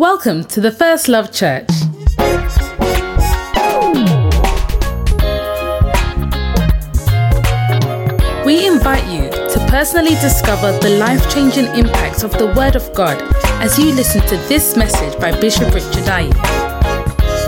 [0.00, 1.68] Welcome to the First Love Church.
[8.46, 13.20] We invite you to personally discover the life changing impacts of the Word of God
[13.60, 16.32] as you listen to this message by Bishop Richard Ayi.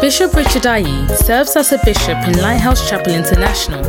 [0.03, 3.83] Bishop Richard Ayi serves as a bishop in Lighthouse Chapel International,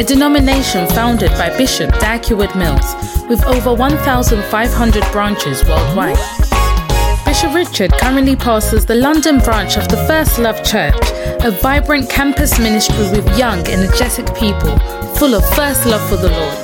[0.00, 2.94] a denomination founded by Bishop Dag Heward-Mills
[3.28, 6.37] with over 1,500 branches worldwide.
[7.40, 10.96] Bishop Richard currently pastors the London branch of the First Love Church,
[11.44, 14.76] a vibrant campus ministry with young, energetic people
[15.14, 16.58] full of first love for the Lord.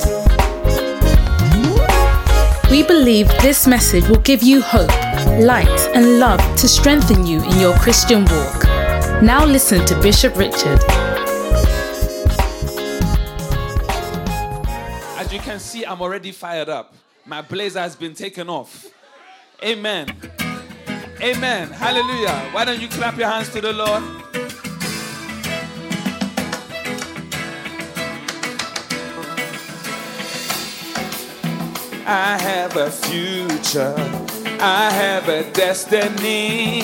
[2.69, 4.89] We believe this message will give you hope,
[5.39, 8.65] light, and love to strengthen you in your Christian walk.
[9.23, 10.81] Now listen to Bishop Richard.
[15.17, 16.93] As you can see, I'm already fired up.
[17.25, 18.87] My blazer has been taken off.
[19.63, 20.13] Amen.
[21.21, 21.69] Amen.
[21.69, 22.49] Hallelujah.
[22.51, 24.03] Why don't you clap your hands to the Lord?
[32.07, 33.95] I have a future.
[34.59, 36.81] I have a destiny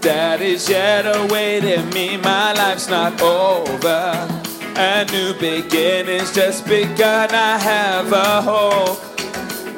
[0.00, 2.16] that is yet awaiting me.
[2.16, 4.28] My life's not over.
[4.76, 7.30] A new beginning's just begun.
[7.32, 9.00] I have a hope.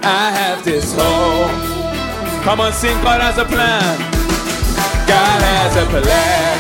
[0.05, 1.76] I have this hope.
[2.47, 2.95] Come on, sing.
[3.03, 3.99] God has a plan.
[5.11, 6.55] God has a plan.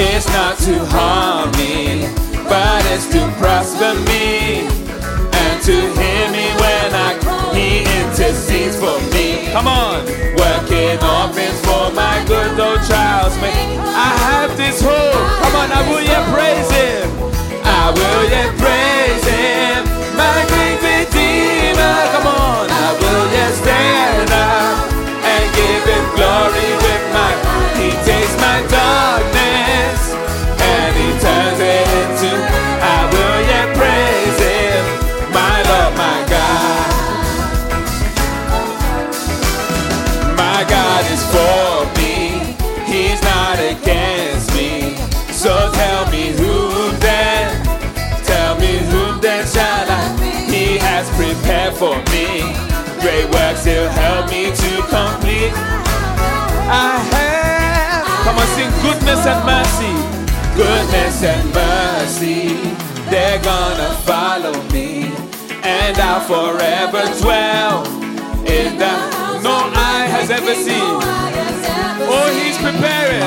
[0.00, 2.08] It's not to harm me,
[2.48, 4.64] but it's to prosper me
[5.36, 7.12] and to hear me when I
[7.52, 9.52] He intercedes for me.
[9.52, 10.00] Come on,
[10.40, 13.76] working all things for my good, though trials may.
[13.84, 15.12] I have this hope.
[15.44, 17.04] Come on, I will yet praise Him.
[17.68, 19.84] I will yet praise Him,
[21.00, 21.96] Redeemer.
[22.12, 24.92] Come on, I will yet stand up
[25.24, 27.30] and give Him glory with my.
[27.80, 29.29] He takes my darkness
[53.64, 55.52] He'll help me to complete.
[56.72, 59.94] I have, come on, sing goodness and mercy,
[60.56, 62.56] goodness and mercy.
[63.10, 65.12] They're gonna follow me,
[65.62, 67.86] and I'll forever dwell
[68.46, 71.00] in the no eye has ever seen.
[72.12, 73.20] Oh, he's preparing.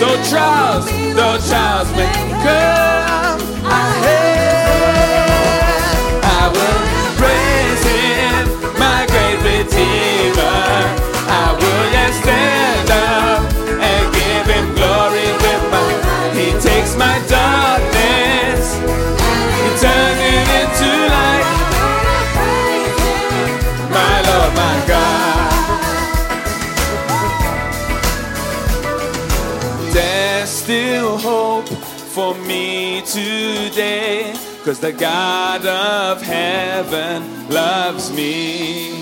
[0.00, 2.10] Though trials, though trials may
[2.42, 3.23] come,
[33.74, 38.92] Cause the God of heaven loves me.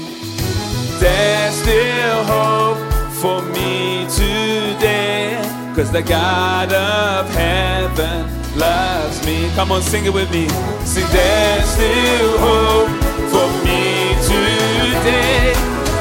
[0.98, 2.78] There's still hope
[3.20, 5.36] for me today.
[5.76, 8.26] Cause the God of heaven
[8.58, 9.50] loves me.
[9.54, 10.48] Come on, sing it with me.
[10.86, 12.88] Sing, there's still hope
[13.28, 15.52] for me today.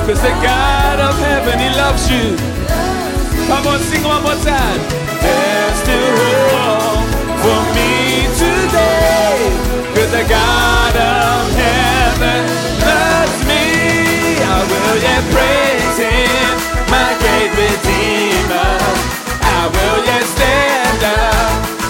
[0.07, 2.37] Cause the God of heaven, He loves you.
[3.47, 4.79] Come on, sing one more time.
[5.19, 6.60] There's still hope
[8.71, 9.51] today.
[9.95, 12.41] Cause the God of heaven
[12.79, 13.65] loves me.
[14.39, 16.53] I will yet praise Him,
[16.89, 18.73] my great Redeemer.
[19.43, 21.80] I will yet stand up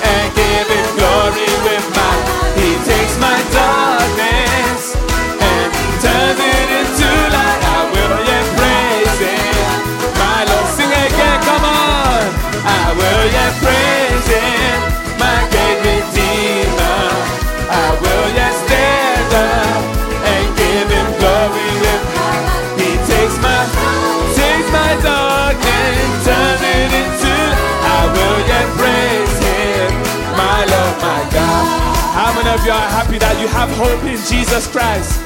[32.12, 35.24] How many of you are happy that you have hope in Jesus Christ?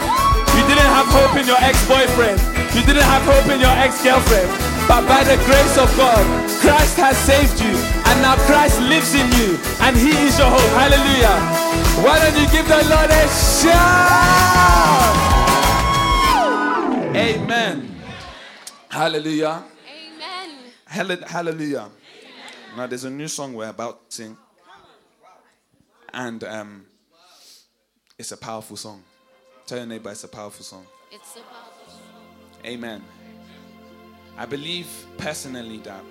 [0.53, 2.37] You didn't have hope in your ex-boyfriend.
[2.77, 4.47] You didn't have hope in your ex-girlfriend.
[4.85, 6.21] But by the grace of God,
[6.61, 7.73] Christ has saved you.
[8.05, 9.57] And now Christ lives in you.
[9.81, 10.71] And He is your hope.
[10.77, 11.33] Hallelujah.
[12.05, 13.73] Why don't you give the Lord a shout?
[17.17, 17.97] Amen.
[18.89, 19.65] Hallelujah.
[19.89, 21.25] Amen.
[21.25, 21.89] Hallelujah.
[22.77, 24.37] Now, there's a new song we're about to sing.
[26.15, 26.85] And um,
[28.17, 29.03] it's a powerful song.
[29.67, 30.85] Tell your neighbor it's a powerful song.
[31.11, 32.01] It's a powerful song.
[32.65, 33.03] Amen.
[34.37, 36.03] I believe personally that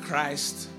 [0.00, 0.70] Christ,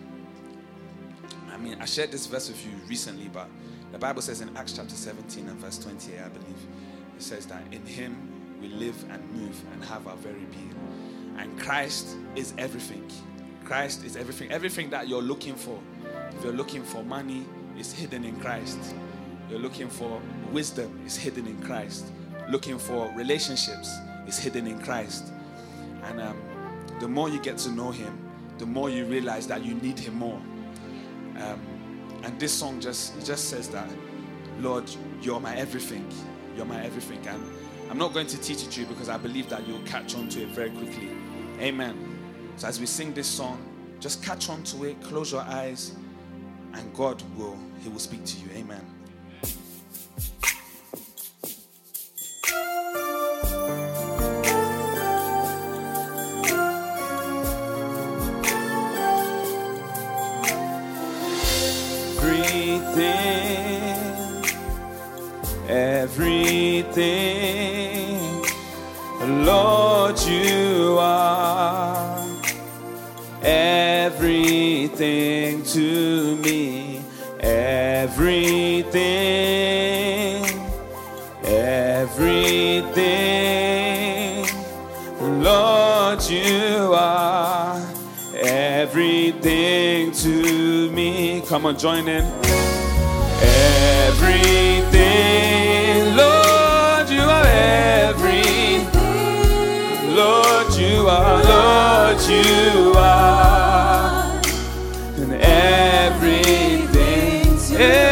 [1.52, 3.48] I mean, I shared this verse with you recently, but
[3.92, 6.68] the Bible says in Acts chapter 17 and verse 28, I believe,
[7.16, 10.74] it says that in Him we live and move and have our very being.
[11.38, 13.08] And Christ is everything.
[13.64, 14.52] Christ is everything.
[14.52, 15.80] Everything that you're looking for.
[16.39, 17.45] If you're looking for money,
[17.75, 18.80] it's hidden in Christ.
[19.50, 20.21] You're looking for
[20.53, 22.13] wisdom, it's hidden in Christ.
[22.47, 23.94] Looking for relationships,
[24.25, 25.33] it's hidden in Christ.
[26.03, 26.38] And um,
[27.01, 28.18] the more you get to know Him,
[28.57, 30.39] the more you realize that you need Him more.
[31.41, 31.59] Um,
[32.24, 33.89] and this song just just says that,
[34.59, 34.89] Lord,
[35.21, 36.09] you're my everything.
[36.56, 37.19] You're my everything.
[37.27, 37.44] And
[37.91, 40.30] I'm not going to teach it to you because I believe that you'll catch on
[40.30, 41.09] to it very quickly.
[41.59, 41.97] Amen.
[42.56, 43.62] So as we sing this song,
[44.00, 45.95] just catch on to it, close your eyes,
[46.74, 48.50] and God will He will speak to you.
[48.56, 48.99] Amen.
[91.50, 92.24] Come on, join in.
[94.12, 98.86] Everything, Lord, you are everything.
[100.16, 104.40] Lord, you are, Lord, you are,
[105.18, 108.09] and everything, everything.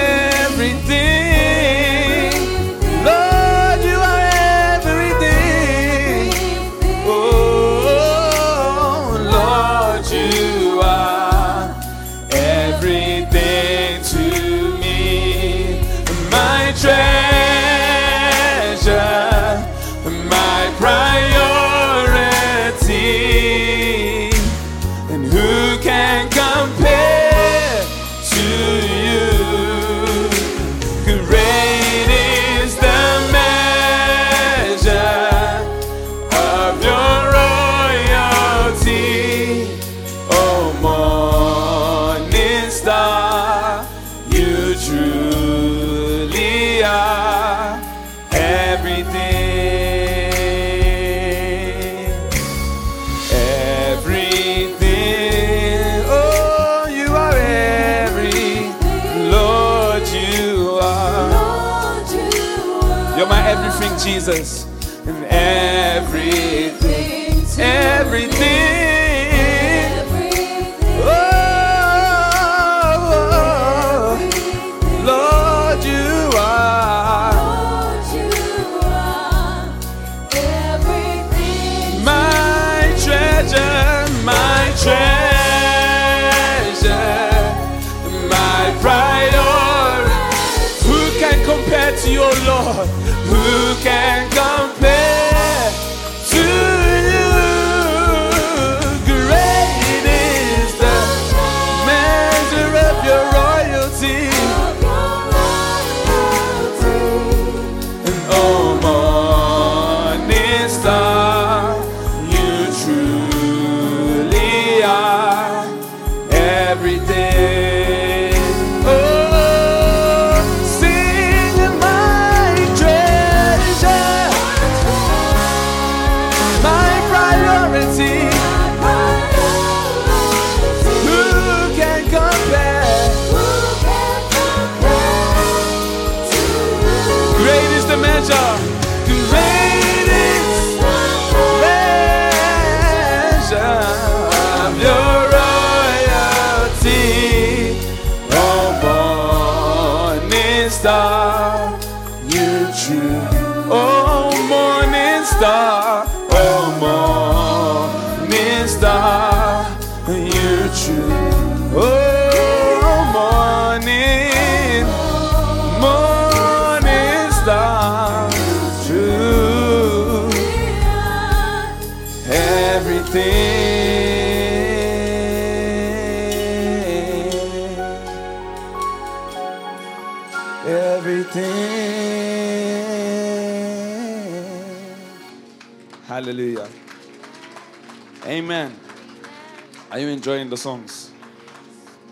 [190.49, 191.11] The songs?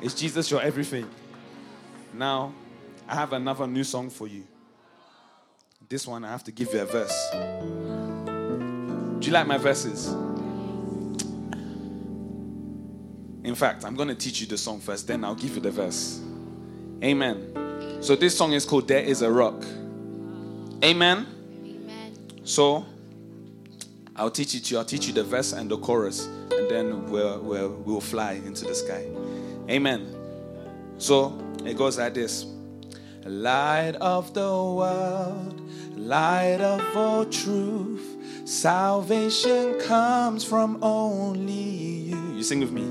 [0.02, 1.10] Is Jesus your everything?
[2.14, 2.54] Now,
[3.08, 4.44] I have another new song for you.
[5.88, 7.30] This one, I have to give you a verse.
[9.20, 10.08] Do you like my verses?
[13.46, 15.72] In fact, I'm going to teach you the song first, then I'll give you the
[15.72, 16.20] verse.
[17.04, 18.00] Amen.
[18.02, 19.64] So, this song is called There Is a Rock.
[20.84, 21.26] Amen.
[21.64, 22.14] Amen.
[22.44, 22.86] So,
[24.16, 24.80] I'll teach it to you.
[24.80, 28.66] I'll teach you the verse and the chorus, and then we'll, we'll, we'll fly into
[28.66, 29.06] the sky.
[29.70, 30.14] Amen.
[30.98, 32.46] So, it goes like this
[33.26, 35.60] Light of the world,
[35.98, 38.06] light of all truth,
[38.46, 42.34] salvation comes from only you.
[42.36, 42.84] You sing with me.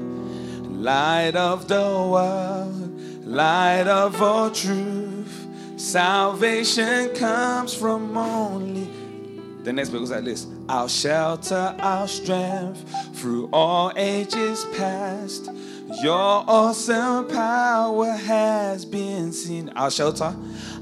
[0.69, 8.89] Light of the world, light of all truth, salvation comes from only
[9.65, 12.85] the next bit goes like this Our shelter, our strength
[13.17, 15.51] through all ages past.
[16.03, 19.71] Your awesome power has been seen.
[19.71, 20.37] Our shelter,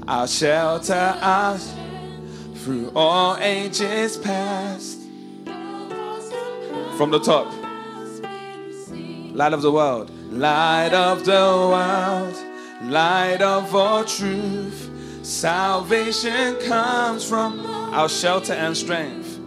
[0.07, 1.57] our shelter, our
[2.55, 4.99] through all ages past.
[6.97, 7.51] From the top,
[9.33, 12.35] light of the world, light of the world,
[12.91, 14.89] light of all truth.
[15.23, 19.39] Salvation comes from our shelter and strength.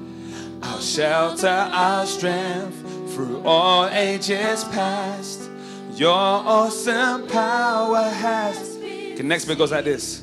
[0.62, 2.80] Our shelter, our strength
[3.12, 5.50] through all ages past.
[5.94, 8.76] Your awesome power has.
[8.76, 10.22] Okay, next bit goes like this.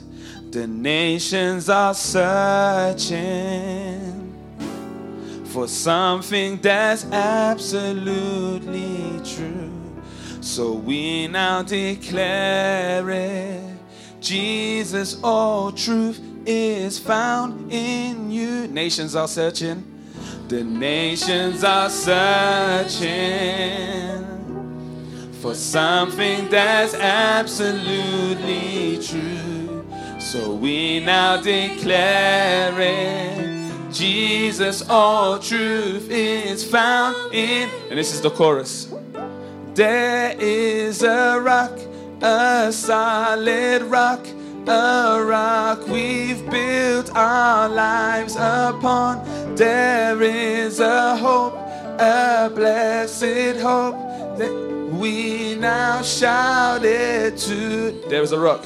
[0.52, 3.20] The nations are searching
[5.46, 9.74] for something that's absolutely true.
[10.40, 13.78] So we now declare it.
[14.22, 18.68] Jesus, all truth is found in you.
[18.68, 19.84] Nations are searching.
[20.48, 23.10] The nations are searching
[25.42, 29.86] for something that's absolutely true.
[30.20, 33.52] So we now declare it.
[33.92, 37.70] Jesus, all truth is found in.
[37.90, 38.88] And this is the chorus.
[39.76, 41.78] There is a rock,
[42.22, 44.26] a solid rock,
[44.68, 49.56] a rock we've built our lives upon.
[49.56, 51.54] There is a hope,
[52.00, 53.96] a blessed hope
[54.38, 57.92] that we now shout it to.
[58.10, 58.64] There is a rock.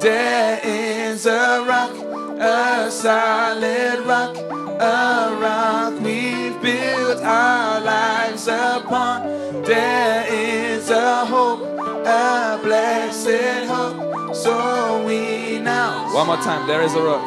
[0.00, 1.94] There is a rock,
[2.40, 9.62] a solid rock, a rock we've built our lives upon.
[9.62, 11.60] There is a hope,
[12.06, 14.01] a blessed hope.
[14.42, 16.12] So we now.
[16.12, 16.66] One more time.
[16.66, 17.22] There is a rock.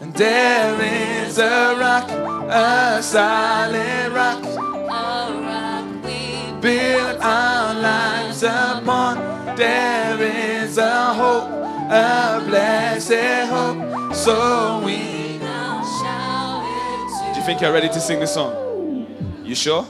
[0.00, 2.10] And there is a rock,
[2.50, 4.42] a solid rock.
[4.42, 9.54] A rock we Build our lives upon.
[9.54, 11.48] There is a hope,
[11.88, 14.14] a blessed hope.
[14.16, 15.38] So we.
[15.38, 17.34] Now shout.
[17.34, 19.06] Do you think you're ready to sing this song?
[19.44, 19.86] You sure?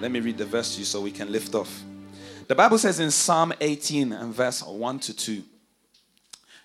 [0.00, 1.82] Let me read the verse to you so we can lift off.
[2.48, 5.42] The Bible says in Psalm 18 and verse 1 to 2,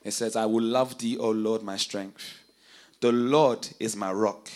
[0.06, 2.40] it says, I will love thee, O Lord, my strength.
[3.02, 4.50] The Lord is my rock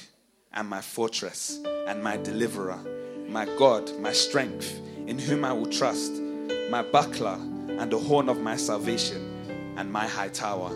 [0.53, 2.79] and my fortress and my deliverer,
[3.27, 6.13] my God, my strength, in whom I will trust,
[6.69, 10.71] my buckler and the horn of my salvation and my high tower.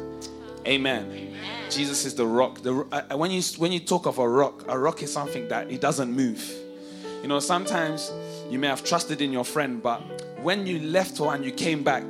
[0.68, 1.34] Amen.
[1.70, 2.62] Jesus is the rock.
[2.62, 5.72] The, uh, when, you, when you talk of a rock, a rock is something that
[5.72, 6.46] it doesn't move.
[7.22, 8.12] You know, sometimes
[8.50, 10.02] you may have trusted in your friend, but
[10.42, 12.04] when you left her and you came back,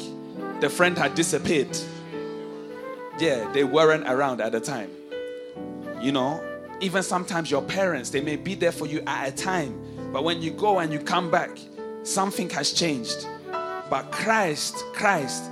[0.61, 1.77] the friend had disappeared.
[3.19, 4.89] Yeah, they weren't around at the time.
[5.99, 6.41] You know,
[6.79, 9.79] even sometimes your parents, they may be there for you at a time,
[10.13, 11.51] but when you go and you come back,
[12.03, 13.27] something has changed.
[13.89, 15.43] But Christ, Christ,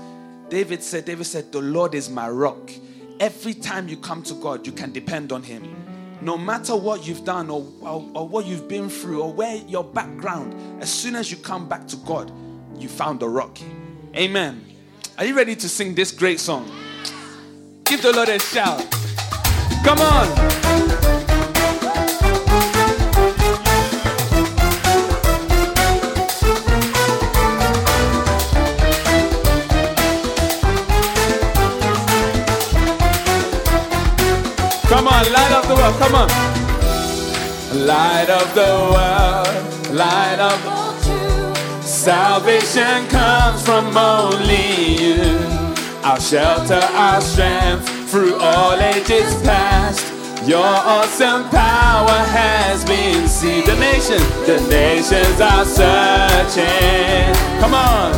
[0.47, 2.71] David said, David said, the Lord is my rock.
[3.19, 5.75] Every time you come to God, you can depend on Him.
[6.21, 9.83] No matter what you've done or, or, or what you've been through or where your
[9.83, 12.31] background, as soon as you come back to God,
[12.77, 13.57] you found the rock.
[14.15, 14.65] Amen.
[15.17, 16.69] Are you ready to sing this great song?
[17.83, 18.85] Give the Lord a shout.
[19.83, 20.59] Come on.
[34.87, 35.31] Come on!
[35.31, 35.95] light of the world.
[35.99, 36.49] Come on.
[37.85, 38.61] Light of the
[38.91, 40.78] world, light of the
[42.09, 45.37] Salvation comes from only you.
[46.03, 50.09] Our shelter, our strength through all ages past.
[50.43, 53.63] Your awesome power has been seen.
[53.63, 57.29] The nations, the nations are searching.
[57.61, 58.11] Come on,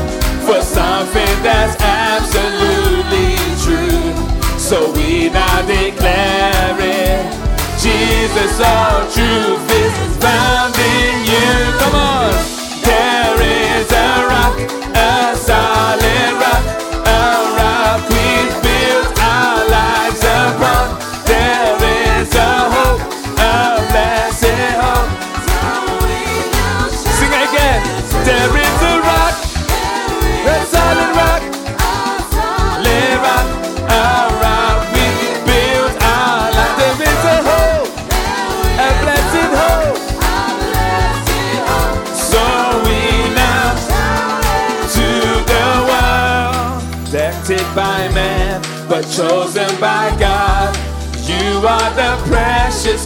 [0.48, 4.15] for something that's absolutely true.
[4.57, 7.27] So we now declare it.
[7.83, 11.51] Jesus, all truth is found in you.
[11.83, 12.31] Come on,
[12.88, 13.30] there
[13.91, 14.57] the rock,
[14.95, 16.00] a solid.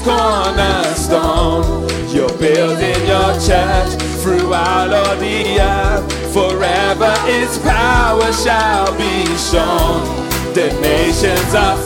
[0.05, 1.89] cornerstone.
[2.13, 6.05] You're building your church throughout all the earth.
[6.31, 10.05] Forever its power shall be shown.
[10.53, 11.77] The nations are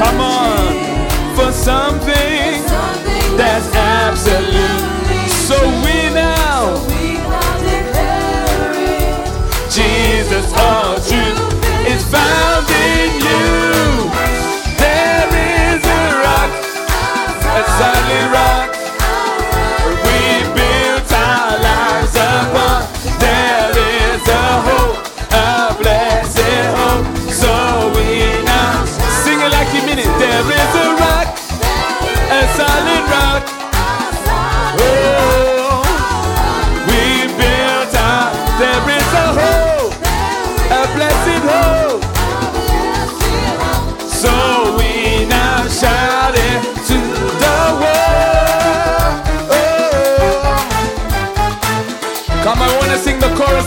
[0.00, 0.88] come on
[1.36, 2.64] for something
[3.36, 4.88] that's absolute.
[5.46, 6.74] So we now,
[9.70, 10.52] Jesus.
[10.56, 10.97] Oh,
[17.78, 18.57] Sally Ride.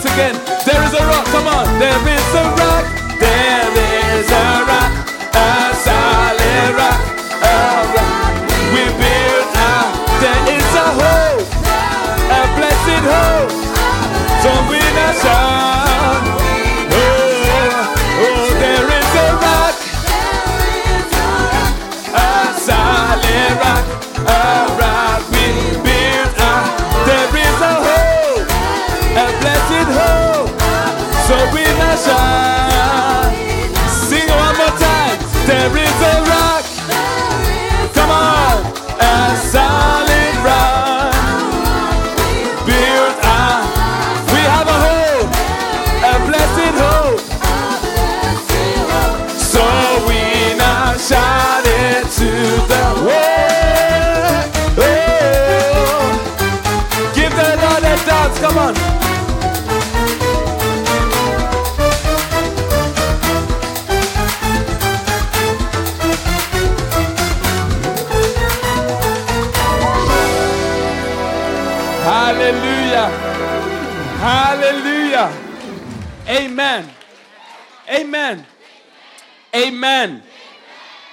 [0.00, 0.34] again.
[0.64, 1.78] There is a rock, come on.
[1.78, 2.84] There is a rock.
[3.20, 3.81] There is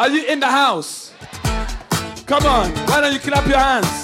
[0.10, 1.12] Are you in the house?
[2.26, 3.99] Come on, why don't you clap your hands?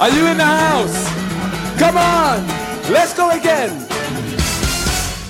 [0.00, 1.04] Are you in the house?
[1.78, 2.46] Come on,
[2.90, 3.86] let's go again.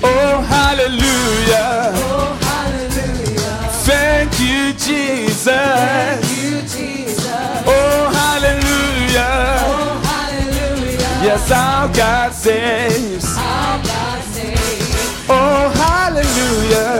[0.00, 1.90] Oh, hallelujah.
[1.92, 3.66] Oh, hallelujah.
[3.82, 5.44] Thank you, Jesus.
[5.44, 7.26] Thank you, Jesus.
[7.66, 9.34] Oh, hallelujah.
[9.66, 11.26] Oh, hallelujah.
[11.26, 13.26] Yes, our God saves.
[13.36, 15.26] Our God saves.
[15.28, 16.99] Oh, hallelujah.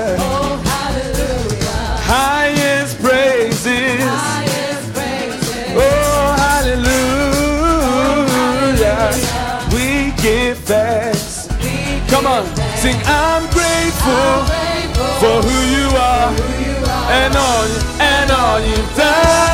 [12.80, 12.96] Sing.
[13.04, 14.36] I'm grateful
[15.20, 16.32] for who you are
[17.20, 17.66] and all
[18.00, 19.49] and all you've done.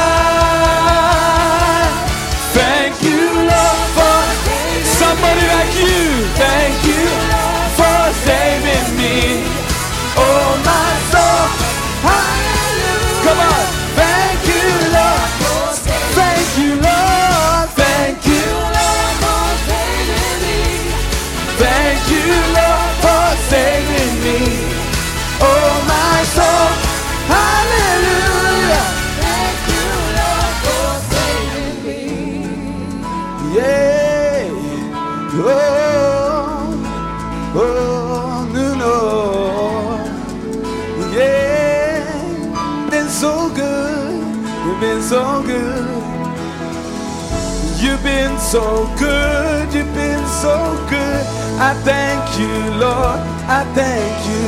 [48.46, 49.74] So good.
[49.74, 50.54] You've been so
[50.88, 51.24] good.
[51.58, 53.18] I thank you, Lord.
[53.50, 54.46] I thank you.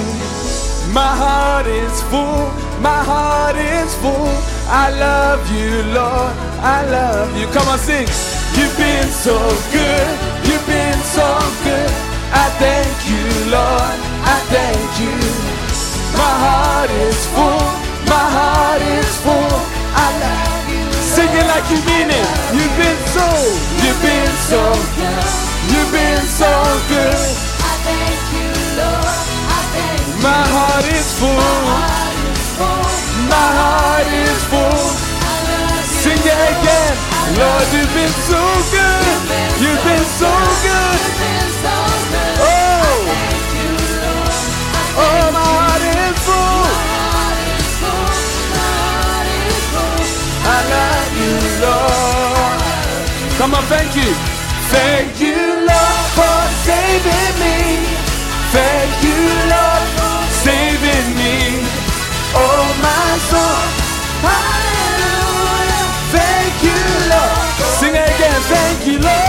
[0.94, 2.46] My heart is full.
[2.80, 4.30] My heart is full.
[4.70, 6.32] I love you, Lord.
[6.62, 7.46] I love you.
[7.48, 8.06] Come on, sing.
[8.54, 9.36] You've been so
[9.74, 10.14] good.
[10.46, 11.26] You've been so
[11.66, 11.90] good.
[12.30, 13.96] I thank you, Lord.
[14.22, 15.16] I thank you.
[16.14, 17.66] My heart is full.
[18.06, 19.57] My heart is full.
[21.48, 22.28] Like you mean it.
[22.52, 23.26] You've been so.
[23.80, 24.60] You've been so.
[25.00, 25.24] good.
[25.72, 26.52] You've been so
[26.92, 27.24] good.
[27.64, 29.16] I thank you, Lord.
[30.20, 31.64] My heart is full.
[33.32, 34.84] My heart is full.
[36.04, 36.94] Sing it again.
[37.40, 38.40] Lord, you've been so
[38.74, 39.06] good.
[39.62, 40.32] You've been so
[40.68, 41.00] good.
[42.40, 43.24] Oh,
[45.00, 46.64] oh, my heart is full.
[50.50, 50.87] I love
[53.38, 54.10] Come on, thank you.
[54.74, 57.56] Thank you, Lord, for saving me.
[58.50, 59.20] Thank you,
[59.54, 61.62] Lord, for saving me.
[62.34, 63.62] Oh, my soul.
[64.26, 65.86] Hallelujah.
[66.10, 66.80] Thank you,
[67.14, 67.46] Lord.
[67.78, 68.40] Sing it again.
[68.50, 69.27] Thank you, Lord.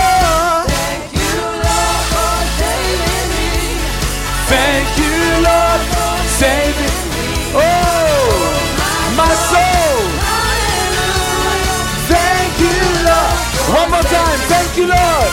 [14.80, 15.32] You, Lord.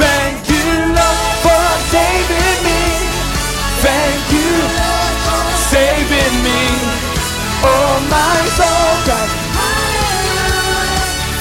[0.00, 0.64] Thank you,
[0.96, 2.80] Lord, for saving me.
[3.84, 4.52] Thank you,
[5.28, 6.60] for saving me.
[7.68, 8.92] Oh, my soul.
[9.08, 9.28] God.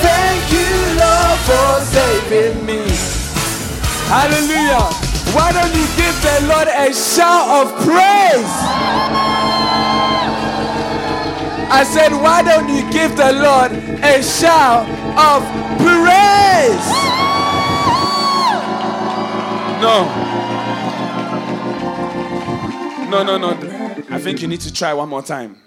[0.04, 2.82] Thank you, Lord, for saving me.
[4.12, 4.84] Hallelujah.
[5.36, 8.54] Why don't you give the Lord a shout of praise?
[11.70, 13.72] I said, why don't you give the Lord
[14.04, 15.44] a shout of
[15.80, 17.27] praise?
[19.82, 20.06] No.
[23.10, 23.50] No, no, no.
[24.10, 25.58] I think you need to try one more time.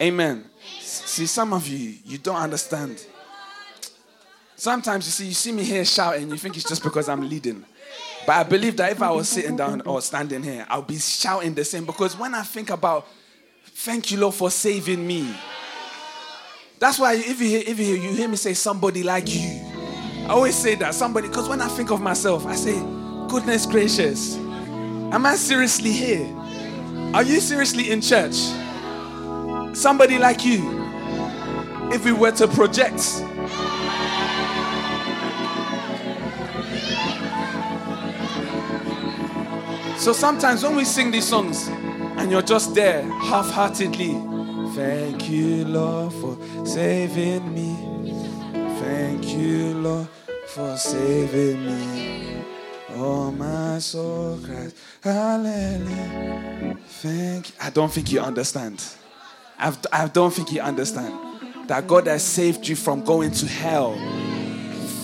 [0.00, 0.44] Amen.
[0.80, 3.04] See, some of you, you don't understand.
[4.56, 7.64] Sometimes you see, you see me here shouting, you think it's just because I'm leading.
[8.26, 11.54] But I believe that if I was sitting down or standing here, I'll be shouting
[11.54, 13.06] the same because when I think about
[13.64, 15.34] thank you, Lord, for saving me.
[16.78, 19.60] That's why if you hear, if you hear, you hear me say somebody like you,
[20.24, 22.78] I always say that somebody because when I think of myself, I say,
[23.30, 26.26] goodness gracious, am I seriously here?
[27.14, 28.34] Are you seriously in church?
[29.72, 30.60] Somebody like you.
[31.92, 33.22] If we were to project
[40.00, 44.14] So sometimes when we sing these songs and you're just there half heartedly,
[44.74, 47.76] thank you, Lord, for saving me.
[48.80, 50.08] Thank you, Lord,
[50.48, 52.49] for saving me.
[52.92, 56.76] Oh, my soul cries, hallelujah.
[56.86, 57.54] Thank you.
[57.60, 58.84] I don't think you understand.
[59.58, 61.14] I've, I don't think you understand
[61.68, 63.94] that God has saved you from going to hell,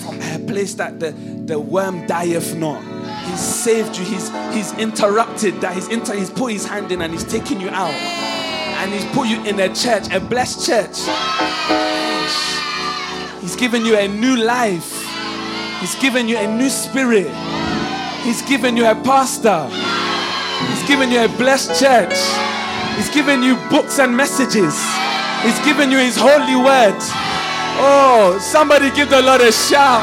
[0.02, 1.12] from a place that the,
[1.46, 2.82] the worm dieth not.
[3.26, 4.04] He's saved you.
[4.04, 5.74] He's he's interrupted that.
[5.74, 7.94] He's inter, he's put his hand in and he's taking you out.
[7.94, 10.96] And he's put you in a church, a blessed church.
[13.40, 15.02] He's given you a new life.
[15.80, 17.26] He's given you a new spirit.
[18.26, 19.68] He's given you a pastor.
[20.66, 22.18] He's given you a blessed church.
[22.96, 24.74] He's given you books and messages.
[25.44, 26.98] He's given you His holy word.
[27.78, 30.02] Oh, somebody give the Lord a shout.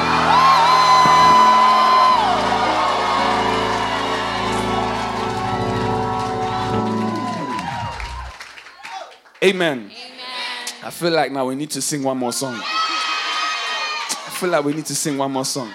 [9.44, 9.80] Amen.
[9.80, 9.92] Amen.
[10.82, 12.56] I feel like now we need to sing one more song.
[12.56, 15.74] I feel like we need to sing one more song.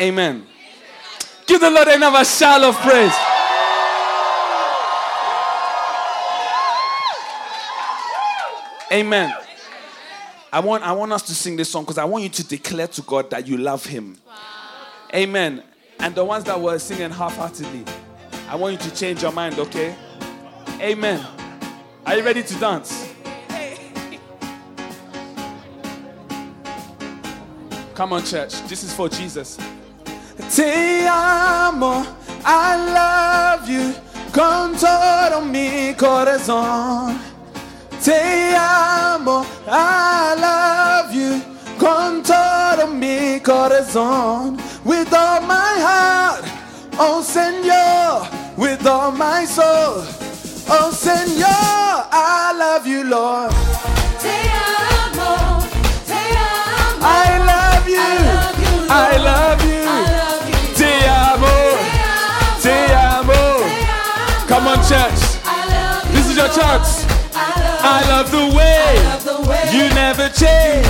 [0.00, 0.47] Amen.
[1.48, 3.14] Give the Lord another shout of praise.
[8.92, 9.34] Amen.
[10.52, 12.88] I want, I want us to sing this song because I want you to declare
[12.88, 14.18] to God that you love Him.
[15.14, 15.62] Amen.
[15.98, 17.82] And the ones that were singing half heartedly,
[18.48, 19.96] I want you to change your mind, okay?
[20.80, 21.26] Amen.
[22.04, 23.14] Are you ready to dance?
[27.94, 28.52] Come on, church.
[28.68, 29.58] This is for Jesus.
[30.46, 32.06] Te amo,
[32.44, 33.94] I love you
[34.32, 37.18] con todo mi corazón.
[38.02, 41.42] Te amo, I love you
[41.78, 44.56] con todo mi corazón.
[44.84, 46.44] With all my heart,
[46.98, 50.04] oh Señor, with all my soul,
[50.70, 53.50] oh Señor, I love you, Lord.
[54.22, 54.38] Te
[55.12, 55.60] amo,
[56.06, 57.02] te amo.
[57.02, 57.98] I love you,
[58.88, 59.57] I love you.
[59.57, 59.57] Te
[66.54, 67.04] chance.
[67.34, 68.98] I love the way
[69.72, 70.86] you never change.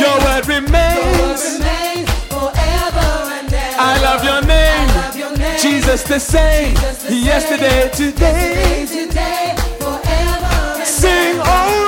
[0.00, 1.60] Your word remains.
[3.82, 5.58] I love your name.
[5.58, 6.74] Jesus the same.
[7.08, 8.86] Yesterday, today.
[10.84, 11.79] Sing, oh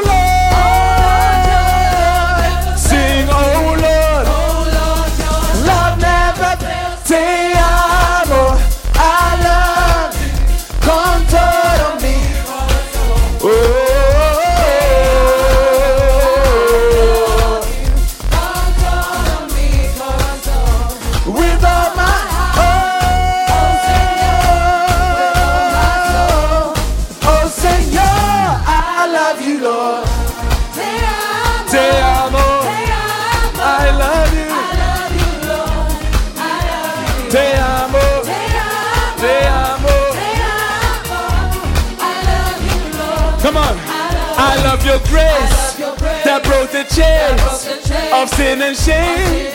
[48.22, 49.48] of sin and shame.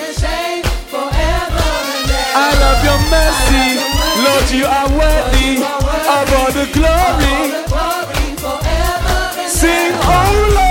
[2.36, 3.80] I love your mercy,
[4.24, 4.48] Lord.
[4.52, 7.38] You are worthy of all the glory.
[9.48, 10.67] Sing, oh Lord.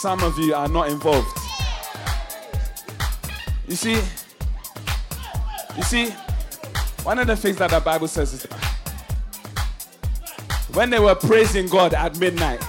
[0.00, 1.26] Some of you are not involved.
[3.66, 4.00] You see,
[5.76, 6.10] you see,
[7.02, 8.46] one of the things that the Bible says is
[10.72, 12.62] when they were praising God at midnight,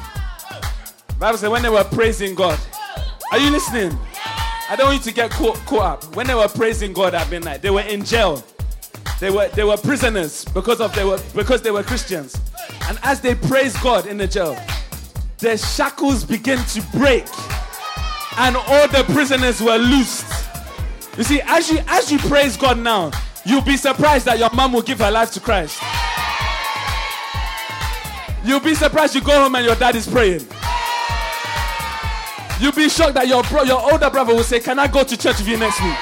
[1.20, 2.60] Bible said when they were praising God,
[3.32, 3.96] are you listening?
[4.68, 6.16] I don't want you to get caught, caught up.
[6.16, 8.44] When they were praising God at midnight, they were in jail.
[9.20, 12.40] They were they were prisoners because of they were because they were Christians.
[12.88, 14.58] And as they praised God in the jail,
[15.40, 17.26] the shackles began to break,
[18.38, 20.26] and all the prisoners were loosed.
[21.18, 23.12] You see, as you as you praise God now,
[23.46, 25.82] you'll be surprised that your mom will give her life to Christ.
[28.44, 30.48] You'll be surprised you go home and your dad is praying.
[32.60, 35.18] You'll be shocked that your bro, your older brother will say, "Can I go to
[35.18, 35.98] church with you next week?"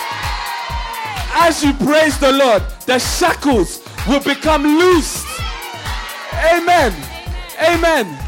[1.40, 5.26] As you praise the Lord, the shackles will become loosed.
[6.34, 6.94] Amen.
[7.62, 8.27] Amen.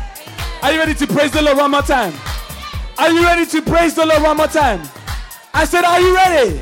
[0.62, 2.14] Are you ready to praise the Lord one more time?
[2.98, 4.82] Are you ready to praise the Lord one more time?
[5.54, 6.60] I said, Are you ready?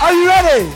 [0.00, 0.72] Are you ready?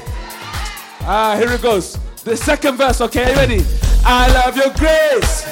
[1.03, 1.99] Ah, here it goes.
[2.23, 3.25] The second verse, okay?
[3.25, 3.65] Are you ready?
[4.05, 5.43] I love your grace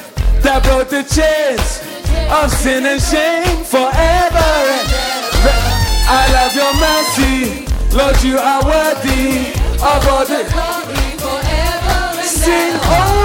[0.43, 1.83] that broke the chains
[2.31, 4.49] of sin and shame forever.
[6.11, 9.51] I love your mercy, Lord, you are worthy
[9.83, 10.47] of all the.
[10.49, 11.59] glory forever.
[12.49, 12.81] corazón.
[12.85, 13.18] Oh,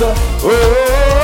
[0.00, 1.23] with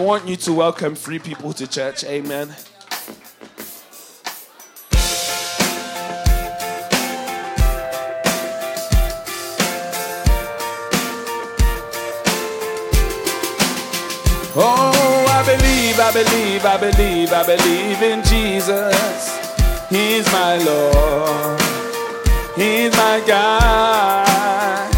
[0.00, 2.04] want you to welcome three people to church.
[2.04, 2.54] Amen.
[14.56, 19.38] Oh, I believe, I believe, I believe, I believe in Jesus.
[19.88, 21.60] He's my Lord.
[22.56, 24.90] He's my God.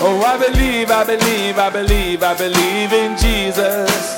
[0.00, 4.17] Oh, I believe, I believe, I believe, I believe in Jesus.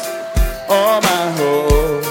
[0.72, 2.04] All my hope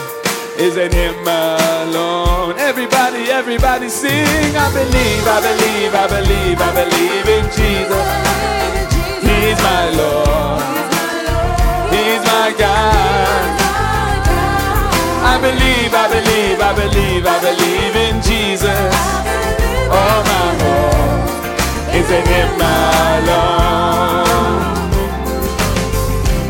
[0.60, 2.60] is in Him alone.
[2.60, 4.52] Everybody, everybody sing.
[4.54, 8.08] I believe, I believe, I believe, I believe in Jesus.
[9.24, 10.60] He's my Lord.
[11.96, 13.48] He's my God.
[15.24, 18.92] I believe, I believe, I believe, I believe in Jesus.
[19.88, 23.40] All my hope is in Him alone.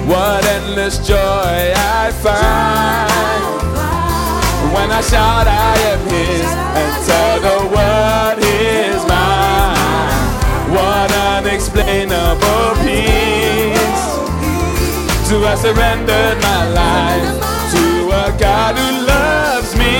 [0.09, 1.17] What endless joy
[1.77, 3.09] I find
[4.73, 6.49] when I shout I am His
[6.81, 10.33] and tell the world He's mine.
[10.73, 14.01] What unexplainable peace
[15.29, 17.29] to I surrendered my life
[17.77, 19.93] to a God who loves me.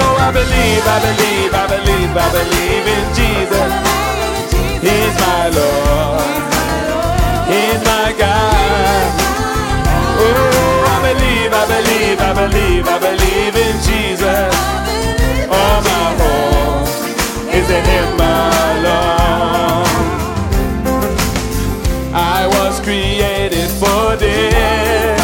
[0.00, 3.70] Oh, I believe, I believe, I believe, I believe in Jesus.
[4.80, 6.24] He's my Lord.
[7.52, 8.52] He's my God.
[10.24, 14.54] Oh, I believe, I believe, I believe, I believe in Jesus.
[15.58, 16.88] All my hope
[17.58, 19.86] is in Him alone.
[22.14, 25.20] I was created for this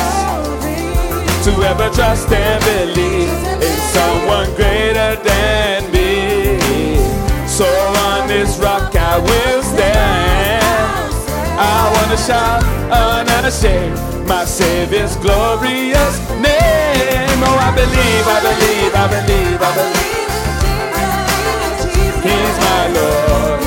[1.45, 3.18] to ever trust and believe
[12.09, 17.45] To shout unashamed my Savior's glorious name.
[17.45, 20.17] Oh, I believe, I believe, I believe, I believe.
[22.25, 23.61] He's my Lord.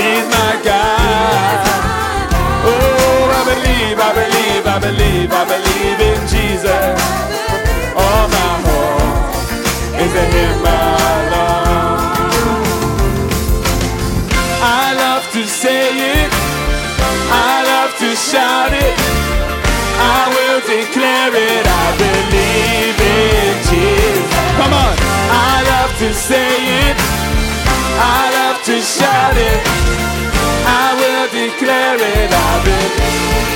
[0.00, 1.60] He's my God.
[2.64, 6.96] Oh, I believe, I believe, I believe, I believe in Jesus.
[7.94, 9.36] All my hope
[10.00, 10.71] is in Him
[18.32, 18.96] shout it.
[20.16, 21.64] I will declare it.
[21.68, 24.24] I believe in Jesus.
[24.56, 24.94] Come on.
[25.28, 26.48] I love to say
[26.88, 26.96] it.
[28.00, 29.60] I love to shout it.
[30.64, 32.30] I will declare it.
[32.32, 33.52] I believe.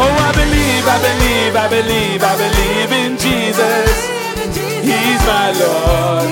[0.00, 3.92] Oh, I believe, I believe, I believe, I believe in Jesus.
[4.80, 6.30] He's my Lord.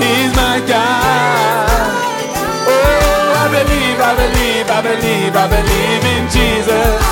[0.00, 1.68] He's my God.
[2.72, 4.37] Oh, I believe, I believe,
[4.78, 7.02] I believe, I believe in Jesus.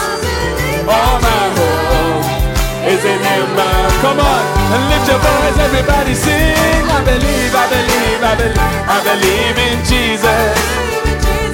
[0.87, 2.23] All my hope
[2.87, 3.59] is in Him.
[4.07, 6.87] Come on, and lift your voice, everybody sing.
[6.87, 10.55] I believe, I believe, I believe, I believe in Jesus.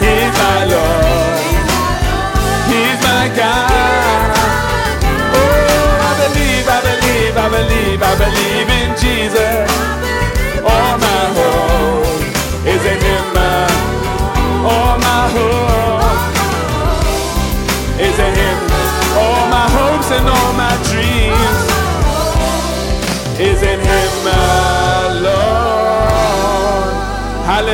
[0.04, 1.40] He's my Lord.
[2.68, 4.36] He's my God.
[5.32, 8.71] Oh, I believe, I believe, I believe, I believe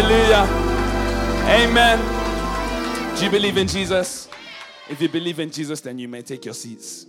[0.01, 0.47] Hallelujah.
[1.67, 1.99] Amen.
[3.17, 4.29] Do you believe in Jesus?
[4.89, 7.05] If you believe in Jesus, then you may take your seats.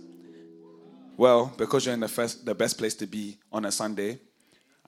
[1.16, 4.18] Well, because you're in the first, the best place to be on a Sunday,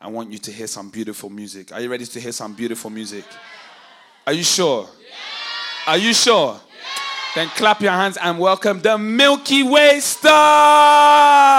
[0.00, 1.72] I want you to hear some beautiful music.
[1.72, 3.24] Are you ready to hear some beautiful music?
[4.26, 4.88] Are you sure?
[5.86, 6.60] Are you sure?
[7.36, 11.52] Then clap your hands and welcome the Milky Way stars.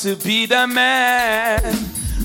[0.00, 1.74] to be the man.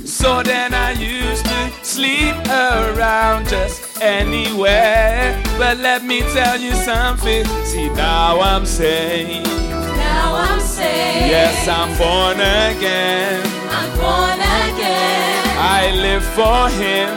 [0.05, 5.41] So then I used to sleep around just anywhere.
[5.57, 7.45] But let me tell you something.
[7.63, 9.47] See, now I'm saved.
[9.47, 11.31] Now I'm saved.
[11.31, 13.41] Yes, I'm born again.
[13.69, 15.43] I'm born again.
[15.57, 17.07] I live for Him.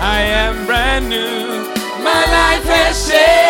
[0.00, 1.46] I am brand new.
[2.02, 3.41] My life has changed.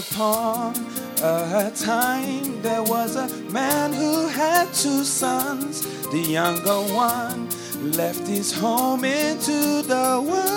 [0.00, 0.74] Upon
[1.22, 5.82] a time, there was a man who had two sons.
[6.10, 7.48] The younger one
[7.92, 10.50] left his home into the world.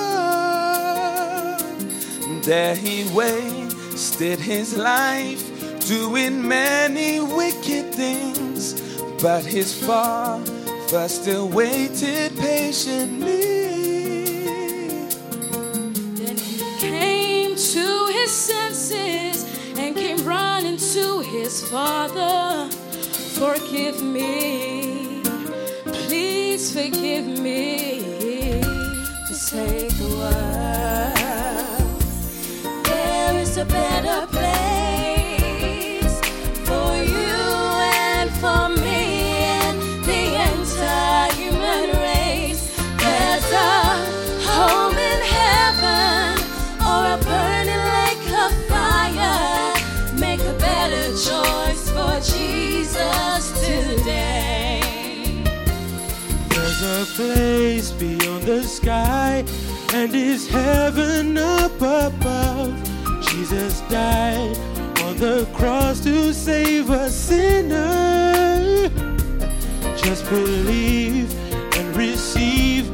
[2.43, 5.41] There he wasted his life
[5.87, 8.73] doing many wicked things,
[9.21, 13.72] but his father still waited patiently.
[20.91, 22.69] To his father.
[23.39, 25.21] Forgive me,
[25.85, 28.61] please forgive me
[29.27, 31.13] to say the word.
[32.83, 36.19] There is a better place
[36.67, 37.39] for you
[38.17, 39.03] and for me
[39.63, 42.63] and the entire human race.
[42.97, 43.92] There's a
[57.03, 59.43] a place beyond the sky,
[59.93, 62.71] and is heaven up above.
[63.27, 64.57] Jesus died
[65.03, 68.89] on the cross to save a sinner.
[69.97, 71.29] Just believe
[71.77, 72.85] and receive,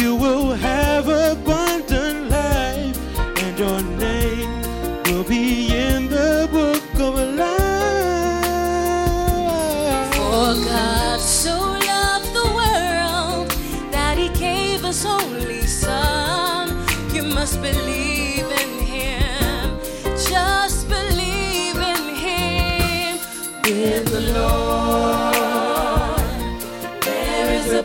[0.00, 2.96] you will have abundant life,
[3.42, 5.49] and your name will be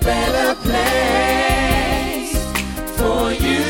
[0.06, 2.38] better place
[2.96, 3.66] for you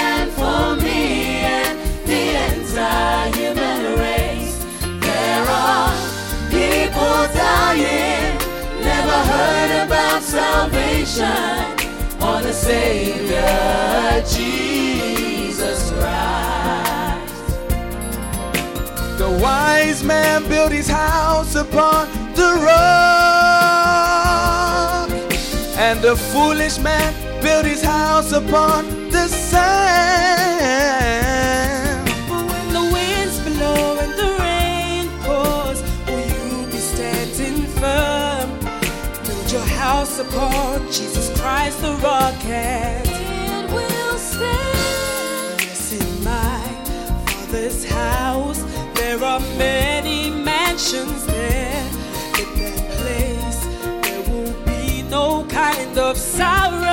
[0.00, 4.56] and for me and the entire human race.
[5.00, 5.92] There are
[6.48, 8.38] people dying,
[8.80, 11.60] never heard about salvation
[12.22, 17.34] or the Savior, Jesus Christ.
[19.18, 23.35] The wise man built his house upon the rock,
[25.86, 29.66] and the foolish man built his house upon the sand.
[32.28, 38.48] But when the winds blow and the rain pours, will you be standing firm?
[39.26, 45.60] Build your house upon Jesus Christ the rock and it will stand.
[45.60, 46.62] Yes, in my
[47.26, 48.60] Father's house
[48.94, 51.25] there are many mansions
[55.76, 56.86] kind of sorrow.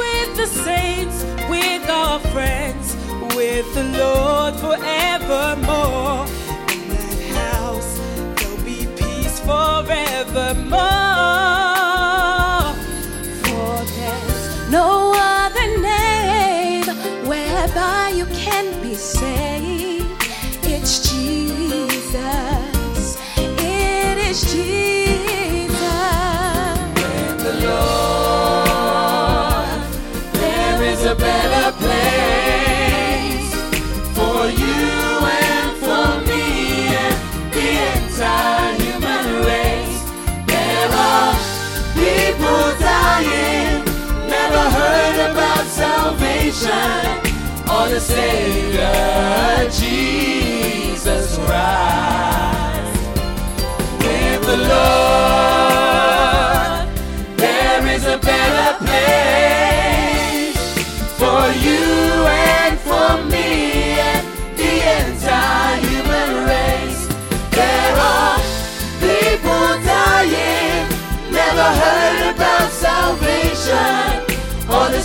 [0.00, 2.96] With the saints, with our friends,
[3.36, 6.26] with the Lord forevermore.
[6.74, 7.98] In that house
[8.36, 11.07] there'll be peace forevermore.
[46.58, 52.98] Salvation or the Savior, Jesus Christ.
[54.00, 55.47] With the Lord,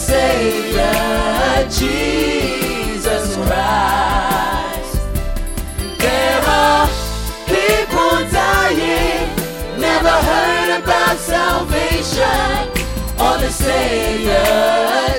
[0.03, 4.93] Savior, Jesus Christ.
[5.97, 6.87] There are
[7.47, 9.29] people dying,
[9.79, 12.51] never heard about salvation
[13.17, 14.43] or the Savior,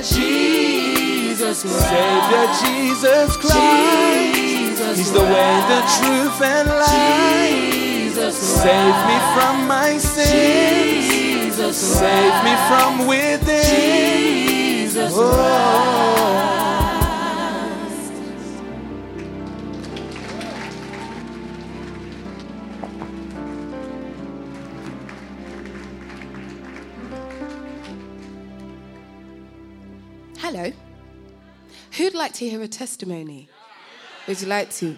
[0.03, 1.89] Jesus Christ.
[1.89, 4.35] Savior Jesus Christ.
[4.35, 7.73] Jesus He's the way, the truth, and life.
[7.73, 11.09] Jesus Save me from my sins.
[11.09, 13.63] Jesus Save me from within.
[13.63, 14.64] Jesus
[14.97, 15.11] Oh.
[30.37, 30.71] Hello.
[31.97, 33.49] Who'd like to hear a testimony?
[34.27, 34.97] Would you like to?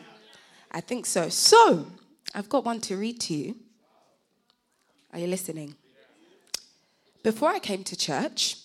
[0.72, 1.30] I think so.
[1.30, 1.88] So,
[2.36, 3.56] I've got one to read to you.
[5.12, 5.74] Are you listening?
[7.24, 8.58] Before I came to church,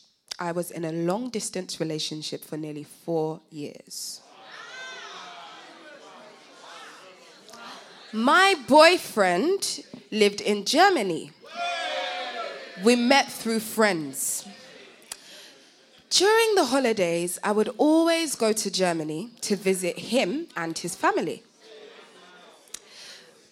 [0.43, 4.21] I was in a long distance relationship for nearly four years.
[8.13, 11.31] My boyfriend lived in Germany.
[12.83, 14.45] We met through friends.
[16.11, 21.45] During the holidays, I would always go to Germany to visit him and his family.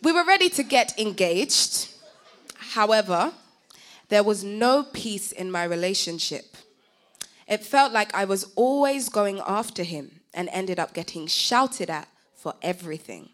[0.03, 1.89] We were ready to get engaged.
[2.57, 3.33] However,
[4.09, 6.57] there was no peace in my relationship.
[7.51, 12.07] It felt like I was always going after him and ended up getting shouted at
[12.37, 13.31] for everything.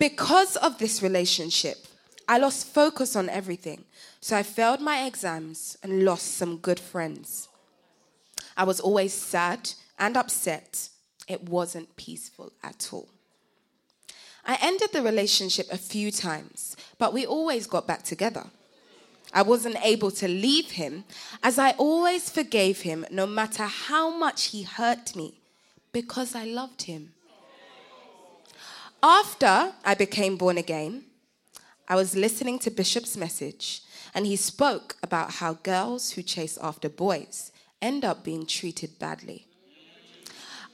[0.00, 1.86] Because of this relationship,
[2.26, 3.84] I lost focus on everything.
[4.20, 7.48] So I failed my exams and lost some good friends.
[8.56, 10.88] I was always sad and upset.
[11.28, 13.08] It wasn't peaceful at all.
[14.44, 18.46] I ended the relationship a few times, but we always got back together.
[19.32, 21.04] I wasn't able to leave him
[21.42, 25.40] as I always forgave him no matter how much he hurt me
[25.92, 27.12] because I loved him.
[29.02, 31.04] After I became born again,
[31.88, 33.82] I was listening to Bishop's message
[34.14, 39.46] and he spoke about how girls who chase after boys end up being treated badly.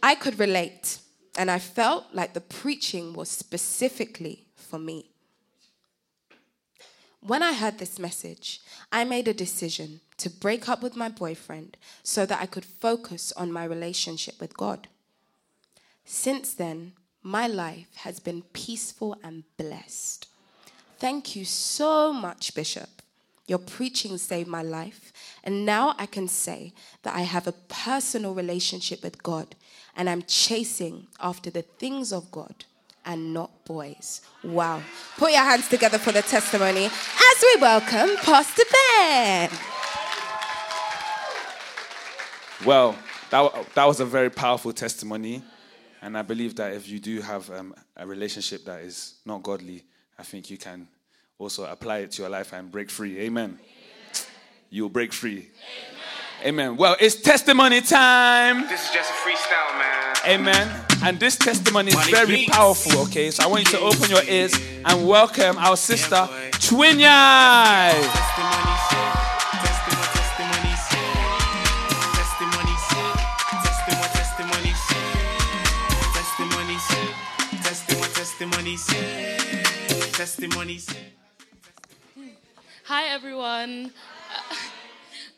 [0.02, 0.98] I could relate,
[1.38, 5.10] and I felt like the preaching was specifically for me.
[7.26, 8.60] When I heard this message,
[8.92, 13.32] I made a decision to break up with my boyfriend so that I could focus
[13.32, 14.86] on my relationship with God.
[16.04, 16.92] Since then,
[17.24, 20.28] my life has been peaceful and blessed.
[21.00, 23.02] Thank you so much, Bishop.
[23.48, 25.12] Your preaching saved my life.
[25.42, 29.56] And now I can say that I have a personal relationship with God
[29.96, 32.66] and I'm chasing after the things of God
[33.06, 34.20] and not boys.
[34.42, 34.82] Wow.
[35.16, 39.50] Put your hands together for the testimony as we welcome Pastor Ben.
[42.64, 42.96] Well,
[43.30, 45.42] that, that was a very powerful testimony.
[46.02, 49.82] And I believe that if you do have um, a relationship that is not godly,
[50.18, 50.88] I think you can
[51.38, 53.18] also apply it to your life and break free.
[53.20, 53.44] Amen.
[53.44, 53.60] Amen.
[54.70, 55.50] You'll break free.
[56.42, 56.68] Amen.
[56.68, 56.76] Amen.
[56.76, 58.62] Well, it's testimony time.
[58.68, 60.40] This is just a freestyle, man.
[60.40, 60.85] Amen.
[61.06, 63.30] And this testimony is very powerful, okay?
[63.30, 64.52] So I want you to open your ears
[64.84, 66.16] and welcome our sister,
[66.58, 67.94] Twinyai.
[82.82, 83.92] Hi, everyone.
[84.50, 84.54] Uh,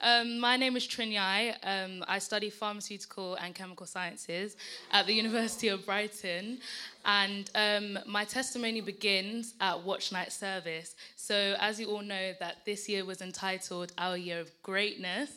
[0.01, 1.57] Um, my name is Trinyai.
[1.65, 4.57] Um, I study pharmaceutical and chemical sciences
[4.93, 6.59] at the University of Brighton.
[7.05, 10.95] And um, my testimony begins at Watch Night Service.
[11.17, 15.31] So, as you all know, that this year was entitled Our Year of Greatness.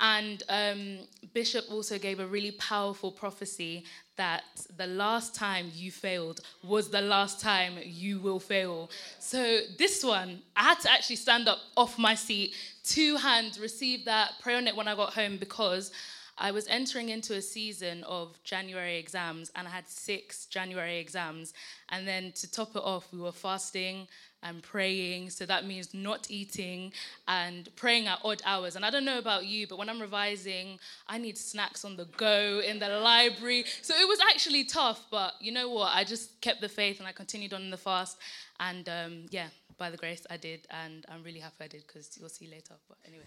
[0.00, 0.98] And um,
[1.34, 3.84] Bishop also gave a really powerful prophecy
[4.16, 4.44] that
[4.76, 8.90] the last time you failed was the last time you will fail.
[9.18, 14.04] So, this one, I had to actually stand up off my seat, two hands, receive
[14.04, 15.90] that, pray on it when I got home because
[16.38, 21.52] I was entering into a season of January exams and I had six January exams.
[21.88, 24.06] And then to top it off, we were fasting
[24.42, 25.30] and praying.
[25.30, 26.92] So that means not eating
[27.26, 28.76] and praying at odd hours.
[28.76, 30.78] And I don't know about you, but when I'm revising,
[31.08, 33.64] I need snacks on the go in the library.
[33.82, 35.94] So it was actually tough, but you know what?
[35.94, 38.18] I just kept the faith and I continued on in the fast.
[38.60, 42.16] And um, yeah, by the grace, I did, and I'm really happy I did because
[42.18, 42.74] you'll see later.
[42.88, 43.24] But anyway,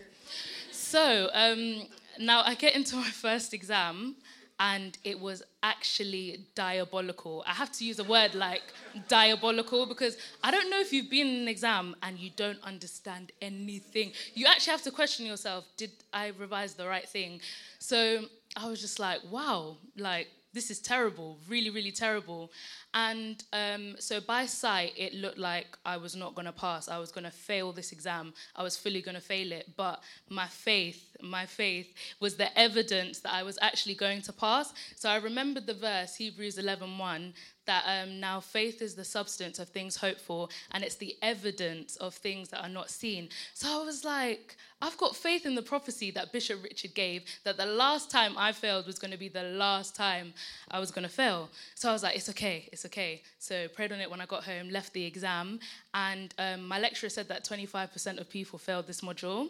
[0.71, 1.87] so um,
[2.19, 4.15] now I get into my first exam,
[4.59, 7.43] and it was actually diabolical.
[7.47, 8.61] I have to use a word like
[9.07, 13.31] diabolical because I don't know if you've been in an exam and you don't understand
[13.41, 14.11] anything.
[14.35, 17.41] You actually have to question yourself did I revise the right thing?
[17.79, 18.25] So
[18.55, 22.51] I was just like, wow, like this is terrible, really, really terrible.
[22.93, 26.89] And um, so by sight, it looked like I was not going to pass.
[26.89, 28.33] I was going to fail this exam.
[28.55, 29.69] I was fully going to fail it.
[29.77, 34.73] But my faith, my faith was the evidence that I was actually going to pass.
[34.95, 37.33] So I remembered the verse, Hebrews 11.1,
[37.65, 41.95] that um, now faith is the substance of things hoped for, and it's the evidence
[41.97, 43.29] of things that are not seen.
[43.53, 47.57] So I was like, I've got faith in the prophecy that Bishop Richard gave that
[47.57, 50.33] the last time I failed was going to be the last time
[50.71, 51.49] I was going to fail.
[51.75, 53.21] So I was like, it's okay, it's okay.
[53.37, 55.59] So prayed on it when I got home, left the exam,
[55.93, 59.49] and um, my lecturer said that 25% of people failed this module.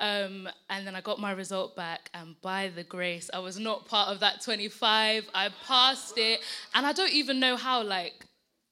[0.00, 3.86] Um, and then I got my result back, and by the grace, I was not
[3.86, 5.28] part of that 25.
[5.34, 6.40] I passed it,
[6.74, 7.82] and I don't even know how.
[7.82, 8.24] Like,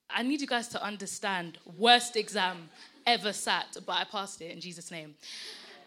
[0.08, 1.58] I need you guys to understand.
[1.76, 2.70] Worst exam
[3.06, 5.14] ever sat, but I passed it in Jesus' name.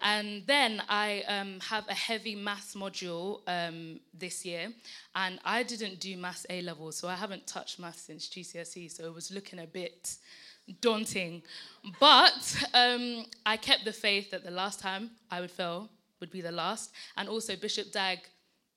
[0.04, 4.70] And then I um, have a heavy maths module um, this year,
[5.16, 9.06] and I didn't do maths A level, so I haven't touched maths since GCSE, so
[9.06, 10.18] it was looking a bit
[10.80, 11.44] daunting.
[12.00, 15.90] But um, I kept the faith that the last time I would fail
[16.20, 18.20] would be the last, and also Bishop Dag.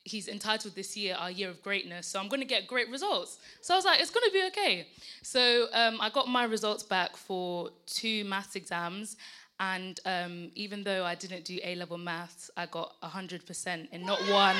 [0.06, 3.38] He's entitled this year our year of greatness, so I'm going to get great results.
[3.62, 4.88] So I was like, it's going to be okay.
[5.22, 9.16] So um, I got my results back for two maths exams,
[9.60, 14.20] and um, even though I didn't do A level maths, I got 100% in not
[14.28, 14.56] one,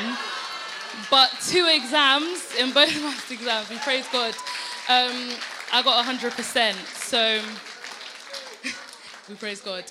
[1.11, 3.70] but two exams in both maths exams.
[3.70, 4.35] And praise God,
[4.89, 5.31] um,
[5.75, 6.72] I got 100%.
[6.95, 7.41] So
[9.29, 9.83] we praise God.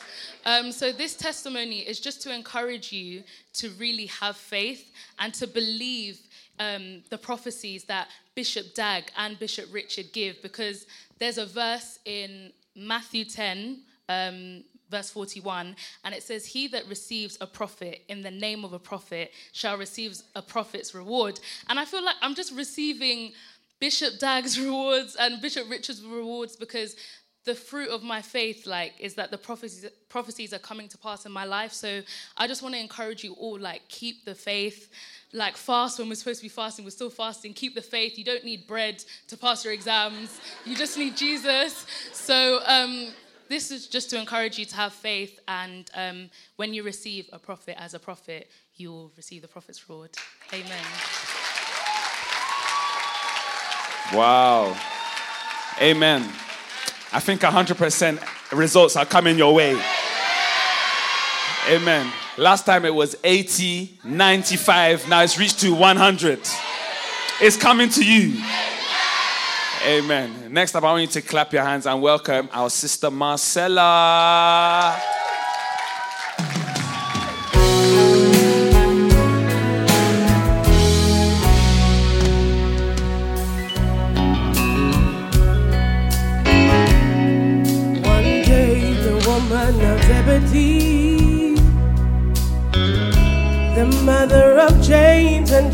[0.45, 3.23] Um, so this testimony is just to encourage you
[3.55, 6.21] to really have faith and to believe
[6.57, 10.88] um, the prophecies that Bishop Dag and Bishop Richard give, because
[11.19, 13.81] there's a verse in Matthew 10.
[14.07, 14.63] Um,
[14.93, 15.75] verse 41,
[16.05, 19.75] and it says, He that receives a prophet in the name of a prophet shall
[19.75, 21.39] receive a prophet's reward.
[21.67, 23.31] And I feel like I'm just receiving
[23.84, 26.95] Bishop Dag's rewards and Bishop Richard's rewards because
[27.43, 31.25] the fruit of my faith like is that the prophecies prophecies are coming to pass
[31.25, 31.73] in my life.
[31.73, 32.01] So
[32.38, 34.89] i just want to encourage you all like keep the faith.
[35.34, 37.53] Like fast when we're supposed to be fasting we're still fasting.
[37.53, 38.17] Keep the faith.
[38.17, 40.39] You don't need bread to pass your exams.
[40.63, 41.86] You just need jesus.
[42.13, 43.09] So um,
[43.49, 47.39] this is just to encourage you to have faith and um, when you receive a
[47.49, 50.11] prophet as a prophet you will receive the prophet's reward.
[50.53, 51.32] Amen
[54.11, 54.75] Wow.
[55.81, 56.21] Amen.
[57.11, 59.79] I think 100% results are coming your way.
[61.69, 62.11] Amen.
[62.37, 66.39] Last time it was 80, 95, now it's reached to 100.
[67.39, 68.41] It's coming to you.
[69.85, 70.51] Amen.
[70.51, 74.99] Next up, I want you to clap your hands and welcome our sister Marcella.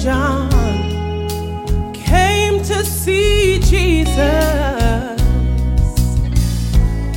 [0.09, 0.49] John,
[1.93, 4.17] came to see Jesus.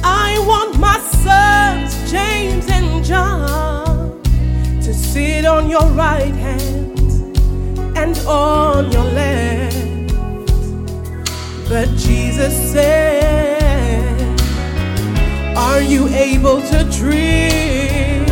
[0.04, 4.20] I want my sons, James and John,
[4.82, 7.00] to sit on your right hand
[7.96, 10.12] and on your left.
[11.70, 14.38] But Jesus said,
[15.56, 18.28] Are you able to drink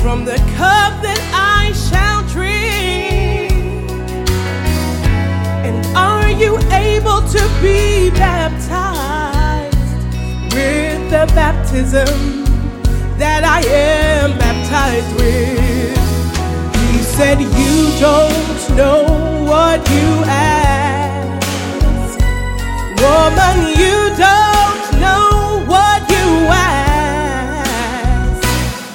[0.00, 1.35] from the cup that I
[6.38, 9.76] you able to be baptized
[10.54, 12.44] with the baptism
[13.18, 15.96] that I am baptized with?
[16.92, 19.04] He said, You don't know
[19.48, 21.46] what you ask.
[23.00, 28.42] Woman, you don't know what you ask.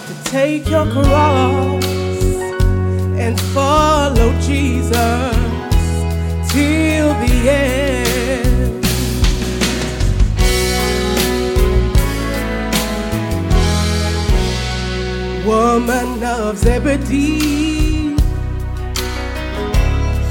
[0.07, 1.83] To take your cross
[3.17, 5.51] and follow Jesus
[6.51, 8.85] till the end.
[15.45, 18.15] Woman of Zebedee,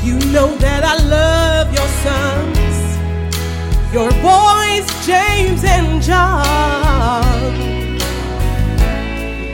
[0.03, 2.61] you know that I love your sons
[3.93, 6.45] your boys, James and John.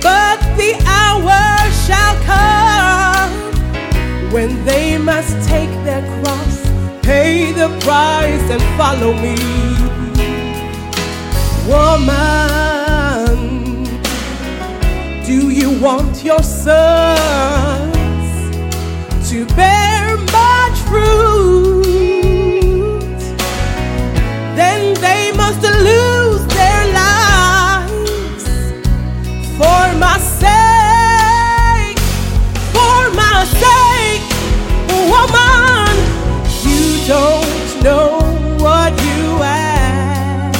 [0.02, 3.32] But the hour shall come
[4.30, 6.55] when they must take their cross,
[7.06, 9.36] pay the price, and follow me.
[11.70, 13.36] Woman,
[15.24, 16.68] do you want your sons
[19.30, 21.25] to bear much fruit?
[37.06, 38.18] don't know
[38.58, 40.58] what you ask.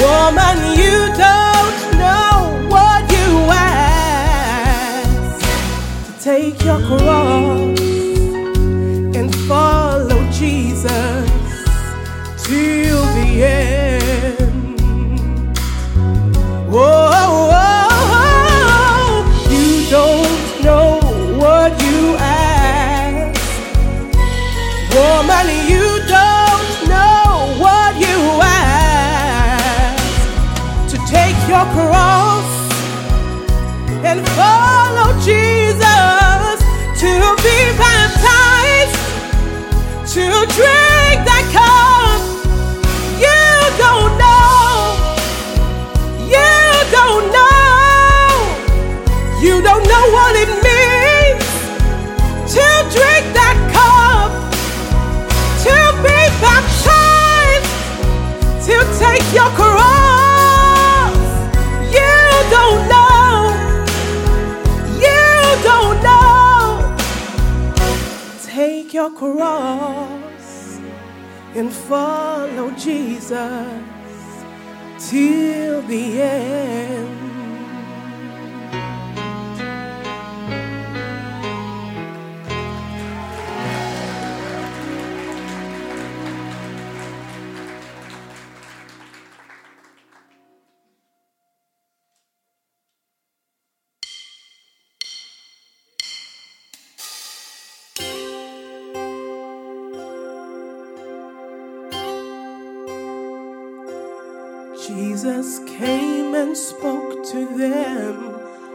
[0.00, 5.40] Woman, you don't know what you ask.
[6.06, 7.73] To take your cross.
[69.04, 70.78] Your cross
[71.54, 73.82] and follow Jesus
[74.98, 77.13] till the end.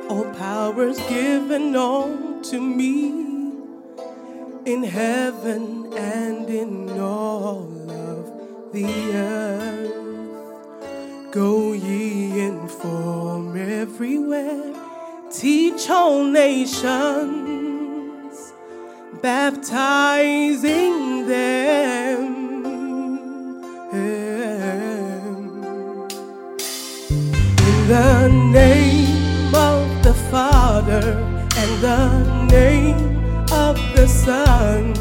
[0.10, 3.10] All powers given unto me
[4.66, 9.70] in heaven and in all of the earth.
[11.32, 14.74] Go ye inform everywhere,
[15.32, 16.84] teach all nations,
[19.22, 20.98] baptizing
[21.28, 22.66] them.
[27.60, 28.99] In the name
[31.82, 32.98] the name
[33.54, 34.94] of the Son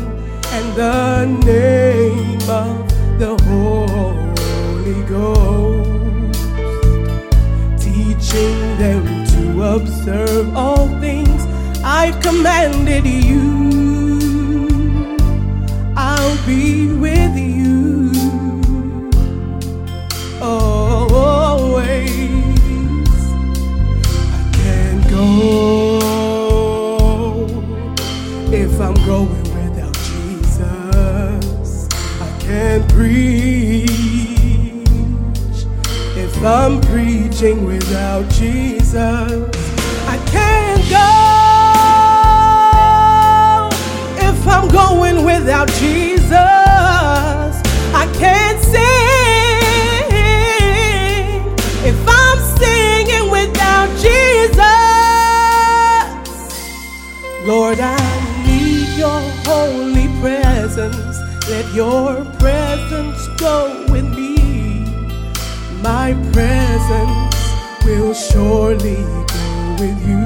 [0.53, 6.41] and the name of the Holy Ghost,
[7.83, 11.47] teaching them to observe all things
[11.83, 13.49] I've commanded you.
[15.97, 18.13] I'll be with you
[20.41, 21.91] always.
[24.33, 25.88] I can't go
[36.45, 38.95] I'm preaching without Jesus.
[40.07, 41.09] I can't go
[44.25, 46.33] if I'm going without Jesus.
[46.33, 48.79] I can't sing
[51.85, 54.59] if I'm singing without Jesus.
[57.47, 57.97] Lord, I
[58.47, 61.19] need your holy presence.
[61.49, 63.78] Let your presence go.
[65.83, 67.37] My presence
[67.85, 70.25] will surely go with you.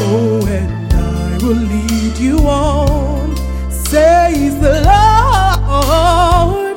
[0.00, 3.36] Oh, and I will lead you on,
[3.70, 6.76] says the Lord.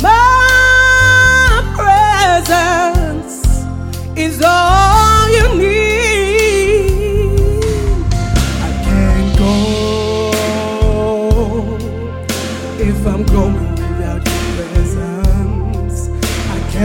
[0.00, 3.34] My presence
[4.16, 4.87] is all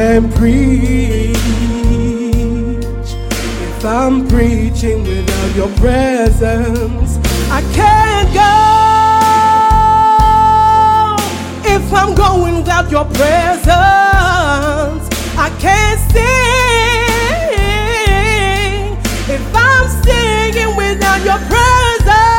[0.04, 1.38] I can't preach
[3.08, 7.20] if I'm preaching without your presence.
[7.50, 8.52] I can't go
[11.74, 13.64] if I'm going without your presence.
[15.38, 16.44] I can't sing
[19.34, 22.33] if I'm singing without your presence.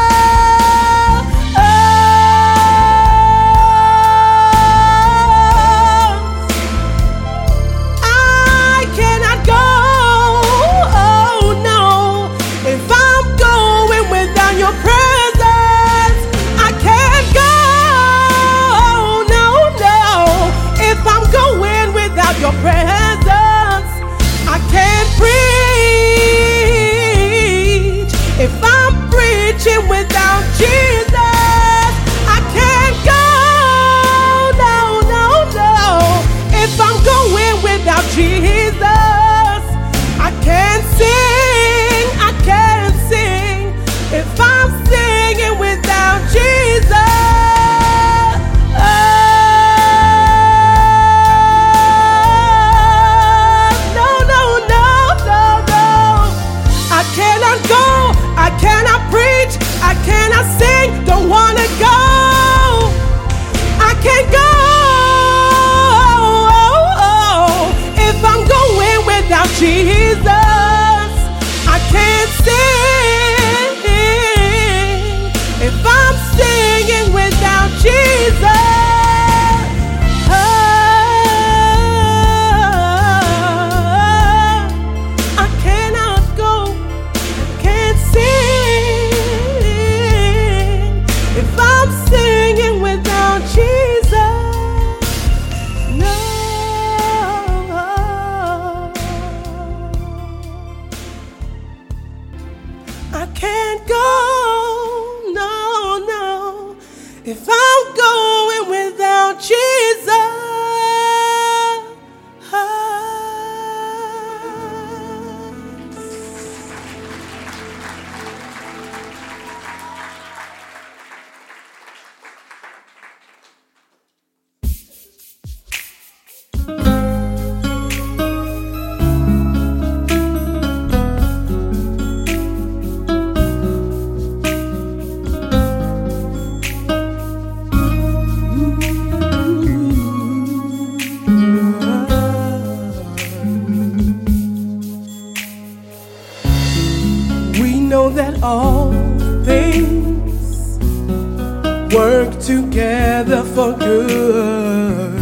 [153.64, 155.18] for good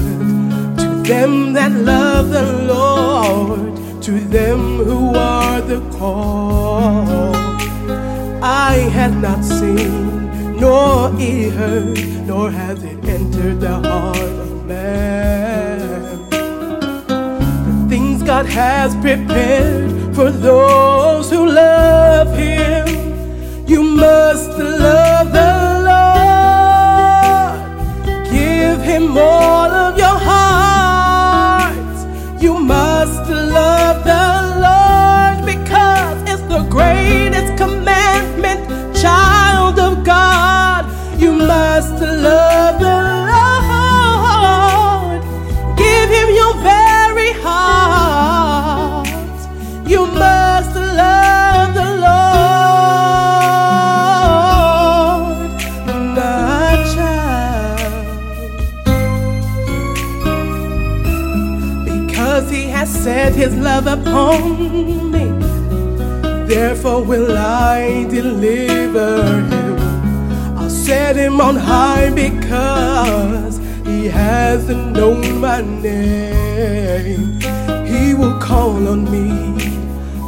[0.76, 7.36] to them that love the Lord, to them who are the called.
[8.42, 16.28] I had not seen, nor heard, nor has it entered the heart of man.
[17.68, 22.11] The things God has prepared for those who love.
[64.12, 65.24] upon me.
[66.46, 69.78] Therefore will I deliver him.
[70.58, 73.56] I'll set him on high because
[73.86, 77.40] he hasn't known my name.
[77.86, 79.30] He will call on me.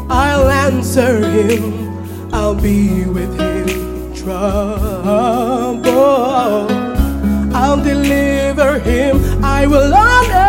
[0.09, 1.63] I'll answer him.
[2.33, 5.93] I'll be with him in trouble.
[7.55, 9.45] I'll deliver him.
[9.45, 10.44] I will honor.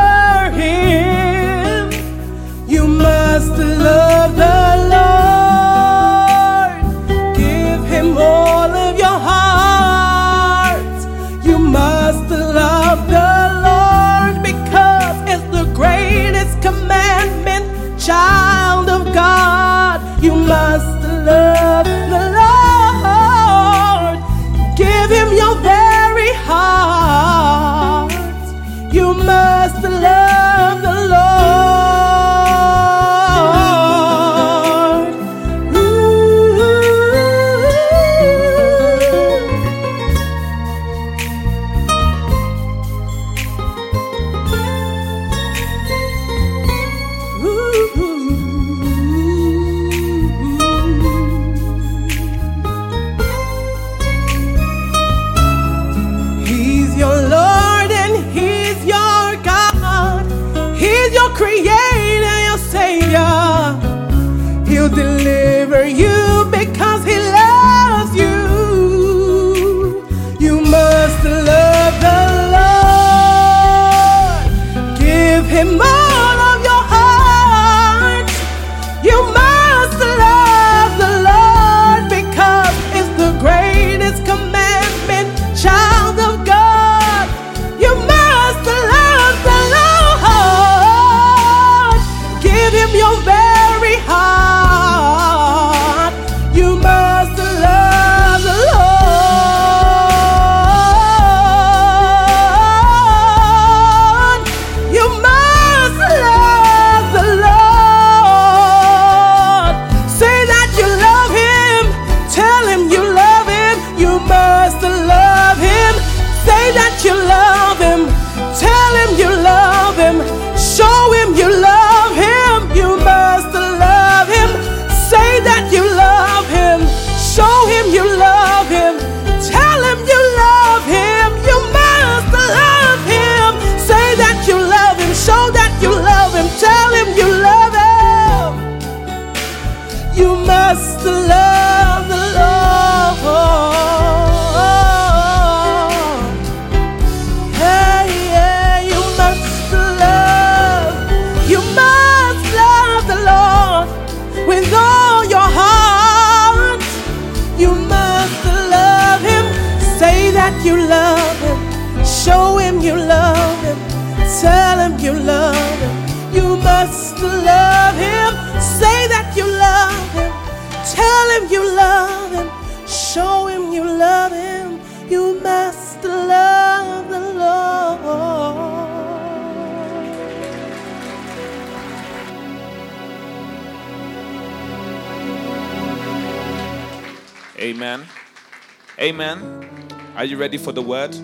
[189.06, 189.70] Amen.
[190.16, 191.16] Are you ready for the word?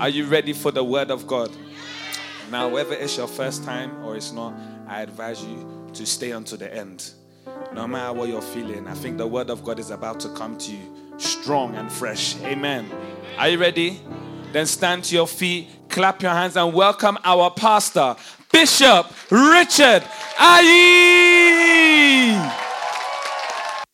[0.00, 1.50] Are you ready for the word of God?
[2.50, 4.54] Now, whether it's your first time or it's not,
[4.88, 7.10] I advise you to stay until the end.
[7.74, 10.56] No matter what you're feeling, I think the word of God is about to come
[10.56, 12.40] to you strong and fresh.
[12.40, 12.90] Amen.
[13.36, 14.00] Are you ready?
[14.52, 18.16] Then stand to your feet, clap your hands, and welcome our pastor,
[18.50, 20.04] Bishop Richard
[20.38, 21.10] Ayi.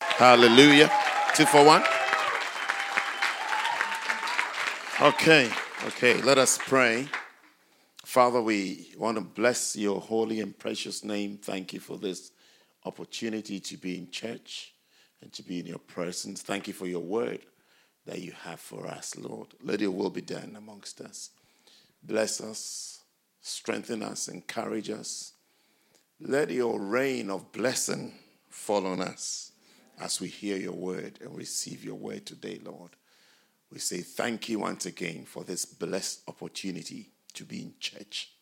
[0.01, 0.93] Hallelujah.
[1.35, 1.83] Two for one.
[5.03, 5.51] Okay,
[5.87, 7.09] okay, let us pray.
[8.05, 11.39] Father, we want to bless your holy and precious name.
[11.39, 12.33] Thank you for this
[12.85, 14.75] opportunity to be in church
[15.23, 16.43] and to be in your presence.
[16.43, 17.39] Thank you for your word
[18.05, 19.55] that you have for us, Lord.
[19.63, 21.31] Let your will be done amongst us.
[22.03, 23.01] Bless us,
[23.41, 25.33] strengthen us, encourage us.
[26.21, 28.13] Let your rain of blessing
[28.51, 29.53] fall on us
[29.99, 32.91] as we hear your word and receive your word today, Lord.
[33.73, 38.33] We say thank you once again for this blessed opportunity to be in church.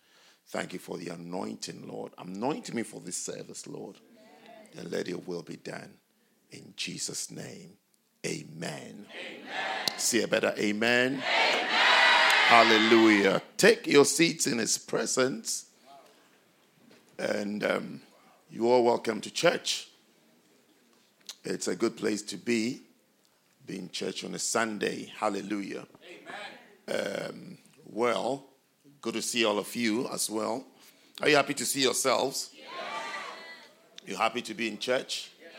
[0.49, 2.13] Thank you for the anointing, Lord.
[2.17, 3.97] Anoint me for this service, Lord.
[4.77, 5.95] And let your will be done.
[6.51, 7.73] In Jesus' name,
[8.25, 9.07] amen.
[9.11, 9.99] amen.
[9.99, 11.13] See a better amen.
[11.13, 11.23] amen.
[12.47, 13.43] Hallelujah.
[13.59, 15.67] Take your seats in his presence.
[17.19, 18.01] And um,
[18.51, 19.89] you are welcome to church.
[21.45, 22.81] It's a good place to be
[23.69, 25.13] being church on a Sunday.
[25.15, 25.87] Hallelujah.
[26.89, 28.47] Um, well,
[29.03, 30.65] good to see all of you as well.
[31.21, 32.51] Are you happy to see yourselves?
[32.55, 32.65] Yes.
[34.07, 35.33] You happy to be in church?
[35.39, 35.53] Yes.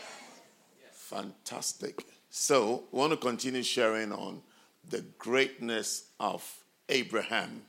[0.91, 2.03] Fantastic.
[2.31, 4.41] So, we want to continue sharing on
[4.90, 6.44] the greatness of
[6.90, 7.61] Abraham.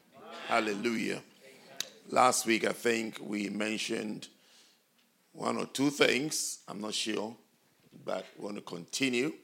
[0.48, 1.20] Hallelujah.
[2.08, 4.28] Last week, I think we mentioned
[5.32, 6.60] one or two things.
[6.66, 7.36] I'm not sure,
[8.06, 9.34] but we want to continue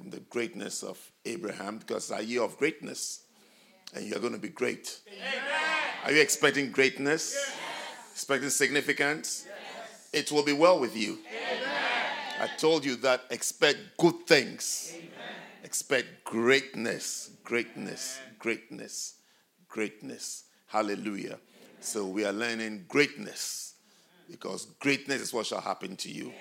[0.00, 3.24] on the greatness of Abraham because it's a year of greatness
[3.94, 5.00] and you're going to be great.
[5.08, 5.42] Amen.
[6.04, 7.34] Are you expecting greatness?
[7.34, 7.56] Yes.
[8.12, 9.46] Expecting significance?
[9.46, 10.08] Yes.
[10.12, 11.18] It will be well with you.
[11.26, 11.68] Amen.
[12.40, 14.92] I told you that expect good things.
[14.94, 15.08] Amen.
[15.64, 19.16] Expect greatness, greatness, greatness,
[19.68, 20.44] greatness.
[20.66, 21.38] Hallelujah.
[21.80, 23.74] So we are learning greatness
[24.30, 26.32] because greatness is what shall happen to you.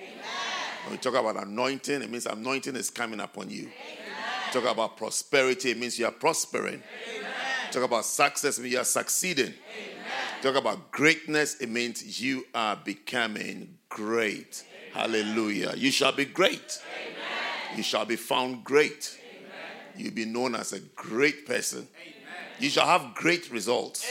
[0.88, 3.64] When we talk about anointing, it means anointing is coming upon you.
[3.64, 4.54] Amen.
[4.54, 6.76] Talk about prosperity, it means you are prospering.
[6.76, 7.30] Amen.
[7.74, 9.48] Talk about success, it means you are succeeding.
[9.48, 10.42] Amen.
[10.42, 14.64] Talk about greatness, it means you are becoming great.
[14.94, 15.74] Hallelujah.
[15.76, 16.82] You shall be great.
[17.76, 19.20] You shall be found great.
[19.98, 21.86] You'll be known as a great person.
[22.60, 24.10] You shall have great results.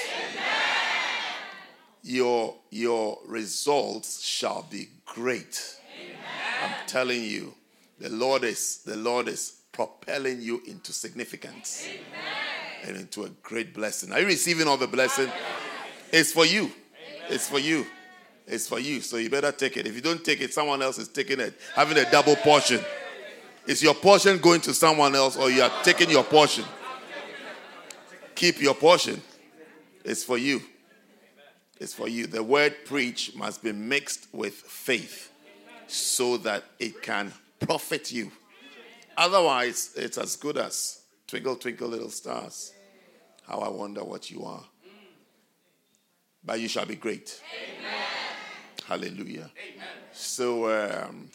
[2.02, 5.75] Your, your results shall be great.
[6.86, 7.54] Telling you,
[7.98, 11.98] the Lord is the Lord is propelling you into significance Amen.
[12.84, 14.12] and into a great blessing.
[14.12, 15.30] Are you receiving all the blessing?
[16.12, 16.62] It's for you.
[16.62, 16.72] Amen.
[17.28, 17.86] It's for you.
[18.46, 19.00] It's for you.
[19.00, 19.86] So you better take it.
[19.86, 22.80] If you don't take it, someone else is taking it, having a double portion.
[23.66, 26.64] Is your portion going to someone else or you are taking your portion?
[28.34, 29.20] Keep your portion.
[30.04, 30.62] It's for you.
[31.80, 32.26] It's for you.
[32.26, 35.32] The word preach must be mixed with faith
[35.86, 38.30] so that it can profit you.
[39.16, 42.72] Otherwise, it's as good as twinkle, twinkle, little stars.
[43.46, 44.64] How I wonder what you are.
[46.44, 47.40] But you shall be great.
[47.80, 47.92] Amen.
[48.86, 49.50] Hallelujah.
[49.74, 49.86] Amen.
[50.12, 51.30] So, um,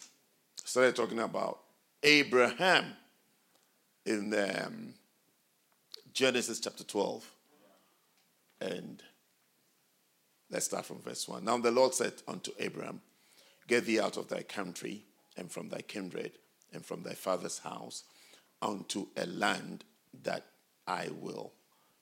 [0.64, 1.60] started talking about
[2.03, 2.86] Abraham
[4.06, 4.94] in um,
[6.14, 7.30] Genesis chapter 12.
[8.61, 9.02] And
[10.49, 11.44] let's start from verse 1.
[11.44, 13.02] Now the Lord said unto Abraham,
[13.68, 15.06] Get thee out of thy country
[15.38, 16.34] and from thy kindred
[16.74, 18.04] and from thy father's house
[18.62, 19.84] unto a land
[20.24, 20.46] that
[20.88, 21.54] I will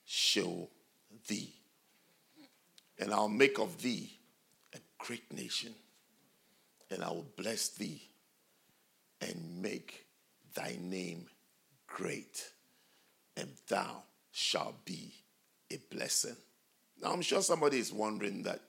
[0.05, 0.69] show
[1.27, 1.53] thee.
[2.97, 4.19] And I'll make of thee
[4.73, 5.73] a great nation,
[6.91, 8.01] and I will bless thee
[9.21, 10.05] and make
[10.53, 11.27] thy name
[11.87, 12.51] great,
[13.37, 15.13] and thou shalt be
[15.71, 16.35] a blessing.
[17.01, 18.61] Now, I'm sure somebody is wondering that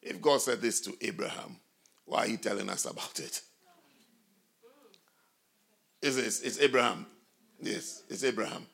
[0.00, 1.56] if God said this to Abraham,
[2.08, 3.42] why are you telling us about it?
[6.00, 7.06] It's, it's, it's Abraham.
[7.60, 8.66] Yes, it's Abraham.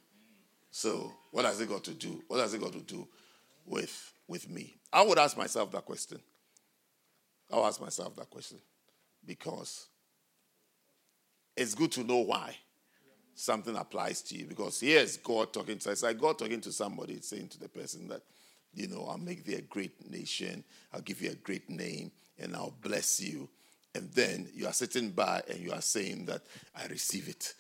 [0.70, 2.23] So, what has it got to do?
[2.28, 3.09] What has it got to do
[3.66, 4.77] with, with me?
[4.93, 6.20] I would ask myself that question.
[7.52, 8.59] I'll ask myself that question
[9.27, 9.89] because
[11.56, 12.56] it's good to know why
[13.35, 14.47] something applies to you.
[14.47, 16.05] Because here's God talking to us.
[16.05, 18.23] Like God talking to somebody, saying to the person that,
[18.73, 20.62] you know, I'll make thee a great nation,
[20.93, 23.48] I'll give you a great name, and I'll bless you.
[23.94, 26.43] And then you are sitting by and you are saying that
[26.77, 27.55] I receive it.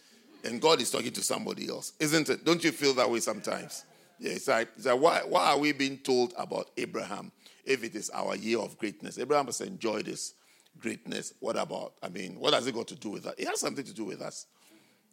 [0.44, 2.44] And God is talking to somebody else, isn't it?
[2.44, 3.84] Don't you feel that way sometimes?
[4.18, 7.32] Yeah, it's like, it's like why, why are we being told about Abraham
[7.64, 9.18] if it is our year of greatness?
[9.18, 10.34] Abraham has enjoyed this
[10.78, 11.32] greatness.
[11.40, 13.38] What about, I mean, what has it got to do with that?
[13.38, 14.46] It has something to do with us.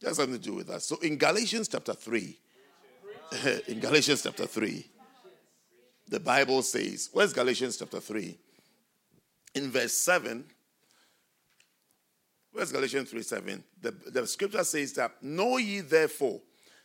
[0.01, 0.85] It has something to do with us.
[0.85, 2.38] So in Galatians chapter 3,
[3.67, 4.85] in Galatians chapter 3,
[6.09, 8.38] the Bible says, where's Galatians chapter 3?
[9.53, 10.45] In verse 7,
[12.52, 13.64] where's Galatians 3 7?
[13.82, 16.40] The, the scripture says that, Know ye therefore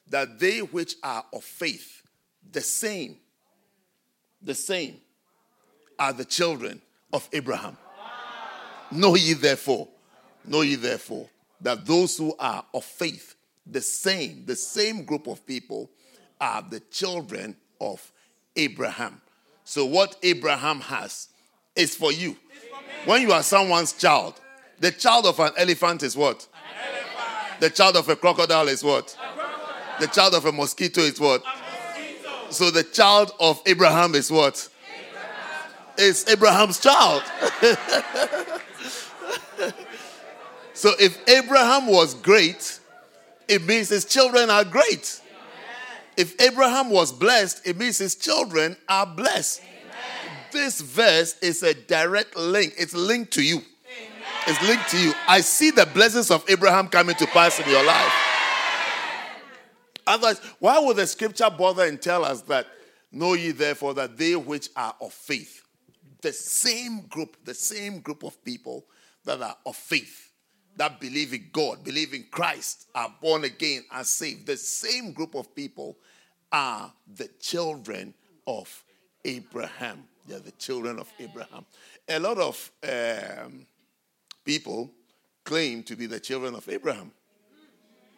[0.09, 2.03] that they which are of faith,
[2.51, 3.17] the same,
[4.43, 5.01] the same,
[5.99, 6.81] are the children
[7.13, 7.77] of Abraham.
[8.91, 9.89] Know ye therefore,
[10.45, 11.29] know ye therefore,
[11.61, 13.35] that those who are of faith,
[13.67, 15.91] the same, the same group of people,
[16.41, 18.13] are the children of
[18.55, 19.21] Abraham.
[19.65, 21.29] So, what Abraham has
[21.77, 22.37] is for you.
[23.05, 24.41] When you are someone's child,
[24.81, 26.47] the child of an elephant is what?
[27.61, 29.17] The child of a crocodile is what?
[30.01, 31.43] The child of a mosquito is what?
[32.51, 34.69] So, the child of Abraham is what?
[35.99, 37.23] It's Abraham's child.
[40.75, 42.79] so, if Abraham was great,
[43.49, 45.21] it means his children are great.
[46.17, 49.63] If Abraham was blessed, it means his children are blessed.
[50.53, 52.75] This verse is a direct link.
[52.79, 53.57] It's linked to you.
[53.57, 53.67] Amen.
[54.47, 55.13] It's linked to you.
[55.29, 58.13] I see the blessings of Abraham coming to pass in your life.
[60.07, 62.67] Otherwise, why would the scripture bother and tell us that,
[63.11, 65.63] know ye therefore that they which are of faith,
[66.23, 68.85] the same group, the same group of people
[69.25, 70.33] that are of faith,
[70.77, 74.47] that believe in God, believe in Christ, are born again, are saved.
[74.47, 75.97] The same group of people
[76.53, 78.15] are the children
[78.47, 78.85] of
[79.25, 80.05] Abraham.
[80.27, 81.65] They're the children of Abraham.
[82.09, 83.67] A lot of um,
[84.45, 84.91] people
[85.45, 87.13] claim to be the children of Abraham.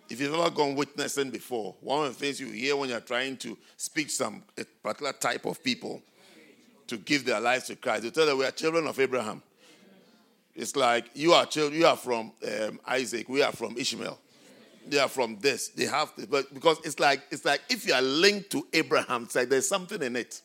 [0.08, 3.36] If you've ever gone witnessing before, one of the things you hear when you're trying
[3.38, 4.42] to speak some
[4.82, 6.02] particular type of people
[6.86, 9.42] to give their lives to Christ, they tell them we are children of Abraham.
[10.54, 14.18] It's like you are children, you are from um, Isaac, we are from Ishmael.
[14.88, 15.68] They are from this.
[15.68, 19.24] They have this, but because it's like it's like if you are linked to Abraham,
[19.24, 20.40] it's like there's something in it.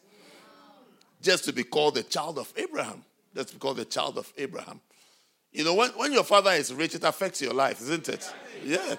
[1.24, 3.04] Just to be called the child of Abraham.
[3.34, 4.82] Just to be called the child of Abraham.
[5.52, 8.32] You know, when, when your father is rich, it affects your life, isn't it?
[8.64, 8.96] Yeah.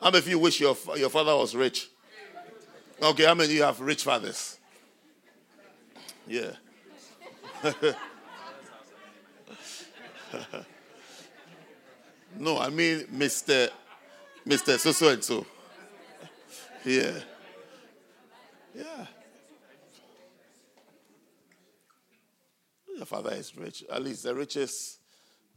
[0.00, 1.88] How many of you wish your, your father was rich?
[3.00, 4.58] Okay, how many of you have rich fathers?
[6.26, 6.50] Yeah.
[12.36, 13.70] no, I mean Mr.
[14.46, 14.78] Mr.
[14.78, 15.46] So so and so.
[16.84, 17.20] Yeah.
[18.74, 19.06] Yeah.
[22.98, 23.84] Your father is rich.
[23.90, 24.98] At least the riches,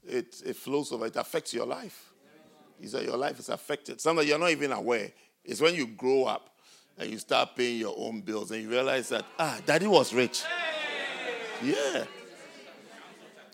[0.04, 2.12] it, it flows over, it affects your life.
[2.80, 4.00] Is that your life is affected.
[4.00, 5.12] Sometimes you're not even aware.
[5.44, 6.50] It's when you grow up
[6.98, 10.44] and you start paying your own bills and you realize that, ah, daddy was rich.
[11.64, 12.06] Yeah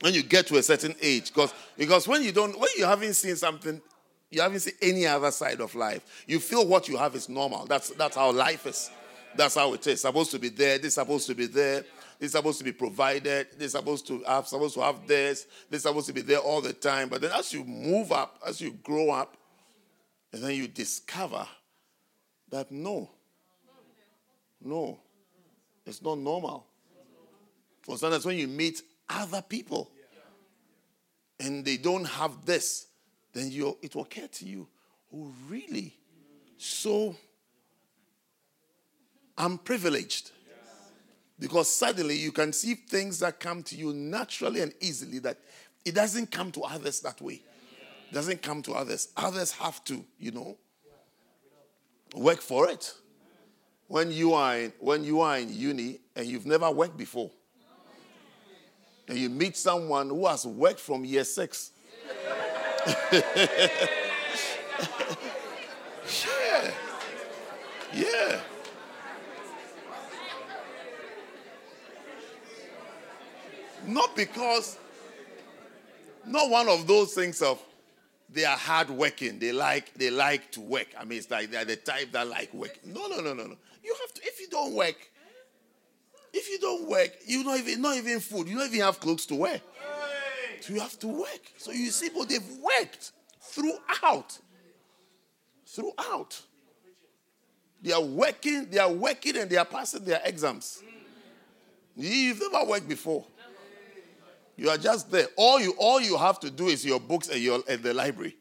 [0.02, 3.14] when you get to a certain age because because when you don't when you haven't
[3.14, 3.82] seen something
[4.30, 7.66] you haven't seen any other side of life you feel what you have is normal
[7.66, 8.92] that's that's how life is
[9.36, 11.84] that's how it is supposed to be there this is supposed to be there
[12.20, 16.08] is supposed to be provided They're supposed to have supposed to have this They're supposed
[16.08, 19.12] to be there all the time but then as you move up as you grow
[19.12, 19.38] up
[20.34, 21.48] and then you discover
[22.50, 23.10] that no
[24.62, 25.00] no
[25.86, 26.66] it's not normal
[27.82, 29.90] for sometimes when you meet other people
[31.40, 32.88] and they don't have this,
[33.34, 34.68] then you it will occur to you,
[35.16, 35.96] oh, really?
[36.58, 37.16] So
[39.38, 40.32] I'm privileged.
[41.40, 45.38] Because suddenly you can see things that come to you naturally and easily that
[45.86, 47.42] it doesn't come to others that way.
[48.10, 49.10] It doesn't come to others.
[49.16, 50.58] Others have to, you know,
[52.16, 52.94] work for it.
[53.88, 57.32] When you are in, when you are in uni and you've never worked before,
[59.08, 61.72] and you meet someone who has worked from year six.
[63.14, 63.52] yeah.
[67.94, 68.40] Yeah.
[73.88, 74.78] Not because,
[76.26, 77.62] not one of those things of
[78.30, 79.40] they are hard working.
[79.40, 80.88] They like they like to work.
[81.00, 82.78] I mean, it's like they're the type that like work.
[82.86, 83.56] No, no, no, no, no.
[83.84, 84.22] You have to.
[84.24, 84.98] If you don't work,
[86.34, 88.50] if you don't work, you not even not even food.
[88.50, 89.62] You don't even have clothes to wear.
[90.60, 91.42] So you have to work.
[91.58, 93.12] So you see, but they've worked
[93.42, 94.38] throughout.
[95.66, 96.42] Throughout.
[97.82, 100.82] They are working, they are working and they are passing their exams.
[101.96, 103.26] You've never worked before.
[104.58, 105.28] You are just there.
[105.38, 108.36] All you all you have to do is your books and your and the library.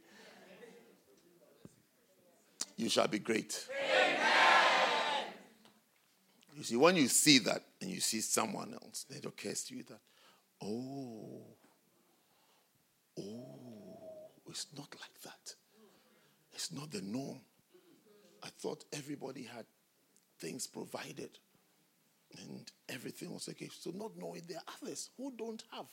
[2.77, 3.67] You shall be great.
[3.71, 4.19] Amen.
[6.57, 10.01] You see, when you see that and you see someone else, occurs to you that,
[10.63, 11.43] Oh,
[13.19, 15.55] oh, it's not like that.
[16.55, 17.41] It's not the norm.
[18.43, 19.67] I thought everybody had
[20.39, 21.39] things provided
[22.43, 23.69] and everything was okay.
[23.73, 25.87] So, not knowing there are others who don't have.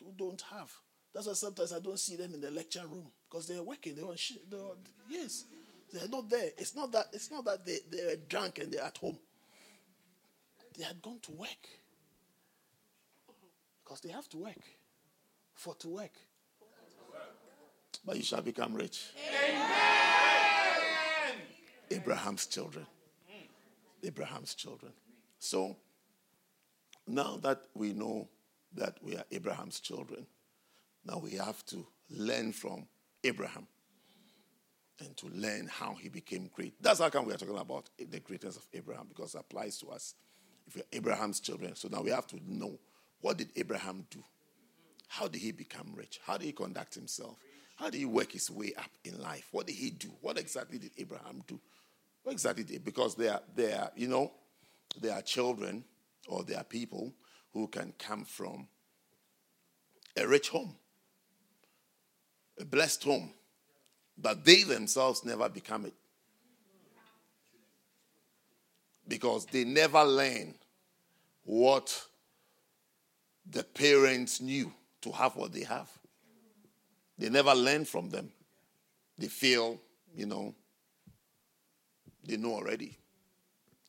[0.00, 0.70] Who don't have.
[1.14, 3.94] That's why sometimes I don't see them in the lecture room because they're working.
[3.94, 4.50] They're on shit.
[4.50, 4.76] They're on,
[5.08, 5.44] yes,
[5.92, 6.50] they're not there.
[6.58, 7.06] It's not that.
[7.12, 9.18] It's not that they they're drunk and they're at home.
[10.76, 11.68] They had gone to work
[13.84, 14.60] because they have to work
[15.54, 16.12] for to work.
[18.04, 19.12] But you shall become rich.
[19.44, 19.64] Amen.
[21.90, 22.86] Abraham's children.
[24.02, 24.92] Abraham's children.
[25.44, 25.76] So
[27.06, 28.28] now that we know
[28.72, 30.26] that we are Abraham's children,
[31.04, 32.86] now we have to learn from
[33.22, 33.66] Abraham
[35.00, 36.82] and to learn how he became great.
[36.82, 39.88] That's how come we are talking about the greatness of Abraham because it applies to
[39.88, 40.14] us.
[40.66, 42.78] If we're Abraham's children, so now we have to know
[43.20, 44.24] what did Abraham do?
[45.08, 46.20] How did he become rich?
[46.24, 47.36] How did he conduct himself?
[47.76, 49.48] How did he work his way up in life?
[49.52, 50.08] What did he do?
[50.22, 51.60] What exactly did Abraham do?
[52.22, 54.32] What exactly did because they are they are, you know,
[55.00, 55.84] they are children
[56.28, 57.12] or they are people
[57.52, 58.68] who can come from
[60.16, 60.74] a rich home,
[62.60, 63.32] a blessed home,
[64.16, 65.94] but they themselves never become it.
[69.06, 70.54] Because they never learn
[71.44, 72.06] what
[73.50, 74.72] the parents knew
[75.02, 75.90] to have what they have.
[77.18, 78.30] They never learn from them.
[79.18, 79.80] They feel,
[80.16, 80.54] you know,
[82.24, 82.98] they know already.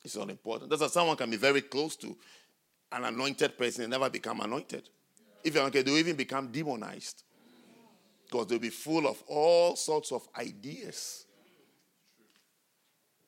[0.05, 0.69] It's not important.
[0.69, 2.15] That's why someone can be very close to
[2.91, 4.87] an anointed person and never become anointed.
[5.43, 7.23] If you're okay, they'll even become demonized.
[8.23, 11.25] Because they'll be full of all sorts of ideas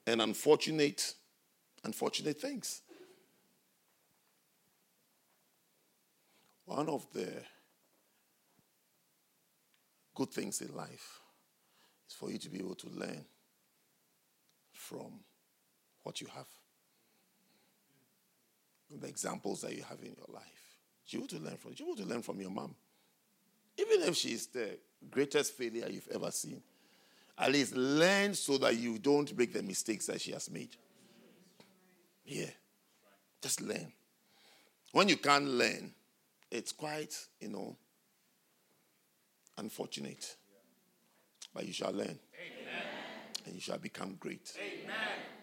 [0.06, 1.16] and unfortunate,
[1.84, 2.84] unfortunate things.
[6.66, 7.28] One of the
[10.14, 11.22] good things in life
[12.08, 13.26] is for you to be able to learn
[14.74, 15.22] from
[16.04, 16.46] what you have.
[18.90, 20.44] The examples that you have in your life.
[21.08, 21.74] You want to learn from.
[21.76, 22.76] You want to learn from your mom.
[23.78, 24.78] Even if she's the
[25.10, 26.62] greatest failure you've ever seen.
[27.38, 30.76] At least learn so that you don't make the mistakes that she has made.
[32.26, 32.50] Yeah.
[33.42, 33.92] Just learn.
[34.92, 35.94] When you can't learn,
[36.50, 37.76] it's quite, you know,
[39.58, 40.36] unfortunate.
[41.54, 42.08] But you shall learn.
[42.08, 42.84] Amen.
[43.46, 44.52] And you shall become great.
[44.58, 44.96] Amen.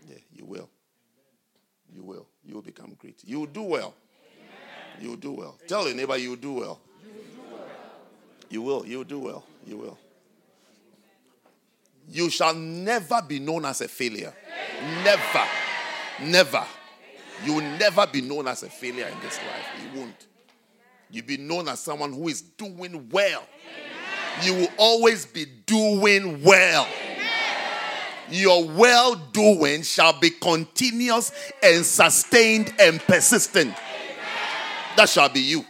[0.09, 0.69] Yeah, you will.
[1.93, 2.27] You will.
[2.45, 3.21] You will become great.
[3.25, 3.95] You will do well.
[4.97, 5.03] Amen.
[5.03, 5.59] You will do well.
[5.67, 6.81] Tell your neighbor you will do well.
[8.51, 8.87] You will.
[8.87, 9.45] You will do well.
[9.67, 9.99] You will.
[12.09, 14.35] You shall never be known as a failure.
[15.03, 15.45] Never.
[16.23, 16.65] Never.
[17.45, 19.67] You will never be known as a failure in this life.
[19.83, 20.27] You won't.
[21.11, 23.43] You'll be known as someone who is doing well.
[24.43, 26.89] You will always be doing well.
[28.31, 31.33] Your well doing shall be continuous
[31.63, 33.75] and sustained and persistent.
[34.97, 35.65] That shall be you.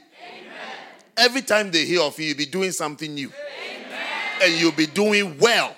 [1.17, 3.33] Every time they hear of you, you'll be doing something new.
[4.43, 5.75] And you'll be doing well.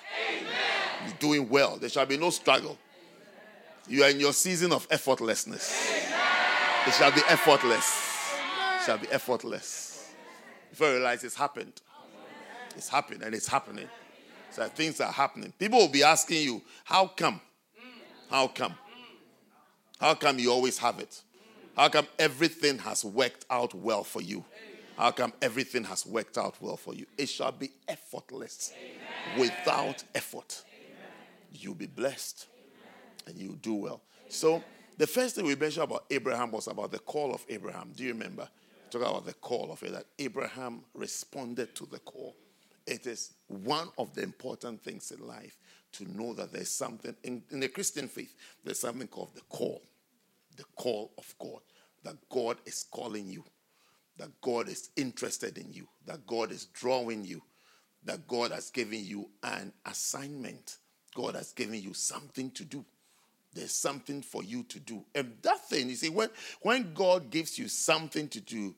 [1.05, 1.77] You're doing well.
[1.77, 2.77] There shall be no struggle.
[3.87, 5.73] You are in your season of effortlessness.
[6.87, 8.03] It shall be effortless.
[8.79, 10.11] It shall be effortless.
[10.69, 11.81] Before you realize it's happened.
[12.75, 13.87] It's happened and it's happening.
[14.57, 15.53] So things are happening.
[15.59, 17.39] People will be asking you, how come?
[18.27, 18.73] How come?
[19.99, 21.21] How come you always have it?
[21.75, 24.43] How come everything has worked out well for you?
[24.97, 27.05] How come everything has worked out well for you?
[27.19, 28.73] It shall be effortless.
[28.75, 29.39] Amen.
[29.39, 31.11] Without effort, Amen.
[31.51, 33.27] you'll be blessed Amen.
[33.27, 34.01] and you'll do well.
[34.27, 34.63] So,
[34.97, 37.91] the first thing we mentioned about Abraham was about the call of Abraham.
[37.95, 38.49] Do you remember?
[38.89, 42.35] Talk about the call of it, that Abraham responded to the call.
[42.87, 45.57] It is one of the important things in life
[45.93, 48.33] to know that there's something in, in the Christian faith,
[48.63, 49.81] there's something called the call,
[50.55, 51.59] the call of God,
[52.03, 53.43] that God is calling you,
[54.17, 57.41] that God is interested in you, that God is drawing you,
[58.05, 60.77] that God has given you an assignment,
[61.13, 62.85] God has given you something to do.
[63.53, 65.03] There's something for you to do.
[65.15, 66.29] And that thing, you see, when,
[66.61, 68.75] when God gives you something to do,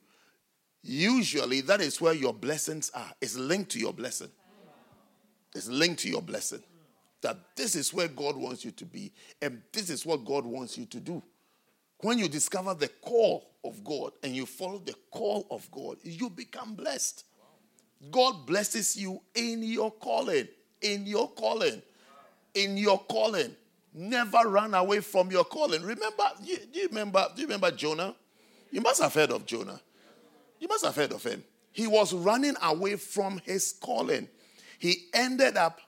[0.82, 3.10] Usually, that is where your blessings are.
[3.20, 4.30] It's linked to your blessing.
[5.54, 6.62] It's linked to your blessing.
[7.22, 9.12] That this is where God wants you to be,
[9.42, 11.22] and this is what God wants you to do.
[11.98, 16.30] When you discover the call of God and you follow the call of God, you
[16.30, 17.24] become blessed.
[18.10, 20.48] God blesses you in your calling.
[20.80, 21.82] In your calling.
[22.54, 23.54] In your calling.
[23.92, 25.82] Never run away from your calling.
[25.82, 28.14] Remember, do you remember, do you remember Jonah?
[28.70, 29.78] You must have heard of Jonah.
[30.60, 31.42] You must have heard of him.
[31.72, 34.28] He was running away from his calling.
[34.78, 35.80] he ended up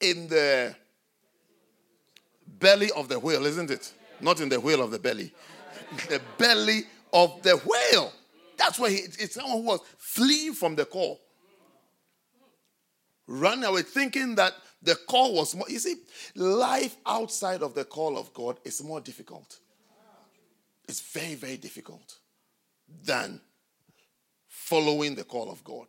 [0.00, 0.74] in the
[2.58, 3.92] belly of the whale, isn't it?
[4.20, 5.32] Not in the whale of the belly.
[6.08, 6.82] the belly
[7.12, 8.12] of the whale.
[8.56, 11.20] That's where he, it's someone who was fleeing from the call.
[13.26, 15.66] Run away thinking that the call was more.
[15.68, 15.96] You see,
[16.34, 19.58] life outside of the call of God is more difficult.
[20.88, 22.18] It's very, very difficult
[23.04, 23.40] than
[24.72, 25.88] following the call of God.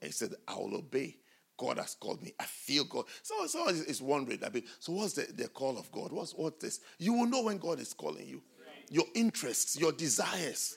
[0.00, 1.16] And he said, I will obey.
[1.58, 2.32] God has called me.
[2.40, 3.04] I feel God.
[3.22, 6.12] So someone is wondering, I mean, so what's the, the call of God?
[6.12, 6.80] What's what this?
[6.98, 8.42] You will know when God is calling you.
[8.88, 10.76] Your interests, your desires,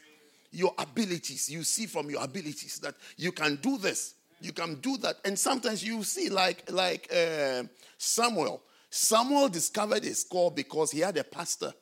[0.52, 1.49] your abilities.
[1.49, 5.15] You see from your abilities that you can do this, you can do that.
[5.23, 7.64] And sometimes you see, like, like uh,
[7.98, 8.64] Samuel.
[8.90, 11.73] Samuel discovered his call because he had a pastor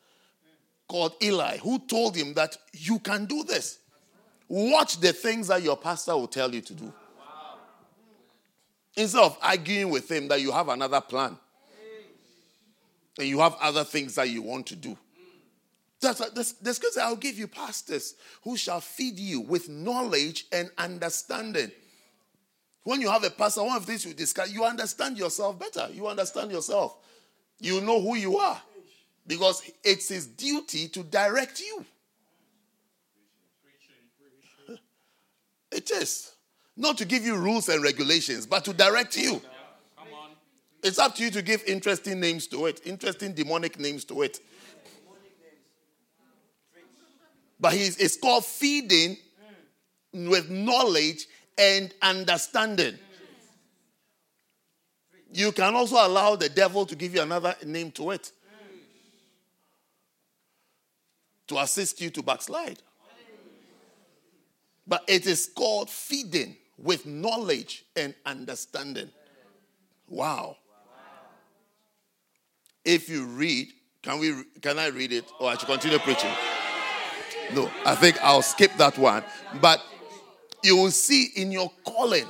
[0.88, 3.80] called Eli who told him that you can do this.
[4.56, 6.94] Watch the things that your pastor will tell you to do.
[8.96, 11.36] Instead of arguing with him that you have another plan
[13.18, 14.96] and you have other things that you want to do.
[16.00, 18.14] That's, that's, that's because I'll give you pastors
[18.44, 21.72] who shall feed you with knowledge and understanding.
[22.84, 25.88] When you have a pastor, one of these you discuss, you understand yourself better.
[25.92, 26.96] You understand yourself.
[27.60, 28.62] You know who you are.
[29.26, 31.84] Because it's his duty to direct you.
[35.74, 36.34] It is.
[36.76, 39.42] Not to give you rules and regulations, but to direct you.
[40.84, 44.40] It's up to you to give interesting names to it, interesting demonic names to it.
[47.60, 49.18] But he's, it's called feeding
[50.12, 51.28] with knowledge
[51.58, 52.98] and understanding.
[55.32, 58.32] You can also allow the devil to give you another name to it
[61.48, 62.82] to assist you to backslide.
[64.88, 69.10] But it is called feeding with knowledge and understanding.
[70.08, 70.58] Wow.
[72.84, 73.70] If you read,
[74.02, 76.32] can we can I read it or I should continue preaching?
[77.54, 79.24] No, I think I'll skip that one.
[79.62, 79.82] But
[80.64, 82.28] you will see in your calling,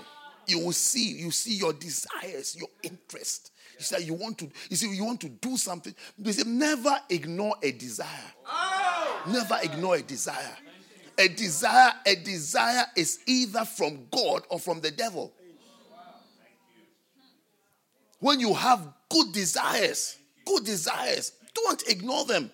[0.47, 3.51] you will see, you see your desires, your interest.
[3.77, 5.93] You say you want to, you see, you want to do something.
[6.17, 8.07] You say, never ignore a desire.
[9.27, 10.57] Never ignore a desire.
[11.17, 15.31] A desire, a desire is either from God or from the devil.
[18.19, 22.51] When you have good desires, good desires, don't ignore them.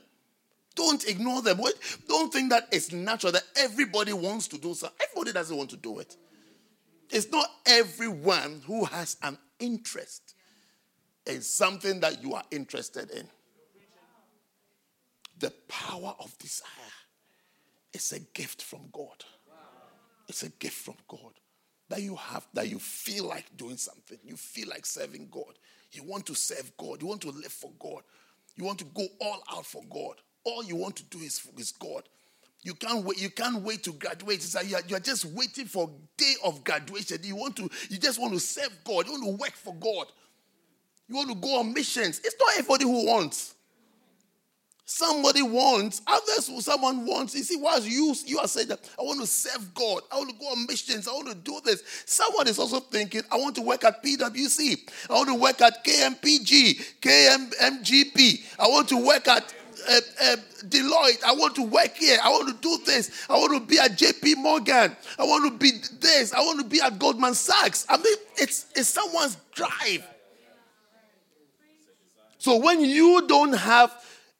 [0.75, 1.59] Don't ignore them.
[2.07, 4.89] Don't think that it's natural that everybody wants to do so.
[5.01, 6.15] Everybody doesn't want to do it.
[7.09, 10.35] It's not everyone who has an interest
[11.25, 13.27] in something that you are interested in.
[15.39, 16.67] The power of desire
[17.93, 19.23] is a gift from God.
[20.27, 21.33] It's a gift from God
[21.89, 24.19] that you have, that you feel like doing something.
[24.23, 25.57] You feel like serving God.
[25.91, 27.01] You want to serve God.
[27.01, 28.03] You want to live for God.
[28.55, 31.71] You want to go all out for God all you want to do is, is
[31.71, 32.03] God.
[32.61, 33.21] You can't wait.
[33.21, 34.37] You can't wait to graduate.
[34.37, 37.19] It's like you're, you're just waiting for day of graduation.
[37.23, 37.69] You want to.
[37.89, 39.05] You just want to serve God.
[39.05, 40.07] You want to work for God.
[41.07, 42.19] You want to go on missions.
[42.19, 43.55] It's not everybody who wants.
[44.91, 46.01] Somebody wants.
[46.07, 47.35] Others, someone wants.
[47.35, 50.01] You see, while you you are saying that I want to serve God.
[50.11, 51.07] I want to go on missions.
[51.07, 51.83] I want to do this.
[52.07, 54.89] Someone is also thinking I want to work at PwC.
[55.07, 58.57] I want to work at KMPG, KMGP.
[58.57, 59.53] I want to work at
[59.87, 61.23] uh, uh, Deloitte.
[61.23, 62.17] I want to work here.
[62.23, 63.27] I want to do this.
[63.29, 64.97] I want to be at JP Morgan.
[65.19, 66.33] I want to be this.
[66.33, 67.85] I want to be at Goldman Sachs.
[67.87, 70.03] I mean, it's, it's someone's drive.
[72.39, 73.93] So when you don't have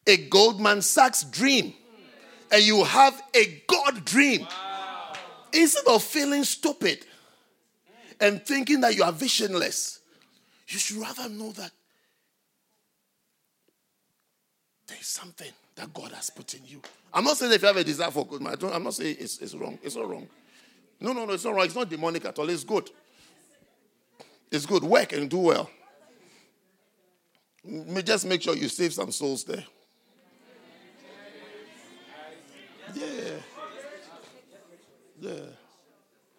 [0.10, 1.73] a Goldman Sachs dream
[2.52, 5.14] and you have a God dream, wow.
[5.53, 7.06] instead of feeling stupid
[8.19, 9.99] and thinking that you are visionless,
[10.68, 11.72] you should rather know that
[14.90, 16.81] There's something that God has put in you.
[17.14, 19.38] I'm not saying if you have a desire for good, man, I'm not saying it's,
[19.38, 19.77] it's wrong.
[19.84, 20.27] It's not wrong.
[20.99, 21.65] No, no, no, it's not wrong.
[21.65, 22.49] It's not demonic at all.
[22.49, 22.90] It's good.
[24.52, 24.84] It's good.
[24.84, 25.69] Work and do well.
[28.03, 29.64] Just make sure you save some souls there.
[32.95, 33.06] Yeah.
[35.22, 35.32] Yeah.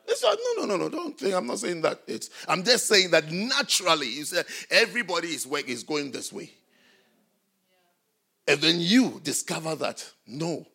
[0.07, 0.89] It's not, no, no, no, no.
[0.89, 2.03] Don't think I'm not saying that.
[2.07, 6.51] It's I'm just saying that naturally, you said everybody is work is going this way.
[8.49, 10.67] And then you discover that no,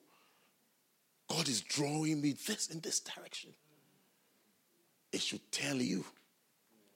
[1.28, 3.52] God is drawing me this in this direction.
[5.12, 6.06] It should tell you,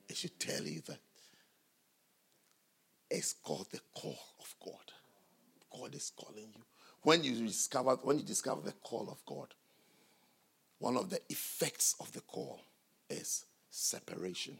[0.08, 1.00] it should tell you that
[3.10, 4.94] it's called the call of God.
[5.78, 6.64] God is calling you.
[7.10, 9.48] When you discover, when you discover the call of God,
[10.78, 12.62] one of the effects of the call
[13.10, 14.60] is separation.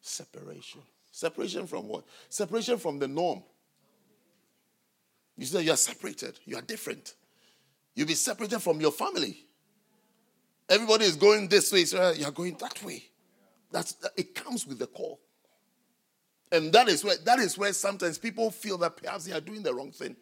[0.00, 0.80] Separation.
[1.12, 2.06] Separation from what?
[2.28, 3.44] Separation from the norm.
[5.38, 7.14] You say you are separated, you are different.
[7.94, 9.46] You'll be separated from your family.
[10.68, 13.04] Everybody is going this way, so you're going that way.
[13.70, 15.20] That's it comes with the call.
[16.50, 19.62] And that is where that is where sometimes people feel that perhaps they are doing
[19.62, 20.16] the wrong thing.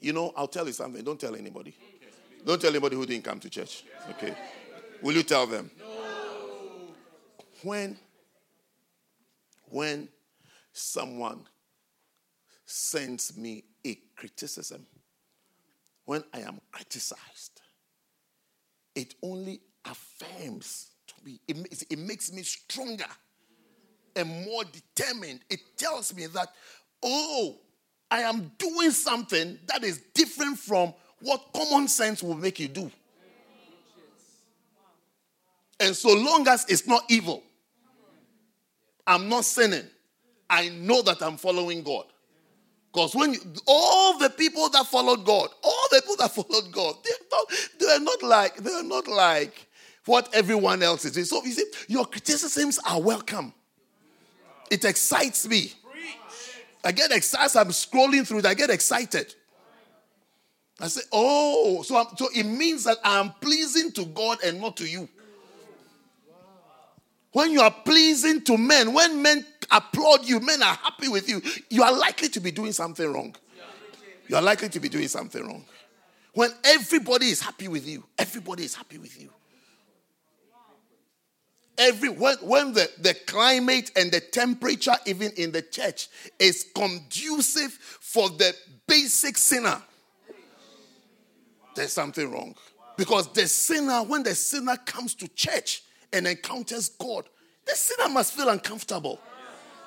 [0.00, 1.02] You know, I'll tell you something.
[1.02, 1.74] Don't tell anybody.
[2.44, 3.84] Don't tell anybody who didn't come to church.
[4.10, 4.34] Okay.
[5.02, 5.70] Will you tell them?
[7.62, 7.98] When
[9.70, 10.08] when
[10.72, 11.44] someone
[12.64, 14.86] sends me a criticism,
[16.04, 17.60] when I am criticized,
[18.94, 23.06] it only affirms to me, it it makes me stronger
[24.16, 25.40] and more determined.
[25.50, 26.48] It tells me that,
[27.02, 27.58] oh,
[28.10, 32.90] I am doing something that is different from what common sense will make you do.
[35.80, 37.42] And so long as it's not evil,
[39.06, 39.84] I'm not sinning,
[40.50, 42.04] I know that I'm following God.
[42.92, 46.96] Because when you, all the people that followed God, all the people that followed God,
[47.04, 47.46] they're not,
[47.78, 49.66] they're not like they're not like
[50.04, 51.28] what everyone else is.
[51.28, 53.52] So you see, your criticisms are welcome.
[54.70, 55.72] It excites me.
[56.88, 57.54] I get excited.
[57.58, 58.46] I'm scrolling through it.
[58.46, 59.34] I get excited.
[60.80, 64.78] I say, oh, so, I'm, so it means that I'm pleasing to God and not
[64.78, 65.06] to you.
[67.32, 71.42] When you are pleasing to men, when men applaud you, men are happy with you,
[71.68, 73.36] you are likely to be doing something wrong.
[74.26, 75.66] You are likely to be doing something wrong.
[76.32, 79.28] When everybody is happy with you, everybody is happy with you.
[81.78, 87.72] Every when, when the, the climate and the temperature, even in the church, is conducive
[87.72, 88.52] for the
[88.86, 89.80] basic sinner,
[91.76, 92.54] there's something wrong.
[92.96, 95.82] Because the sinner, when the sinner comes to church,
[96.12, 97.28] and encounters God,
[97.66, 99.20] the sinner must feel uncomfortable.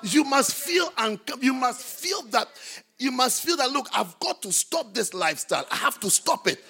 [0.02, 1.44] You must feel uncomfortable.
[1.44, 2.48] You must feel that.
[2.98, 3.70] You must feel that.
[3.70, 5.66] Look, I've got to stop this lifestyle.
[5.70, 6.64] I have to stop it.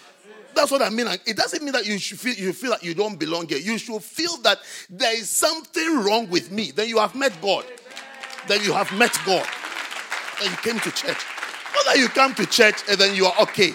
[0.55, 1.07] That's what I mean.
[1.27, 3.59] It doesn't mean that you should feel you feel that you don't belong here.
[3.59, 4.59] You should feel that
[4.91, 6.71] there is something wrong with me.
[6.71, 7.65] Then you have met God.
[8.49, 9.47] Then you have met God.
[10.41, 11.25] Then you came to church.
[11.75, 13.73] Not that you come to church and then you are okay.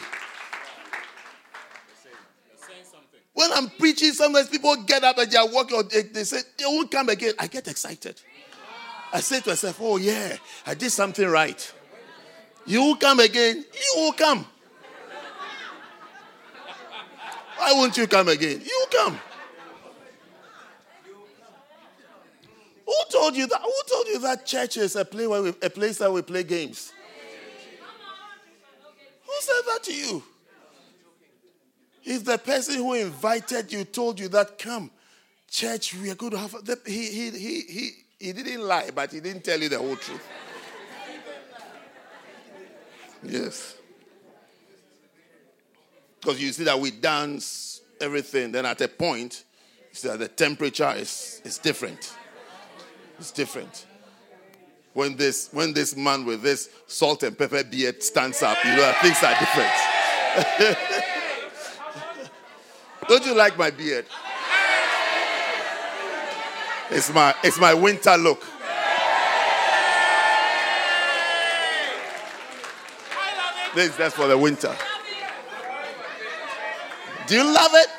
[3.34, 6.40] When I'm preaching, sometimes people get up and they are walking, or they, they say,
[6.58, 7.34] they won't come again.
[7.38, 8.20] I get excited.
[9.14, 11.74] I say to myself, oh, yeah, I did something right.
[12.66, 13.58] You will come again.
[13.58, 14.48] You will come.
[17.58, 18.62] Why won't you come again?
[18.64, 19.20] You come.
[22.86, 23.62] Who told you that?
[23.62, 26.94] Who told you that church is a, where we, a place where we play games?
[29.26, 30.24] Who said that to you?
[32.04, 34.90] If the person who invited you told you that, come,
[35.50, 36.56] church, we are going to have,
[36.86, 40.26] he, he, he, he, he didn't lie, but he didn't tell you the whole truth.
[43.24, 43.77] Yes.
[46.28, 49.46] Because you see that we dance, everything, then at a point,
[49.90, 52.18] you see that the temperature is, is different.
[53.18, 53.86] It's different.
[54.92, 58.94] When this, when this man with this salt and pepper beard stands up, you know,
[59.02, 59.72] things are different.
[63.08, 64.06] Don't you like my beard?
[66.90, 68.44] It's my it's my winter look.
[73.74, 74.76] This that's for the winter.
[77.28, 77.90] Do you love it?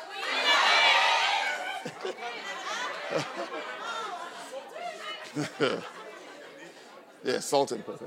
[7.23, 8.05] yeah, salt and pepper.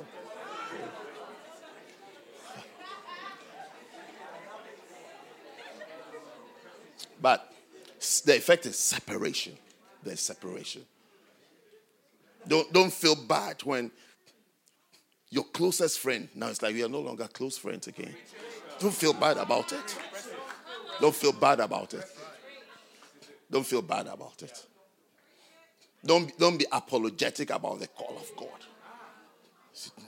[7.21, 7.53] But
[8.25, 9.57] the effect is separation.
[10.03, 10.85] There's separation.
[12.49, 13.93] Don't, don't feel bad when
[15.31, 18.15] your closest friend, now it's like we are no longer close friends again.
[18.81, 19.97] Don't feel bad about it.
[21.03, 22.05] Don't feel bad about it.
[23.51, 24.67] Don't feel bad about it.
[26.07, 28.49] Don't, don't be apologetic about the call of God.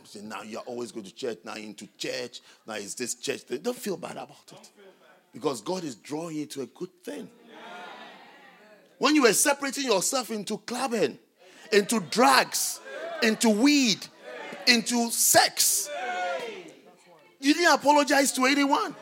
[0.04, 3.40] See, now you're always going to church, now into church, now it's this church.
[3.60, 4.70] Don't feel bad about it.
[5.32, 7.28] Because God is drawing you to a good thing.
[8.98, 11.18] When you were separating yourself into clubbing,
[11.72, 12.78] into drugs,
[13.20, 14.06] into weed,
[14.68, 15.90] into sex,
[17.40, 18.94] you didn't apologize to anyone.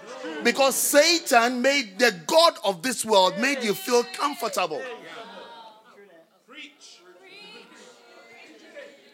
[0.43, 4.83] Because Satan made the God of this world made you feel comfortable.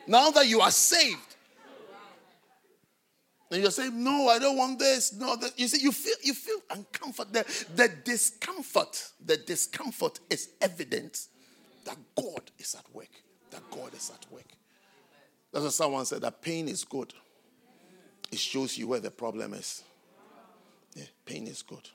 [0.06, 1.28] Now that you are saved,
[3.51, 5.12] and you're saying, No, I don't want this.
[5.12, 7.32] No, that you see, you feel you feel uncomfortable.
[7.32, 11.28] The, the discomfort, the discomfort is evidence
[11.85, 13.10] that God is at work.
[13.51, 14.44] that God is at work.
[15.52, 17.14] That's what someone said that pain is good.
[18.30, 19.82] It shows you where the problem is.
[20.98, 21.88] Yeah, pain is good.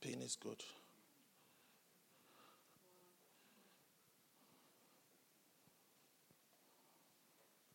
[0.00, 0.62] Pain is good.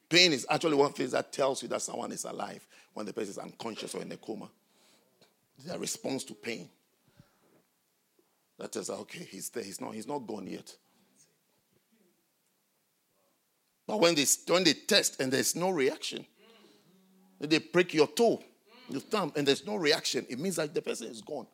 [0.08, 3.32] Pain is actually one thing that tells you that someone is alive when the person
[3.32, 4.50] is unconscious or in a coma.
[5.66, 6.70] Their response to pain.
[8.58, 9.64] That tells okay, he's there.
[9.64, 10.74] He's not, he's not gone yet.
[13.86, 16.26] But when they, when they test and there's no reaction,
[17.42, 18.42] they break your toe,
[18.90, 21.48] your thumb, and there's no reaction, it means that the person is gone.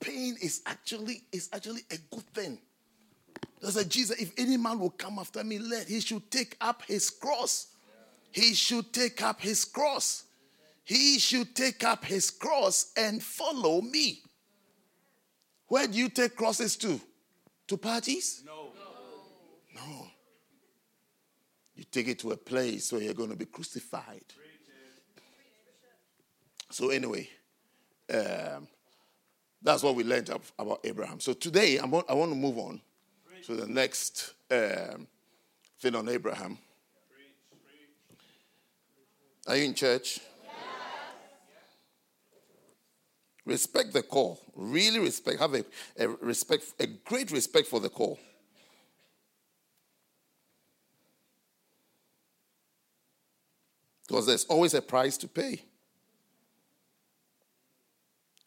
[0.00, 2.58] Pain is actually is actually a good thing.
[3.60, 6.82] There's a Jesus, if any man will come after me, let he should take up
[6.82, 7.68] his cross.
[8.32, 10.24] He should take up his cross.
[10.84, 14.22] He should take up his cross and follow me.
[15.68, 17.00] Where do you take crosses to?
[17.68, 18.42] To parties?
[18.44, 18.72] No.
[19.74, 20.06] No.
[21.76, 24.24] You take it to a place where you're going to be crucified.
[26.72, 27.28] So, anyway,
[28.12, 28.66] um,
[29.60, 31.20] that's what we learned about Abraham.
[31.20, 32.80] So, today I want, I want to move on
[33.44, 35.06] to the next um,
[35.78, 36.56] thing on Abraham.
[39.46, 40.20] Are you in church?
[43.44, 44.40] Respect the call.
[44.54, 45.40] Really respect.
[45.40, 45.64] Have a,
[45.98, 48.18] a respect, a great respect for the call.
[54.06, 55.62] Because there's always a price to pay.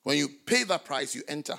[0.05, 1.57] When you pay that price, you enter.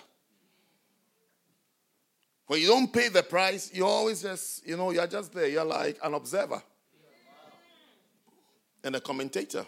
[2.46, 5.48] When you don't pay the price, you're always just, you know, you're just there.
[5.48, 6.62] You're like an observer
[8.84, 9.66] and a commentator.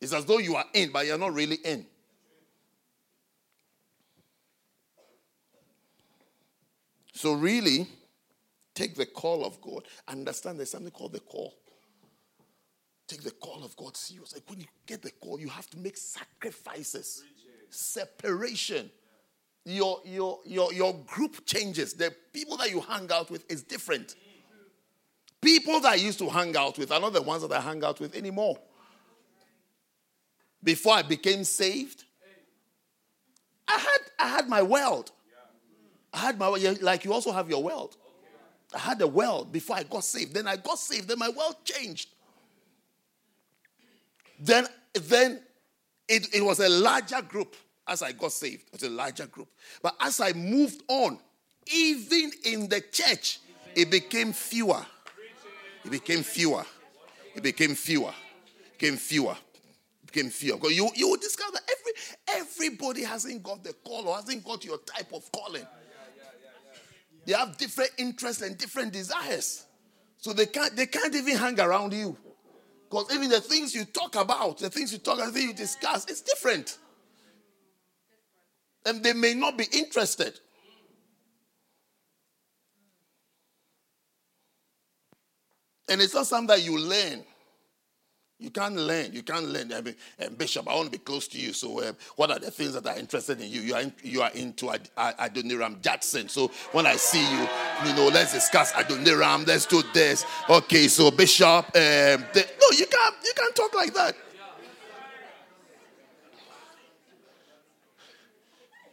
[0.00, 1.86] It's as though you are in, but you're not really in.
[7.14, 7.86] So, really,
[8.74, 9.84] take the call of God.
[10.08, 11.54] Understand there's something called the call.
[13.10, 14.32] Take the call of God serious.
[14.34, 17.24] Like when you get the call, you have to make sacrifices,
[17.68, 18.88] separation.
[19.64, 21.94] Your, your, your, your group changes.
[21.94, 24.14] The people that you hang out with is different.
[25.40, 27.82] People that I used to hang out with are not the ones that I hang
[27.82, 28.56] out with anymore.
[30.62, 32.04] Before I became saved,
[33.66, 35.10] I had, I had my world.
[36.14, 36.46] I had my
[36.80, 37.96] like you also have your world.
[38.72, 40.32] I had a world before I got saved.
[40.32, 41.08] Then I got saved.
[41.08, 42.08] Then my world changed.
[44.40, 45.40] Then, then
[46.08, 47.54] it, it was a larger group
[47.86, 48.64] as I got saved.
[48.68, 49.48] It was a larger group.
[49.82, 51.18] But as I moved on,
[51.72, 53.40] even in the church,
[53.74, 54.84] it became fewer.
[55.84, 56.64] It became fewer.
[57.34, 58.12] It became fewer.
[58.66, 59.36] It became fewer.
[60.02, 60.56] It became fewer.
[60.56, 64.78] Because you, you will discover every, everybody hasn't got the call or hasn't got your
[64.78, 65.66] type of calling.
[67.26, 69.66] They have different interests and different desires.
[70.16, 72.16] So they can't, they can't even hang around you.
[72.90, 76.06] Because even the things you talk about, the things you talk, the things you discuss,
[76.06, 76.76] it's different.
[78.84, 80.40] And they may not be interested.
[85.88, 87.24] And it's not something that you learn.
[88.40, 89.12] You can't learn.
[89.12, 89.72] You can't learn.
[89.72, 89.94] I mean,
[90.24, 91.52] um, Bishop, I want to be close to you.
[91.52, 93.60] So, um, what are the things that are interested in you?
[93.60, 96.28] You are in, you are into Ad- Adoniram Judson.
[96.28, 97.48] So, when I see you,
[97.86, 99.46] you know, let's discuss Adoniram.
[99.46, 100.24] Let's do this.
[100.48, 100.88] Okay.
[100.88, 103.16] So, Bishop, um, the, no, you can't.
[103.24, 104.16] You can't talk like that.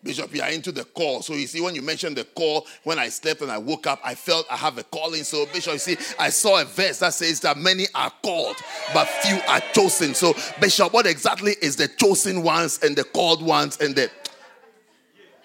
[0.03, 1.21] Bishop, you are into the call.
[1.21, 3.99] So you see, when you mentioned the call, when I slept and I woke up,
[4.03, 5.23] I felt I have a calling.
[5.23, 8.55] So, Bishop, you see, I saw a verse that says that many are called,
[8.93, 10.13] but few are chosen.
[10.13, 14.09] So, Bishop, what exactly is the chosen ones and the called ones and the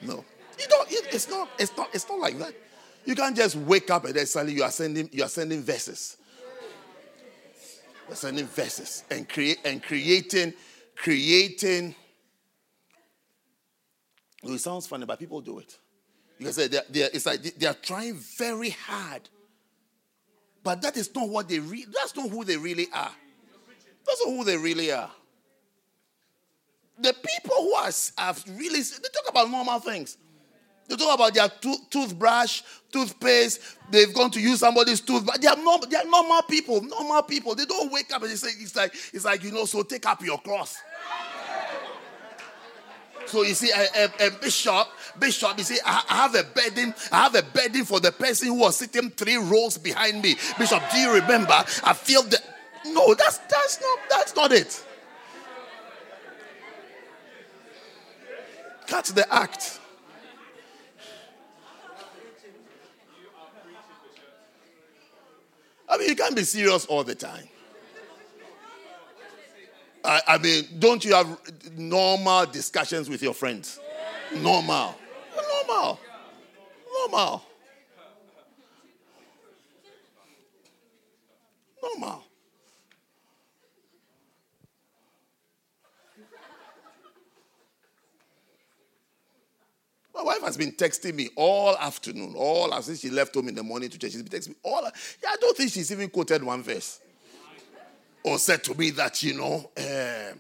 [0.03, 0.25] no?
[0.59, 0.89] You don't.
[0.91, 1.49] It's not.
[1.59, 1.89] It's not.
[1.95, 2.55] It's not like that.
[3.05, 5.09] You can't just wake up and then suddenly you are sending.
[5.13, 6.19] You are sending verses.
[8.07, 10.55] You're sending verses and create and creating,
[10.97, 11.95] creating
[14.43, 15.79] it sounds funny, but people do it.
[16.39, 19.29] Because they're, they're, it's like they are trying very hard.
[20.65, 23.11] But that is not what they really, that's not who they really are.
[24.07, 25.11] That's not who they really are.
[26.99, 30.19] The people who are, have really, they talk about normal things.
[30.89, 32.63] They talk about their tooth, toothbrush,
[32.93, 33.61] toothpaste.
[33.91, 35.39] They've gone to use somebody's toothbrush.
[35.39, 36.83] They are, normal, they are normal people.
[36.83, 37.55] Normal people.
[37.55, 40.07] They don't wake up and they say, it's like, it's like, you know, so take
[40.07, 40.77] up your cross.
[43.27, 44.89] So you see, a, a, a bishop,
[45.19, 46.95] bishop, you see, I, have a burden.
[47.11, 50.37] I have a burden for the person who was sitting three rows behind me.
[50.59, 51.65] Bishop, do you remember?
[51.85, 52.41] I feel that.
[52.87, 54.85] No, that's that's not that's not it.
[58.87, 59.79] Catch the act.
[65.89, 67.49] I mean, you can't be serious all the time.
[70.05, 71.39] I, I mean, don't you have
[71.77, 73.79] normal discussions with your friends?
[74.35, 74.95] Normal.
[75.69, 76.01] Normal.
[76.93, 77.43] Normal.
[81.83, 82.25] Normal.
[90.15, 93.63] My wife has been texting me all afternoon, all since she left home in the
[93.63, 94.13] morning to church.
[94.13, 94.83] She's been texting me all.
[95.23, 97.01] Yeah, I don't think she's even quoted one verse
[98.25, 99.71] or said to me that you know.
[99.77, 100.35] Uh,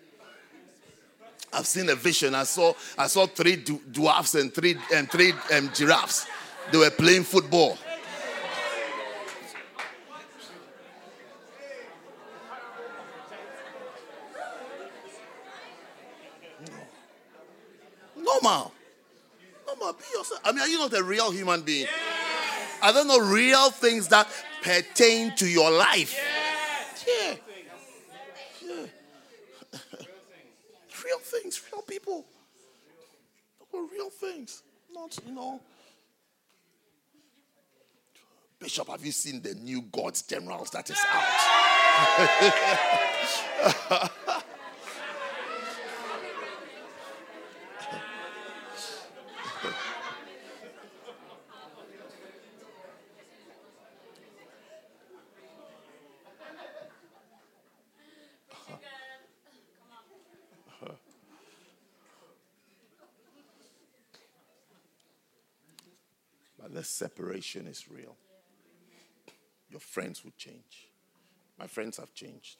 [1.52, 2.34] I've seen a vision.
[2.34, 6.26] I saw I saw three dwarfs and three and three um, giraffes.
[6.70, 7.76] They were playing football.
[18.16, 18.72] Normal.
[19.66, 19.92] Normal.
[19.92, 20.40] Be yourself.
[20.44, 21.82] I mean, are you not a real human being?
[21.82, 22.78] Yes.
[22.82, 24.26] Are there no real things that
[24.62, 26.16] pertain to your life?
[27.06, 27.06] Yes.
[27.06, 27.34] Yeah.
[31.04, 31.18] real
[31.52, 32.24] things, real people.
[33.72, 34.62] Real things.
[34.92, 35.60] Not, you know.
[38.58, 41.22] Bishop, have you seen the new God's Generals that is out?
[66.72, 68.16] the separation is real.
[69.68, 70.88] Your friends will change.
[71.58, 72.58] My friends have changed.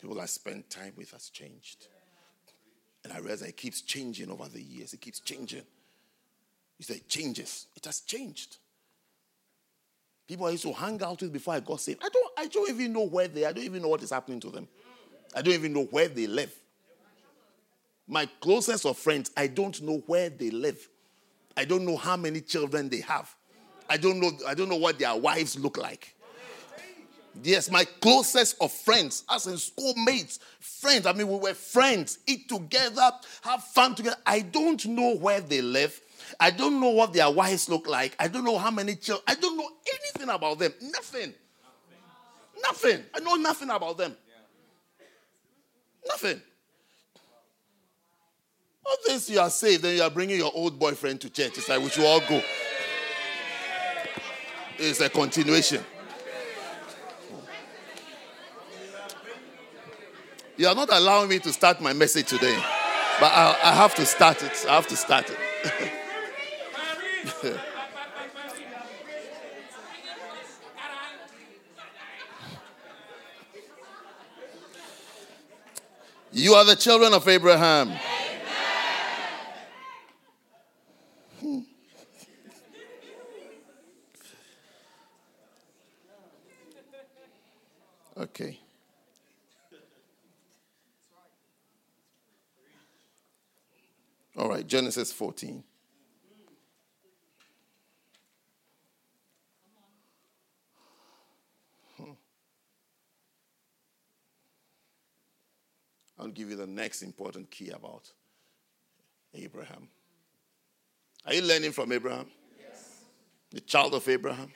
[0.00, 1.86] People I spend time with has changed.
[3.04, 4.92] And I realize it keeps changing over the years.
[4.92, 5.62] It keeps changing.
[6.78, 7.66] You say it changes.
[7.76, 8.56] It has changed.
[10.26, 12.02] People I used to hang out with before I got saved.
[12.04, 13.50] I don't, I don't even know where they are.
[13.50, 14.66] I don't even know what is happening to them.
[15.34, 16.52] I don't even know where they live.
[18.08, 20.88] My closest of friends, I don't know where they live.
[21.56, 23.34] I don't know how many children they have.
[23.88, 26.14] I don't know, I don't know what their wives look like.
[27.42, 31.06] Yes, my closest of friends, as in schoolmates, friends.
[31.06, 33.10] I mean, we were friends, eat together,
[33.42, 34.16] have fun together.
[34.24, 36.00] I don't know where they live.
[36.40, 38.16] I don't know what their wives look like.
[38.18, 39.24] I don't know how many children.
[39.26, 40.72] I don't know anything about them.
[40.80, 41.34] Nothing.
[42.62, 43.04] Nothing.
[43.14, 44.16] I know nothing about them.
[46.06, 46.40] Nothing.
[48.88, 51.58] Not this you are saved, then you are bringing your old boyfriend to church.
[51.58, 52.40] It's like we should all go.
[54.78, 55.82] It's a continuation.
[60.56, 62.56] You are not allowing me to start my message today,
[63.20, 64.64] but I, I have to start it.
[64.68, 65.36] I have to start it.
[76.32, 77.92] you are the children of Abraham.
[88.18, 88.58] Okay.
[94.38, 95.62] All right, Genesis 14.
[101.96, 102.04] Hmm.
[106.18, 108.10] I'll give you the next important key about
[109.34, 109.88] Abraham.
[111.26, 112.26] Are you learning from Abraham?
[112.58, 113.04] Yes.
[113.50, 114.48] The child of Abraham?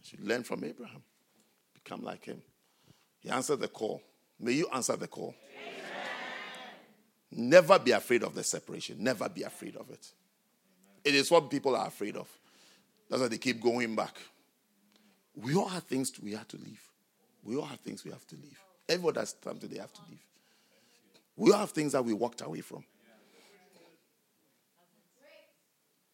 [0.00, 1.02] You should learn from Abraham.
[1.74, 2.42] Become like him.
[3.24, 4.02] He answered the call.
[4.38, 5.34] May you answer the call.
[7.32, 7.48] Amen.
[7.50, 9.02] Never be afraid of the separation.
[9.02, 10.06] Never be afraid of it.
[11.02, 12.28] It is what people are afraid of.
[13.08, 14.16] That's why they keep going back.
[15.34, 16.80] We all have things we have to leave.
[17.42, 18.58] We all have things we have to leave.
[18.88, 20.22] Everybody has something they have to leave.
[21.36, 22.84] We all have things that we walked away from.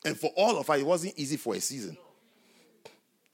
[0.05, 1.97] And for all of us, it wasn't easy for a season.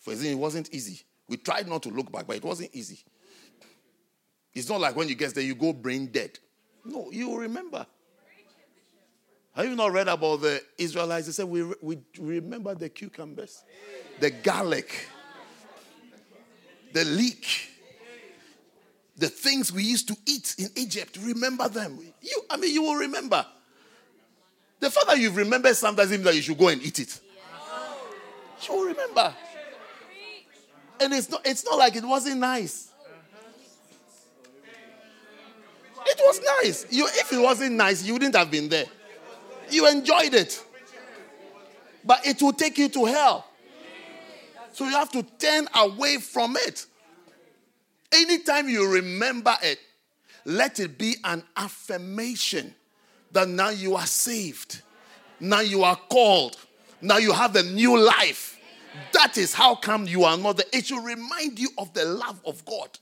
[0.00, 1.02] For a season, it wasn't easy.
[1.28, 3.04] We tried not to look back, but it wasn't easy.
[4.56, 6.38] It's not like when you get there, you go brain dead.
[6.82, 7.86] No, you remember.
[9.54, 11.26] Have you not read about the Israelites?
[11.26, 13.62] They said, we, we remember the cucumbers,
[14.18, 15.08] the garlic,
[16.94, 17.70] the leek,
[19.18, 21.18] the things we used to eat in Egypt.
[21.20, 21.98] Remember them.
[22.22, 23.44] You, I mean, you will remember.
[24.80, 27.20] The fact that you remember something doesn't mean that you should go and eat it.
[28.66, 29.34] You will remember.
[30.98, 32.92] And it's not, it's not like it wasn't nice.
[36.06, 36.86] It was nice.
[36.90, 38.86] You, if it wasn't nice, you wouldn't have been there.
[39.70, 40.62] You enjoyed it.
[42.04, 43.44] But it will take you to hell.
[44.72, 46.86] So you have to turn away from it.
[48.12, 49.80] Anytime you remember it,
[50.44, 52.74] let it be an affirmation
[53.32, 54.82] that now you are saved,
[55.40, 56.56] now you are called,
[57.00, 58.58] now you have a new life.
[59.12, 60.58] That is how come you are not.
[60.58, 60.66] There.
[60.72, 62.96] It should remind you of the love of God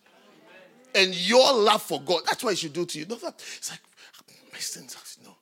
[0.95, 2.23] and your love for God.
[2.27, 3.07] That's what it should do to you.
[3.07, 3.81] No, that, it's like,
[4.53, 4.97] my sins.
[5.25, 5.37] No.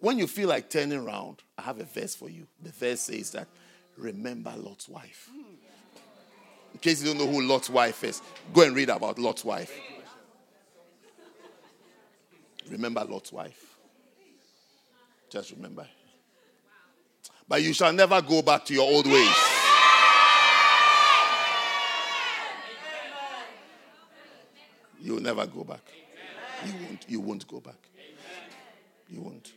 [0.00, 2.46] When you feel like turning around, I have a verse for you.
[2.62, 3.48] The verse says that,
[3.96, 5.30] remember Lot's wife.
[6.74, 8.20] In case you don't know who Lot's wife is,
[8.52, 9.72] go and read about Lot's wife.
[12.68, 13.78] Remember Lot's wife.
[15.30, 15.86] Just remember.
[17.48, 19.55] But you shall never go back to your old ways.
[25.06, 25.82] You will never go back.
[26.66, 27.78] You won't, you won't go back.
[29.08, 29.52] You won't.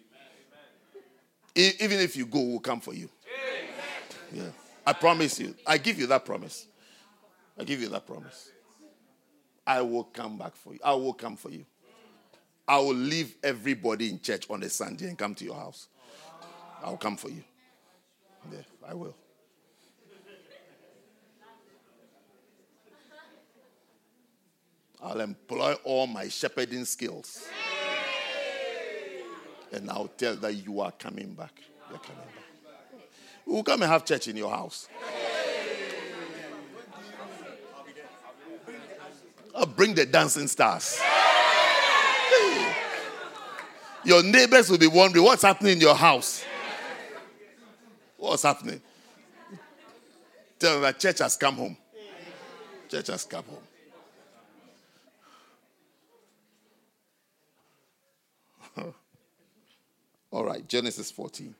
[1.56, 3.10] Even if you go, we'll come for you.
[4.32, 4.52] Yeah.
[4.86, 5.56] I promise you.
[5.66, 6.68] I give you that promise.
[7.60, 8.52] I give you that promise.
[9.66, 10.80] I will come back for you.
[10.84, 11.66] I will come for you.
[12.68, 15.88] I will leave everybody in church on a Sunday and come to your house.
[16.84, 17.44] I'll come for you.
[18.52, 19.16] Yeah, I will.
[25.02, 27.48] I'll employ all my shepherding skills.
[29.72, 31.62] And I'll tell that you are coming back.
[31.90, 33.04] You're coming back.
[33.46, 34.88] We'll come and have church in your house.
[39.56, 41.00] I'll bring the dancing stars.
[44.04, 46.44] Your neighbors will be wondering what's happening in your house.
[48.18, 48.82] What's happening?
[50.58, 51.78] Tell them that church has come home.
[52.90, 53.69] Church has come home.
[60.32, 61.56] All right, Genesis 14.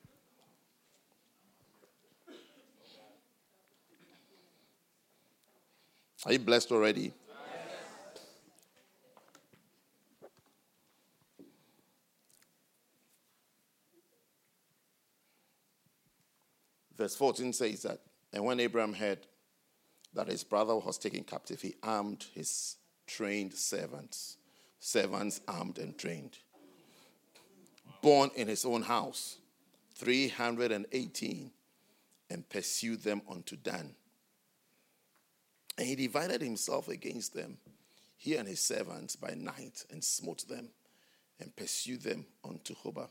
[6.26, 7.14] Are you blessed already?
[16.96, 18.02] Verse 14 says that,
[18.34, 19.20] and when Abraham heard
[20.14, 22.76] that his brother was taken captive, he armed his
[23.08, 24.38] trained servants,
[24.80, 26.38] servants armed and trained
[28.02, 29.38] born in his own house,
[29.96, 31.52] 318,
[32.30, 33.96] and pursued them unto Dan.
[35.78, 37.58] And he divided himself against them,
[38.18, 40.70] he and his servants, by night, and smote them,
[41.40, 43.10] and pursued them unto Hobah,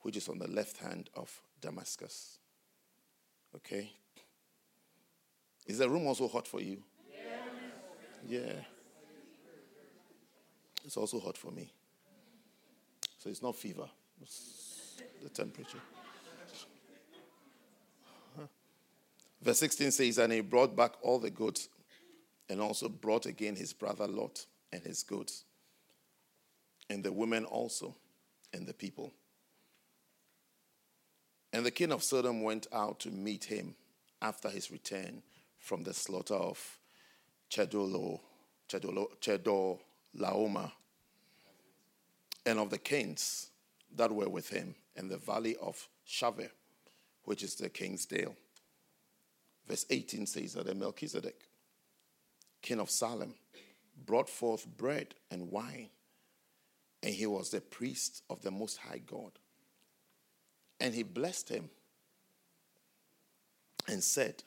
[0.00, 2.38] which is on the left hand of Damascus.
[3.54, 3.92] Okay?
[5.66, 6.82] Is the room also hot for you?
[8.28, 8.40] Yeah.
[8.40, 8.52] yeah.
[10.84, 11.72] It's also hot for me.
[13.26, 13.88] So it's not fever,
[14.22, 15.80] it's the temperature.
[19.42, 21.68] Verse 16 says, And he brought back all the goods
[22.48, 25.42] and also brought again his brother Lot and his goods,
[26.88, 27.96] and the women also,
[28.52, 29.12] and the people.
[31.52, 33.74] And the king of Sodom went out to meet him
[34.22, 35.24] after his return
[35.58, 36.78] from the slaughter of
[37.50, 39.00] Chedorlaomer
[42.46, 43.50] and of the kings
[43.96, 46.50] that were with him in the valley of Shaveh,
[47.24, 48.34] which is the king's dale.
[49.66, 51.48] Verse 18 says that Melchizedek,
[52.62, 53.34] king of Salem,
[54.06, 55.90] brought forth bread and wine,
[57.02, 59.32] and he was the priest of the Most High God.
[60.78, 61.70] And he blessed him
[63.88, 64.44] and said,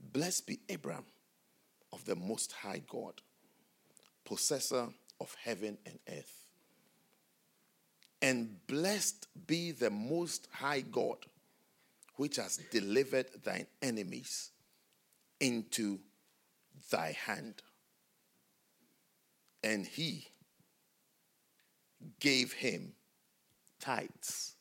[0.00, 1.04] Blessed be Abram
[1.92, 3.20] of the Most High God,
[4.24, 4.88] possessor
[5.20, 6.47] of heaven and earth.
[8.20, 11.18] And blessed be the Most High God,
[12.16, 14.50] which has delivered thine enemies
[15.40, 16.00] into
[16.90, 17.62] thy hand.
[19.62, 20.26] And he
[22.20, 22.92] gave him
[23.80, 24.54] tithes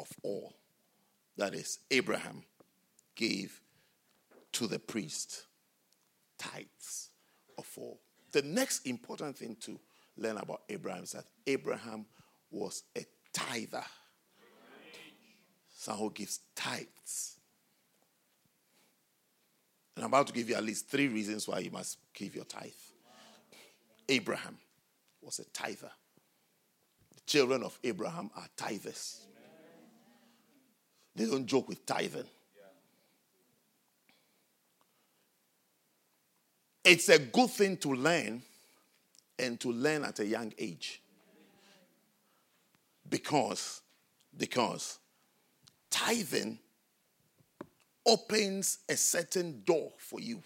[0.00, 0.54] of all.
[1.36, 2.44] That is, Abraham
[3.14, 3.60] gave
[4.52, 5.46] to the priest
[6.38, 7.10] tithes
[7.58, 8.00] of all.
[8.32, 9.78] The next important thing to
[10.16, 12.06] learn about Abraham is that Abraham
[12.54, 13.84] was a tither.
[15.68, 17.38] Someone who gives tithes.
[19.96, 22.44] And I'm about to give you at least three reasons why you must give your
[22.44, 22.70] tithe.
[24.08, 24.58] Abraham
[25.22, 25.90] was a tither.
[27.14, 29.20] The children of Abraham are tithers.
[31.14, 32.24] They don't joke with tithing.
[36.84, 38.42] It's a good thing to learn
[39.38, 41.00] and to learn at a young age.
[43.08, 43.82] Because,
[44.36, 44.98] because
[45.90, 46.58] tithing
[48.06, 50.42] opens a certain door for you.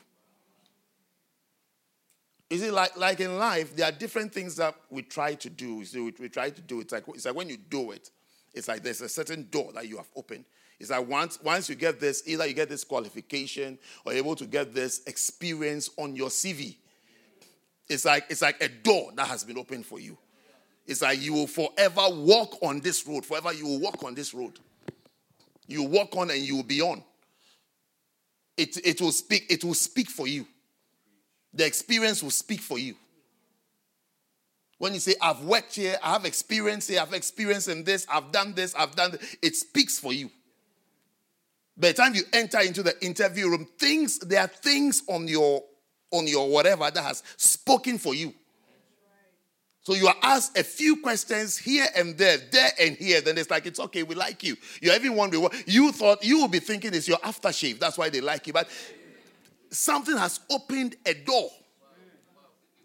[2.51, 3.77] Is it like like in life?
[3.77, 5.85] There are different things that we try to do.
[5.85, 6.81] So we, we try to do.
[6.81, 8.11] It's like it's like when you do it,
[8.55, 10.45] it's like there's a certain door that you have opened.
[10.81, 14.47] It's like once once you get this, either you get this qualification or able to
[14.47, 16.77] get this experience on your CV.
[17.89, 20.17] It's like it's like a door that has been opened for you.
[20.89, 23.27] It's like you will forever walk on this road.
[23.27, 24.59] Forever you will walk on this road.
[25.67, 27.05] You walk on and you will be on.
[28.57, 30.47] It, it will speak, it will speak for you.
[31.53, 32.95] The experience will speak for you.
[34.79, 38.33] When you say, I've worked here, I have experience here, I've experienced in this, I've
[38.33, 40.31] done this, I've done this, it speaks for you.
[41.77, 45.63] By the time you enter into the interview room, things, there are things on your
[46.11, 48.33] on your whatever that has spoken for you.
[49.89, 53.23] So you are asked a few questions here and there, there and here.
[53.23, 54.55] Then it's like, it's okay, we like you.
[54.83, 57.79] You're even wondering what you thought you will be thinking is your aftershave.
[57.79, 58.53] That's why they like you.
[58.53, 58.69] But
[59.71, 61.49] something has opened a door.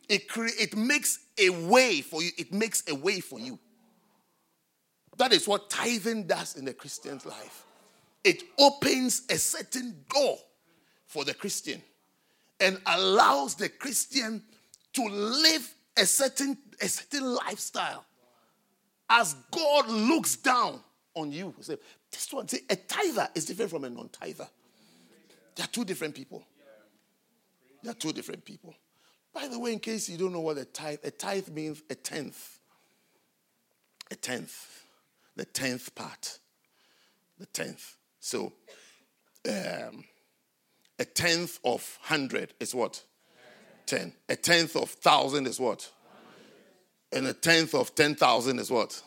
[0.08, 2.32] It, cre- it makes a way for you.
[2.38, 3.60] It makes a way for you.
[5.18, 7.66] That is what tithing does in the Christian's life.
[8.24, 10.38] It opens a certain door
[11.06, 11.82] for the Christian
[12.62, 14.42] and allows the Christian
[14.94, 18.06] to live a certain, a certain lifestyle
[19.10, 20.80] as God looks down
[21.16, 21.54] on you.
[21.62, 21.78] Say,
[22.12, 24.48] this one, say, a tither is different from a non tither.
[25.56, 26.44] They are two different people.
[27.84, 28.76] They are two different people.
[29.34, 31.96] By the way, in case you don't know what a tithe, a tithe means a
[31.96, 32.60] tenth.
[34.12, 34.86] A tenth.
[35.36, 36.40] The tenth part.
[37.40, 37.98] The tenth.
[38.20, 38.54] So,
[39.48, 40.06] um,
[41.00, 43.04] a tenth of hundred is what?
[43.86, 44.14] 10.
[44.30, 45.90] A tenth of thousand is what?
[47.12, 49.02] And a tenth of 10,000 is what?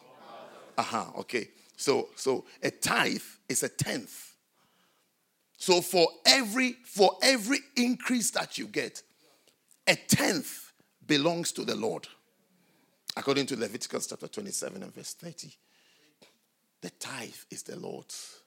[0.78, 1.48] Uh-huh, okay.
[1.76, 4.34] So so a tithe is a tenth.
[5.56, 9.02] So for every for every increase that you get,
[9.86, 10.72] a tenth
[11.06, 12.06] belongs to the Lord.
[13.16, 15.50] According to Leviticus chapter 27 and verse 30.
[16.82, 18.40] The tithe is the Lord's.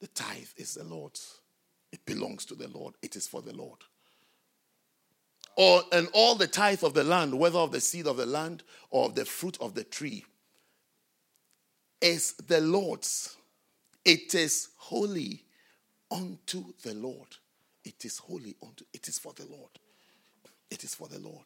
[0.00, 1.40] The tithe is the Lord's.
[1.92, 2.94] It belongs to the Lord.
[3.02, 3.80] It is for the Lord
[5.60, 8.62] or and all the tithe of the land, whether of the seed of the land
[8.88, 10.24] or of the fruit of the tree,
[12.00, 13.36] is the Lord's.
[14.02, 15.44] It is holy
[16.10, 17.28] unto the Lord.
[17.84, 19.68] It is holy unto it is for the Lord.
[20.70, 21.44] It is for the Lord.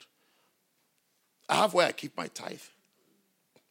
[1.48, 2.60] I have where I keep my tithe.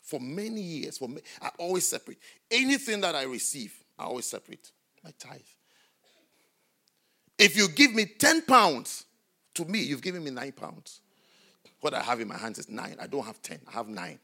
[0.02, 2.18] For many years, for me, I always separate.
[2.52, 4.72] Anything that I receive, I always separate
[5.06, 5.40] my tithe.
[7.38, 9.06] If you give me 10 pounds,
[9.55, 11.01] to me, you've given me nine pounds.
[11.81, 12.97] What I have in my hands is nine.
[12.99, 14.19] I don't have 10, I have nine.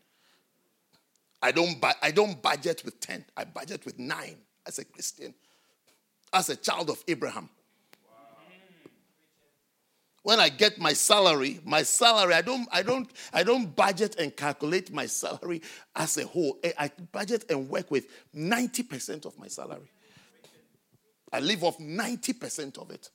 [1.42, 5.34] I don't, bu- I don't budget with 10, I budget with nine as a Christian,
[6.34, 7.50] as a child of Abraham.
[10.24, 14.36] When I get my salary, my salary, I don't, I don't, I don't budget and
[14.36, 15.62] calculate my salary
[15.96, 16.58] as a whole.
[16.62, 19.90] Eh, I budget and work with 90% of my salary.
[21.32, 23.10] I live off 90% of it.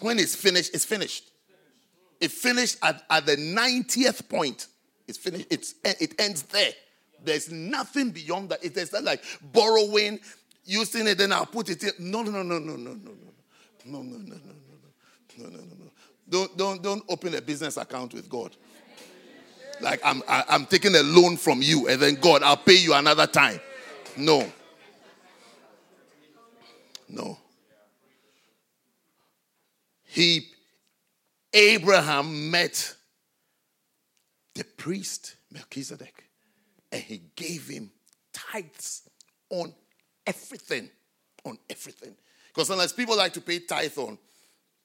[0.00, 1.24] When it's finished, it's finished.
[2.20, 4.68] It finished at, at the 90th point.
[5.08, 5.46] It's finished.
[5.50, 6.72] It's, it ends there.
[7.24, 8.64] There's nothing beyond that.
[8.64, 10.20] It is not like borrowing,
[10.64, 12.10] using it, then I'll put it in.
[12.10, 13.12] No, no, no, no, no, no, no, no.
[13.84, 14.36] No, no, no, no,
[15.38, 15.90] no, no, no, no.
[16.28, 18.56] Don't, don't, don't open a business account with God.
[19.80, 22.56] Like I'm, I, am i am taking a loan from you, and then God, I'll
[22.56, 23.60] pay you another time.
[24.16, 24.50] No.
[27.08, 27.38] No
[30.12, 30.46] he
[31.54, 32.94] Abraham met
[34.54, 36.28] the priest Melchizedek
[36.90, 37.90] and he gave him
[38.32, 39.08] tithes
[39.48, 39.74] on
[40.26, 40.90] everything.
[41.46, 42.14] On everything.
[42.48, 44.18] Because unless people like to pay tithe on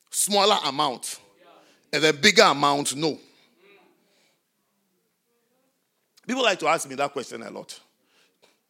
[0.09, 1.19] smaller amount
[1.91, 3.19] and then bigger amount, no.
[6.25, 7.77] People like to ask me that question a lot.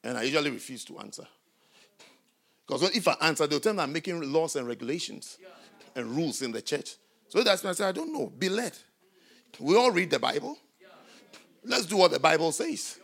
[0.03, 1.27] And I usually refuse to answer.
[2.65, 5.37] Because if I answer, they'll tell me I'm making laws and regulations
[5.97, 6.95] and rules in the church.
[7.27, 8.27] So that's why I said, I don't know.
[8.27, 8.73] Be led.
[9.59, 10.57] We all read the Bible.
[11.63, 12.99] Let's do what the Bible says.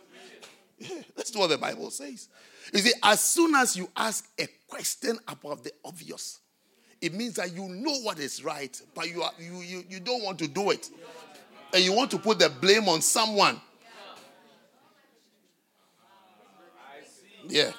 [0.78, 2.28] Yeah, let's do what the Bible says.
[2.72, 6.40] You see, as soon as you ask a question about the obvious,
[7.00, 10.24] it means that you know what is right, but you, are, you, you, you don't
[10.24, 10.88] want to do it.
[11.74, 13.60] And you want to put the blame on someone.
[17.46, 17.72] Yeah.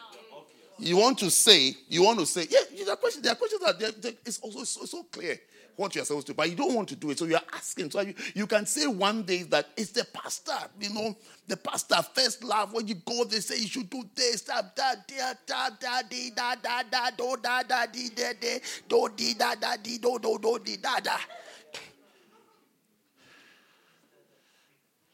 [0.78, 3.62] You want to say, you want to say, yeah, there are questions, there are questions
[3.62, 5.40] that it's also so, so clear.
[5.76, 7.20] what you're supposed to, but you don't want to do it.
[7.20, 7.92] So you're asking.
[7.92, 11.16] So you, you can say one day that it's the pastor, you know,
[11.48, 12.74] the pastor first love.
[12.74, 16.32] When you go, they say you should do this, da da da da da di
[16.32, 18.58] da da da do da da di da da
[18.88, 21.18] do di da da di do do do di da da.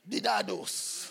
[0.08, 1.11] Didados.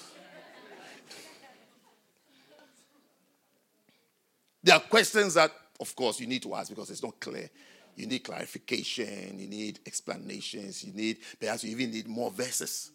[4.62, 5.51] There are questions that,
[5.81, 7.49] of course, you need to ask because it's not clear.
[7.97, 12.93] You need clarification, you need explanations, you need, perhaps you even need more verses.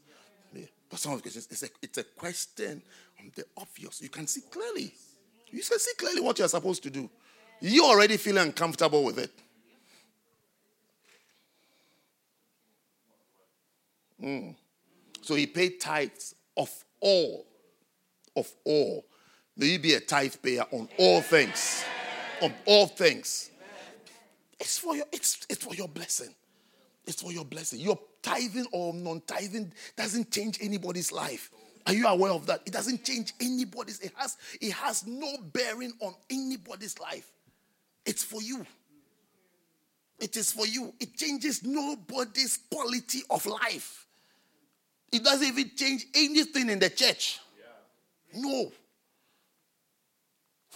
[0.54, 0.66] Yeah.
[0.90, 2.82] But some of the questions, it's a, it's a question
[3.20, 4.02] on the obvious.
[4.02, 4.94] You can see clearly.
[5.52, 7.10] You can see clearly what you're supposed to do.
[7.62, 9.32] You already feel uncomfortable with it.
[14.22, 14.56] Mm.
[15.22, 16.70] So he paid tithes of
[17.00, 17.46] all,
[18.36, 19.06] of all.
[19.58, 21.86] May you be a tithe payer on all things.
[22.42, 23.52] On all things.
[24.60, 26.34] It's for your, it's, it's for your blessing.
[27.06, 27.80] It's for your blessing.
[27.80, 31.52] Your tithing or non-tithing doesn't change anybody's life.
[31.88, 32.62] Are you aware of that?
[32.66, 34.00] It doesn't change anybody's.
[34.00, 37.32] It has, it has no bearing on anybody's life.
[38.06, 38.66] It's for you.
[40.20, 40.94] It is for you.
[41.00, 44.08] It changes nobody's quality of life.
[45.12, 47.40] It doesn't even change anything in the church.
[48.34, 48.72] No.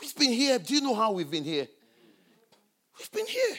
[0.01, 0.59] We've been here.
[0.59, 1.67] Do you know how we've been here?
[2.97, 3.57] We've been here.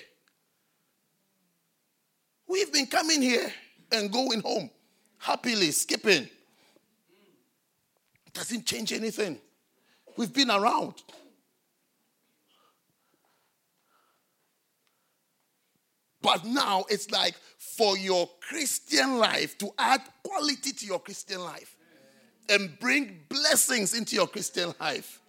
[2.49, 3.53] We've been coming here
[3.93, 4.71] and going home
[5.19, 6.29] happily, skipping.
[8.27, 9.39] It doesn't change anything.
[10.17, 10.95] We've been around.
[16.23, 21.77] But now it's like for your Christian life to add quality to your Christian life
[22.49, 25.20] and bring blessings into your Christian life.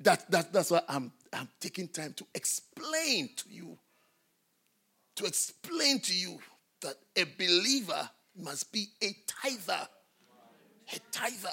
[0.00, 3.78] That, that, that's why I'm, I'm taking time to explain to you,
[5.16, 6.38] to explain to you
[6.80, 9.86] that a believer must be a tither.
[10.92, 11.48] A tither.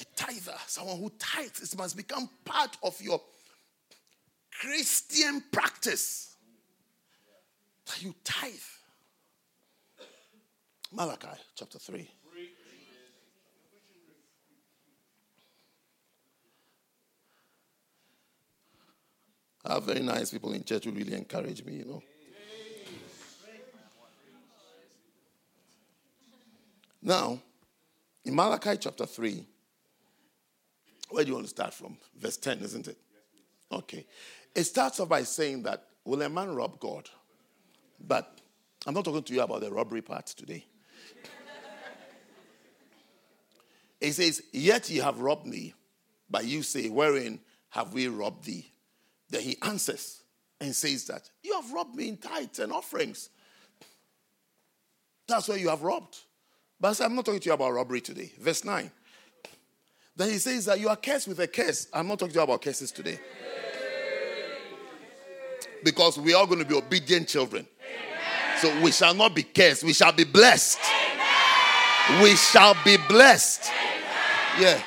[0.00, 0.54] A tither.
[0.66, 1.72] Someone who tithes.
[1.72, 3.20] It must become part of your
[4.60, 6.36] Christian practice
[7.86, 8.52] that you tithe.
[10.92, 12.08] Malachi chapter 3.
[19.64, 22.02] I have very nice people in church who really encourage me, you know.
[27.02, 27.38] Now,
[28.24, 29.46] in Malachi chapter 3,
[31.10, 31.96] where do you want to start from?
[32.18, 32.96] Verse 10, isn't it?
[33.70, 34.06] Okay.
[34.54, 37.08] It starts off by saying that will a man rob God?
[38.00, 38.40] But
[38.86, 40.64] I'm not talking to you about the robbery part today.
[44.00, 45.74] He says, Yet ye have robbed me,
[46.28, 48.70] but you say, Wherein have we robbed thee?
[49.30, 50.22] Then he answers
[50.60, 53.30] and says that you have robbed me in tithes and offerings.
[55.26, 56.18] That's where you have robbed.
[56.80, 58.30] But I'm not talking to you about robbery today.
[58.38, 58.90] Verse 9.
[60.16, 61.88] Then he says that you are cursed with a curse.
[61.92, 63.18] I'm not talking to you about curses today
[65.84, 67.66] because we are going to be obedient children.
[68.58, 70.78] So we shall not be cursed, we shall be blessed.
[72.22, 73.70] We shall be blessed.
[74.58, 74.80] Yeah.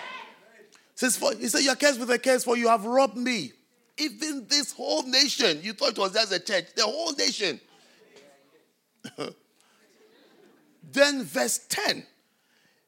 [0.96, 3.54] Says for he said, You're cursed with a curse, for you have robbed me.
[3.98, 7.60] Even this whole nation, you thought it was just a church, the whole nation.
[10.92, 12.06] then verse 10.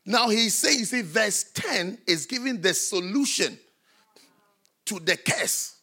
[0.06, 3.57] Now he's saying, you see, verse 10 is giving the solution
[4.86, 5.76] to the curse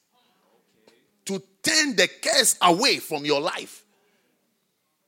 [1.27, 3.85] to turn the curse away from your life.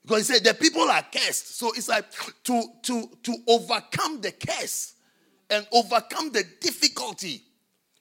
[0.03, 1.59] Because he said the people are cursed.
[1.59, 2.07] So it's like
[2.45, 4.95] to, to, to overcome the curse
[5.51, 7.43] and overcome the difficulty.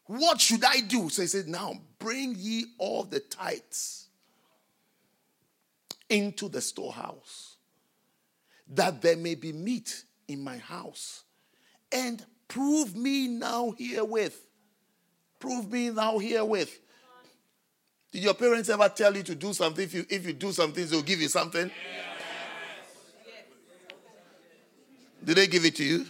[0.08, 1.10] What should I do?
[1.10, 4.08] So he said, Now bring ye all the tithes
[6.10, 7.58] into the storehouse,
[8.70, 11.24] that there may be meat in my house.
[11.92, 14.40] And prove me now herewith.
[15.40, 16.78] Prove me now herewith
[18.12, 19.84] did your parents ever tell you to do something?
[19.84, 21.70] If you, if you do something, they'll give you something?
[25.24, 26.06] Did they give it to you?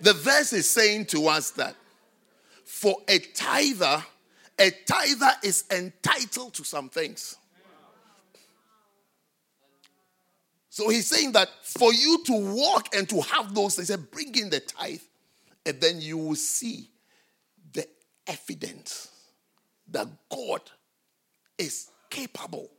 [0.00, 1.74] The verse is saying to us that
[2.64, 4.04] for a tither,
[4.58, 7.36] a tither is entitled to some things.
[10.68, 14.36] So he's saying that for you to walk and to have those, he said, bring
[14.36, 15.00] in the tithe,
[15.66, 16.88] and then you will see
[17.72, 17.84] the
[18.28, 19.10] evidence
[19.90, 20.60] that God
[21.56, 22.70] is capable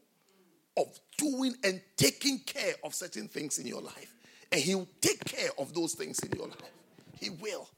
[0.77, 4.15] of doing and taking care of certain things in your life.
[4.51, 6.78] And he will take care of those things in your life.
[7.19, 7.69] He will.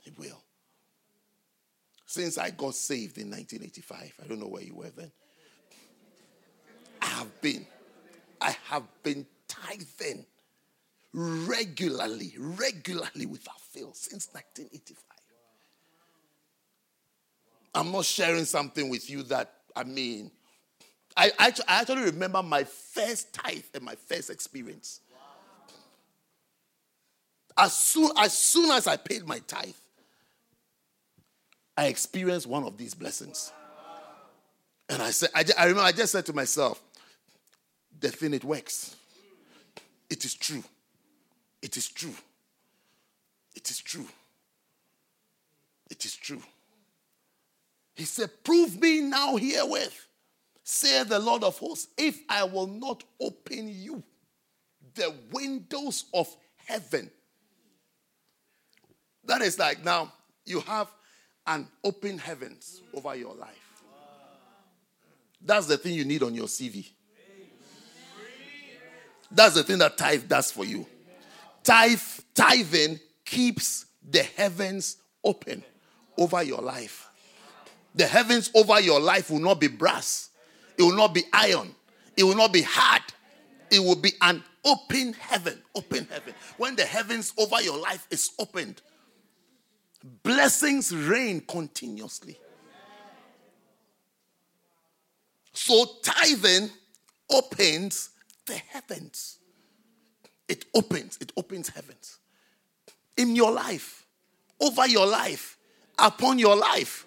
[0.00, 0.42] He will.
[2.06, 5.12] Since I got saved in 1985, I don't know where you were then.
[7.00, 7.66] I have been,
[8.40, 10.26] I have been tithing
[11.12, 15.04] regularly, regularly without fail since 1985.
[17.74, 20.30] I'm not sharing something with you that, I mean,
[21.16, 25.00] I actually, I actually remember my first tithe and my first experience.
[27.58, 29.74] As soon, as soon as I paid my tithe,
[31.76, 33.52] I experienced one of these blessings.
[34.88, 36.80] And I said, I, I remember I just said to myself,
[38.00, 38.94] the thing it works.
[40.08, 40.62] It is true.
[41.60, 42.14] It is true.
[43.56, 44.06] It is true.
[45.90, 46.42] It is true.
[47.96, 50.06] He said, Prove me now herewith,
[50.62, 54.02] say the Lord of hosts, if I will not open you
[54.94, 56.34] the windows of
[56.66, 57.10] heaven.
[59.28, 60.12] That is like now
[60.44, 60.88] you have
[61.46, 63.82] an open heavens over your life.
[65.40, 66.88] That's the thing you need on your CV.
[69.30, 70.86] That's the thing that tithe does for you.
[71.62, 72.00] Tithe,
[72.34, 75.62] tithing keeps the heavens open
[76.16, 77.06] over your life.
[77.94, 80.30] The heavens over your life will not be brass,
[80.78, 81.74] it will not be iron,
[82.16, 83.02] it will not be hard.
[83.70, 85.60] It will be an open heaven.
[85.74, 86.32] Open heaven.
[86.56, 88.80] When the heavens over your life is opened,
[90.02, 92.38] blessings rain continuously.
[95.52, 96.70] So tithing
[97.30, 98.10] opens
[98.46, 99.38] the heavens.
[100.48, 102.18] It opens, it opens heavens.
[103.16, 104.06] In your life,
[104.60, 105.58] over your life,
[105.98, 107.06] upon your life.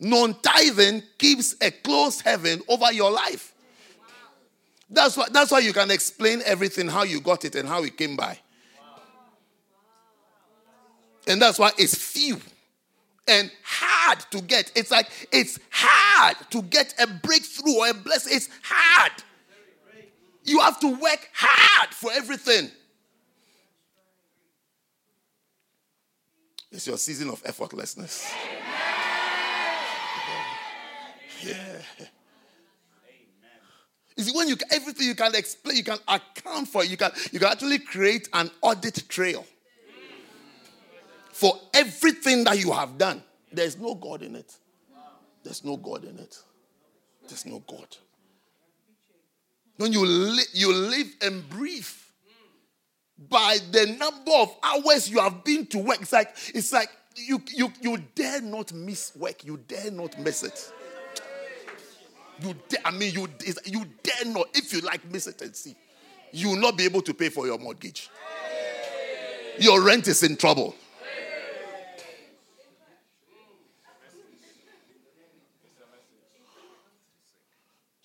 [0.00, 3.54] Non tithing keeps a closed heaven over your life.
[4.88, 7.96] That's why, that's why you can explain everything, how you got it and how it
[7.96, 8.38] came by.
[11.26, 12.40] And that's why it's few
[13.28, 14.72] and hard to get.
[14.74, 18.34] It's like it's hard to get a breakthrough or a blessing.
[18.36, 19.12] It's hard.
[20.44, 22.70] You have to work hard for everything.
[26.72, 28.32] It's your season of effortlessness.
[31.42, 31.82] Yeah.
[34.16, 37.38] You see, when you everything you can explain, you can account for you can you
[37.38, 39.46] can actually create an audit trail
[41.40, 43.22] for everything that you have done.
[43.50, 44.58] There's no God in it.
[45.42, 46.36] There's no God in it.
[47.26, 47.96] There's no God.
[49.78, 51.88] When you, li- you live and breathe
[53.30, 57.42] by the number of hours you have been to work, it's like it's like you
[57.48, 59.42] you you dare not miss work.
[59.42, 60.70] You dare not miss it.
[62.42, 63.28] You dare, I mean you
[63.64, 64.48] you dare not.
[64.52, 65.74] If you like, miss it and see.
[66.32, 68.10] You will not be able to pay for your mortgage.
[69.58, 70.74] Your rent is in trouble.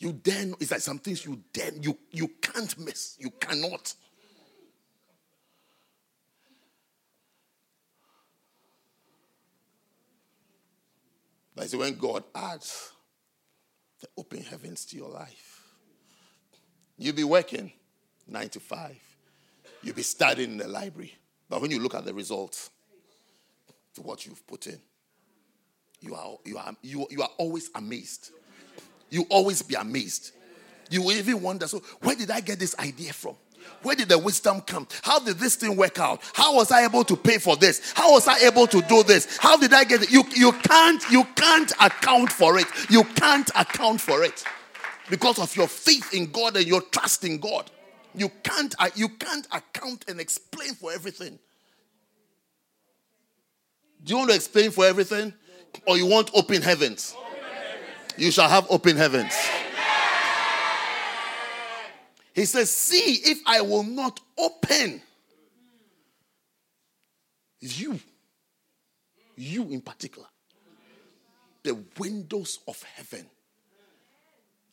[0.05, 3.17] You dare it's like some things you dare you you can't miss.
[3.19, 3.91] You cannot.
[11.55, 12.91] But see, when God adds
[13.99, 15.63] the open heavens to your life,
[16.99, 17.71] you'll be working
[18.27, 19.01] nine to five.
[19.81, 21.15] You'll be studying in the library.
[21.49, 22.69] But when you look at the results
[23.95, 24.79] to what you've put in,
[25.99, 28.29] you are, you are, you, you are always amazed
[29.15, 30.31] you always be amazed.
[30.89, 33.35] You will even wonder, so where did I get this idea from?
[33.81, 34.87] Where did the wisdom come?
[35.01, 36.21] How did this thing work out?
[36.33, 37.93] How was I able to pay for this?
[37.95, 39.37] How was I able to do this?
[39.37, 40.11] How did I get it?
[40.11, 42.67] You, you can't you can't account for it.
[42.89, 44.43] You can't account for it
[45.09, 47.71] because of your faith in God and your trust in God.
[48.13, 51.39] You can't uh, you can't account and explain for everything.
[54.03, 55.33] Do you want to explain for everything,
[55.87, 57.15] or you want open heavens?
[58.17, 59.33] You shall have open heavens.
[62.33, 65.01] He says, See if I will not open
[67.61, 67.99] you,
[69.35, 70.27] you in particular,
[71.63, 73.25] the windows of heaven.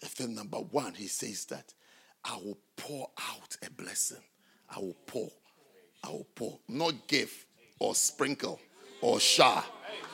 [0.00, 1.72] If then, number one, he says that
[2.24, 4.22] I will pour out a blessing.
[4.68, 5.30] I will pour.
[6.02, 6.58] I will pour.
[6.68, 7.32] Not give
[7.78, 8.60] or sprinkle
[9.00, 9.62] or shower.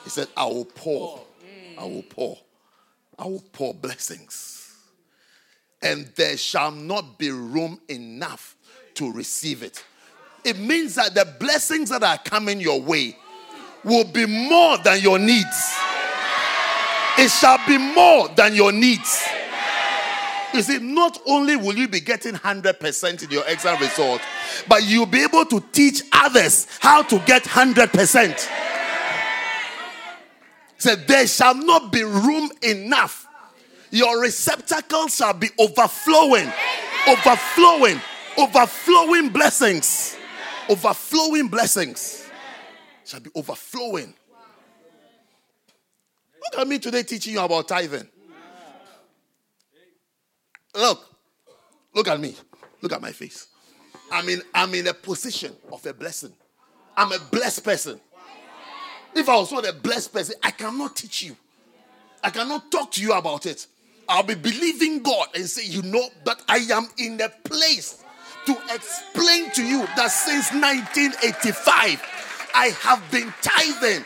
[0.03, 1.21] He said, I will pour.
[1.77, 2.37] I will pour.
[3.19, 4.73] I will pour blessings,
[5.81, 8.55] and there shall not be room enough
[8.95, 9.83] to receive it.
[10.45, 13.17] It means that the blessings that are coming your way
[13.83, 15.75] will be more than your needs.
[17.17, 19.21] It shall be more than your needs.
[20.53, 24.21] You see, not only will you be getting 100% in your exam result,
[24.69, 28.68] but you'll be able to teach others how to get 100%.
[30.79, 33.27] Said, there shall not be room enough.
[33.91, 36.51] Your receptacle shall be overflowing,
[37.07, 37.99] overflowing,
[38.37, 40.17] overflowing blessings.
[40.69, 42.29] Overflowing blessings
[43.03, 44.13] shall be overflowing.
[46.41, 48.07] Look at me today teaching you about tithing.
[50.75, 51.03] Look,
[51.93, 52.35] look at me.
[52.81, 53.47] Look at my face.
[54.11, 56.33] I'm in, I'm in a position of a blessing.
[56.95, 57.99] I'm a blessed person.
[59.15, 61.35] If I was not a blessed person, I cannot teach you.
[62.23, 63.67] I cannot talk to you about it.
[64.07, 68.03] I'll be believing God and say, you know, that I am in a place
[68.45, 74.03] to explain to you that since 1985, I have been tithing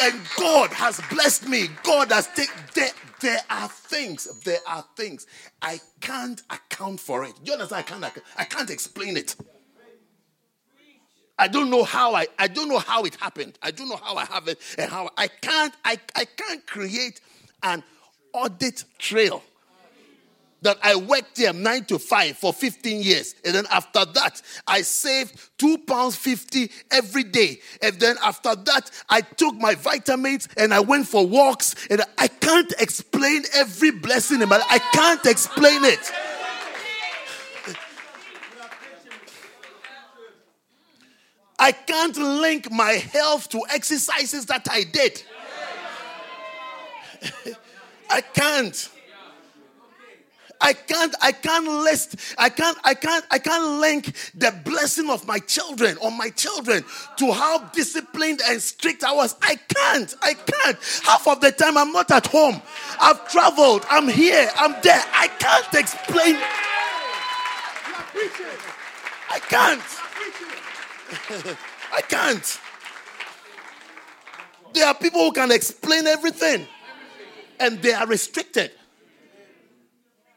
[0.00, 1.68] and God has blessed me.
[1.82, 2.54] God has taken.
[2.74, 4.40] There, there are things.
[4.42, 5.26] There are things
[5.60, 7.34] I can't account for it.
[7.44, 7.80] You understand?
[7.80, 8.24] I can't.
[8.38, 9.36] I can't explain it.
[11.38, 12.26] I don't know how I.
[12.38, 13.58] I don't know how it happened.
[13.62, 15.74] I don't know how I have it and how I can't.
[15.84, 17.20] I I can't create
[17.62, 17.82] an
[18.32, 19.42] audit trail
[20.62, 23.34] that I worked there nine to five for 15 years.
[23.44, 27.60] And then after that, I saved two pounds 50 every day.
[27.82, 31.74] And then after that, I took my vitamins and I went for walks.
[31.90, 34.66] And I can't explain every blessing in my life.
[34.70, 36.12] I can't explain it.
[41.62, 45.22] I can't link my health to exercises that I did.
[48.10, 48.88] I can't.
[50.60, 55.24] I can't, I can't list, I can't, I can't, I can't link the blessing of
[55.24, 56.84] my children or my children
[57.18, 59.36] to how disciplined and strict I was.
[59.40, 60.78] I can't, I can't.
[61.04, 62.60] Half of the time I'm not at home.
[63.00, 65.04] I've traveled, I'm here, I'm there.
[65.12, 66.36] I can't explain.
[69.30, 70.01] I can't.
[71.92, 72.60] I can't.
[74.72, 76.66] There are people who can explain everything
[77.60, 78.72] and they are restricted.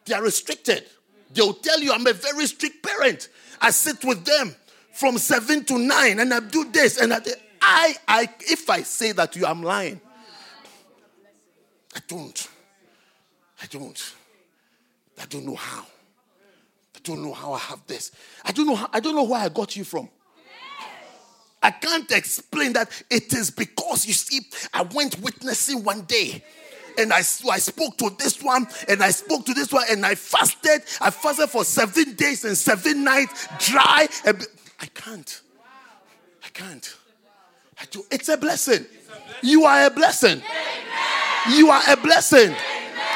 [0.06, 0.86] They are restricted.
[1.34, 3.30] They'll tell you, I'm a very strict parent.
[3.62, 4.56] I sit with them
[4.94, 6.98] from seven to nine and I do this.
[7.00, 7.20] And I,
[7.62, 10.00] I, I if I say that to you, I'm lying.
[11.96, 12.48] I don't.
[13.62, 14.14] I don't.
[15.20, 15.86] I don't know how.
[16.96, 18.12] I don't know how I have this.
[18.44, 20.10] I don't know how, I don't know where I got you from.
[21.66, 26.44] I can't explain that it is because you see, I went witnessing one day
[26.96, 27.22] and I, I
[27.58, 30.84] spoke to this one and I spoke to this one and I fasted.
[31.02, 34.08] I fasted for seven days and seven nights dry.
[34.28, 34.46] And
[34.80, 35.42] I can't.
[36.44, 36.96] I can't.
[37.82, 38.06] I do.
[38.12, 38.86] It's a blessing.
[39.42, 40.44] You are a blessing.
[41.50, 42.56] You are a blessing.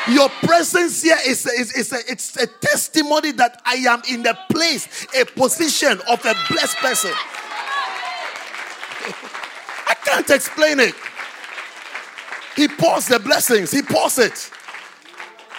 [0.09, 4.23] Your presence here is, a, is, is a, it's a testimony that I am in
[4.23, 7.11] the place, a position of a blessed person.
[10.09, 10.95] Can't explain it.
[12.55, 13.69] He pours the blessings.
[13.71, 14.51] He pours it.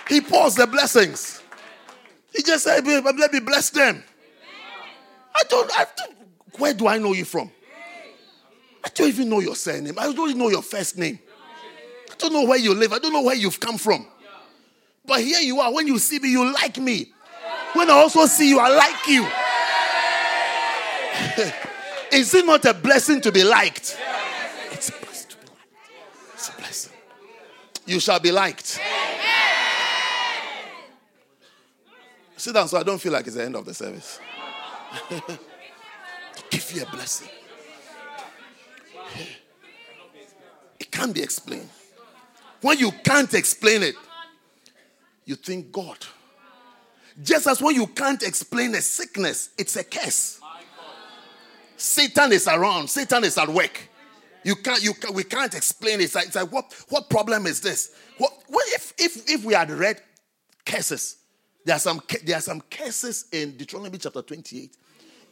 [0.09, 1.41] He pours the blessings.
[2.35, 4.03] He just said, let me bless them.
[5.35, 6.17] I don't, I don't,
[6.59, 7.51] where do I know you from?
[8.85, 9.95] I don't even know your surname.
[9.97, 11.21] I don't even know your first name.
[12.11, 12.93] I don't know where you live.
[12.93, 14.05] I don't know where you've come from.
[15.05, 15.73] But here you are.
[15.73, 17.13] When you see me, you like me.
[17.75, 19.27] When I also see you, I like you.
[22.19, 23.97] Is it not a blessing to be liked?
[24.73, 25.93] It's a blessing to be liked.
[26.35, 26.93] It's a blessing.
[27.91, 28.79] You shall be liked.
[32.37, 34.21] Sit down so I don't feel like it's the end of the service.
[35.09, 35.39] to
[36.51, 37.29] give you a blessing.
[40.79, 41.69] It can't be explained.
[42.61, 43.97] When you can't explain it,
[45.25, 45.99] you think God.
[47.21, 50.41] Just as when you can't explain a sickness, it's a curse.
[51.77, 53.90] Satan is around, Satan is at work.
[54.43, 56.05] You can't, you can, we can't explain it.
[56.05, 57.95] It's like, it's like what, what problem is this?
[58.19, 60.01] What, what if, if, if we had read
[60.65, 61.17] curses?
[61.65, 64.77] There are some, there are some curses in Deuteronomy chapter 28.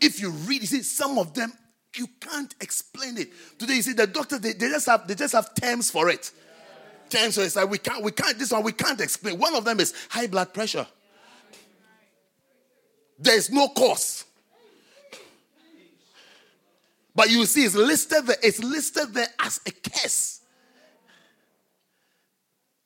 [0.00, 1.52] If you read, you see, some of them
[1.96, 3.30] you can't explain it.
[3.58, 6.30] Today, you see, the doctor, they, they just have they just have terms for it.
[7.08, 7.46] Terms for it.
[7.46, 9.38] It's like we can't, we can't, this one we can't explain.
[9.38, 10.86] One of them is high blood pressure.
[13.18, 14.24] There is no cause.
[17.18, 20.40] But you see, it's listed there, it's listed there as a curse.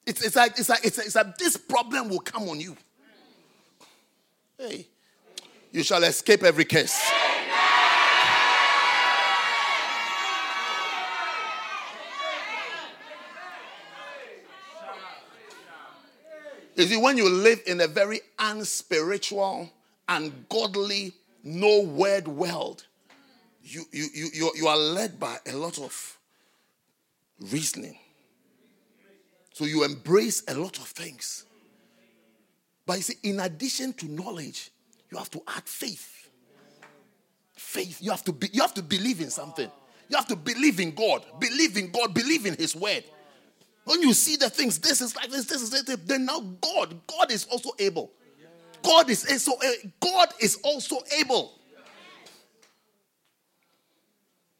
[0.06, 2.74] It's, it's like it's like it's, it's like this problem will come on you.
[4.56, 4.86] Hey,
[5.70, 6.98] you shall escape every curse.
[16.74, 19.70] You see, when you live in a very unspiritual,
[20.08, 21.12] ungodly,
[21.44, 22.86] no word world,
[23.62, 26.18] you, you, you, you, you are led by a lot of
[27.40, 27.96] reasoning.
[29.52, 31.44] So you embrace a lot of things.
[32.86, 34.70] But you see, in addition to knowledge,
[35.10, 36.30] you have to add faith.
[37.54, 37.98] Faith.
[38.00, 39.70] You have to be, you have to believe in something.
[40.08, 41.24] You have to believe in God.
[41.38, 42.12] Believe in God.
[42.12, 43.04] Believe in His word.
[43.84, 46.06] When you see the things, this is like this, this is it.
[46.06, 48.12] Then now God, God is also able.
[48.82, 51.52] God is also eh, God is also able.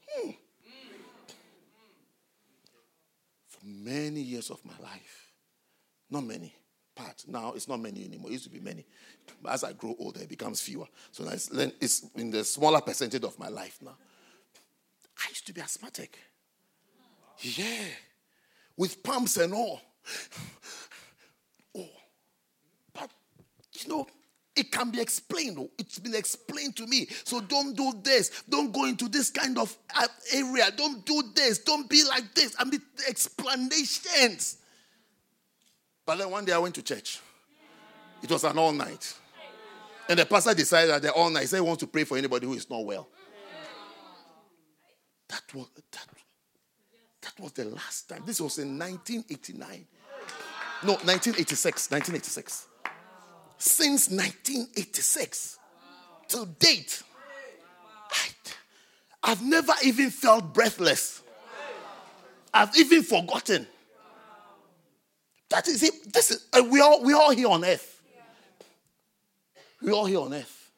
[0.08, 0.30] Hmm.
[3.48, 5.32] For many years of my life,
[6.10, 6.54] not many,
[6.94, 7.24] part.
[7.26, 8.30] Now it's not many anymore.
[8.30, 8.84] It used to be many.
[9.42, 10.86] But as I grow older, it becomes fewer.
[11.10, 13.96] So it's, it's in the smaller percentage of my life now.
[15.24, 16.18] I used to be asthmatic.
[17.40, 17.84] Yeah.
[18.76, 19.80] With pumps and all.
[21.74, 21.88] Oh.
[22.92, 23.08] But,
[23.72, 24.06] you know,
[24.54, 25.56] it can be explained.
[25.58, 25.70] Oh.
[25.78, 27.06] It's been explained to me.
[27.24, 28.42] So don't do this.
[28.48, 30.70] Don't go into this kind of uh, area.
[30.76, 31.58] Don't do this.
[31.58, 32.54] Don't be like this.
[32.58, 34.58] I mean, explanations.
[36.04, 37.20] But then one day I went to church.
[38.22, 39.14] It was an all night.
[40.08, 42.18] And the pastor decided that the all night, he said he wants to pray for
[42.18, 43.08] anybody who is not well.
[45.28, 46.06] That was that,
[47.22, 48.22] that was the last time.
[48.26, 49.86] This was in 1989.
[50.82, 51.90] No, 1986.
[51.90, 52.66] 1986.
[53.64, 55.58] Since 1986
[56.28, 57.02] to date,
[58.10, 58.28] I,
[59.22, 61.22] I've never even felt breathless.
[62.52, 63.68] I've even forgotten
[65.52, 66.12] that is it.
[66.12, 68.02] This is uh, we all we all here on earth.
[69.80, 70.70] We all here on earth.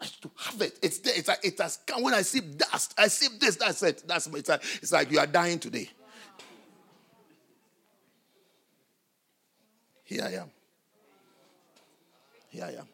[0.00, 0.78] I to have it.
[0.82, 1.14] It's there.
[1.16, 2.02] It's like it has come.
[2.02, 3.56] When I see dust, I see this.
[3.56, 4.06] That's it.
[4.06, 5.90] That's it's like, it's like you are dying today.
[10.04, 10.50] Here I am.
[12.50, 12.88] Here I am.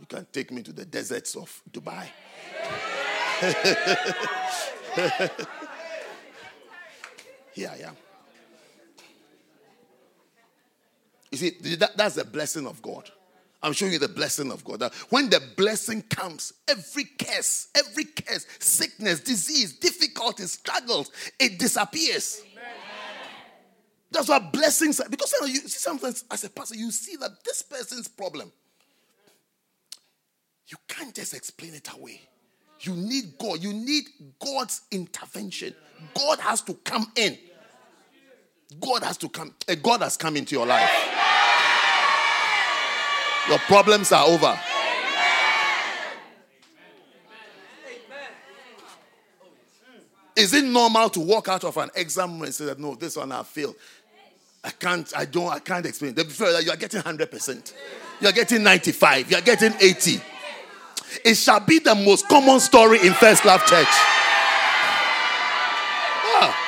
[0.00, 2.06] You can take me to the deserts of Dubai.
[7.52, 7.96] Here I am.
[11.30, 13.10] You see, that, that's the blessing of God.
[13.60, 14.78] I'm showing you the blessing of God.
[14.80, 21.10] That when the blessing comes, every curse, every curse, sickness, disease, difficulties, struggles,
[21.40, 22.40] it disappears.
[24.10, 24.12] Amen.
[24.12, 25.00] That's what blessings.
[25.10, 28.52] Because you see, sometimes as a pastor, you see that this person's problem,
[30.66, 32.20] you can't just explain it away.
[32.80, 33.62] You need God.
[33.62, 34.04] You need
[34.38, 35.74] God's intervention.
[36.14, 37.36] God has to come in.
[38.80, 39.54] God has to come.
[39.82, 40.90] God has come into your life.
[43.48, 44.58] Your problems are over.
[50.36, 53.32] Is it normal to walk out of an exam and say that no, this one
[53.32, 53.74] I failed?
[54.64, 56.14] I can't, I don't, I can't explain.
[56.14, 57.72] Before that, you are getting 100%.
[58.20, 59.30] You are getting 95.
[59.30, 60.20] You are getting 80.
[61.24, 63.86] It shall be the most common story in First Love Church.
[66.40, 66.64] Ah.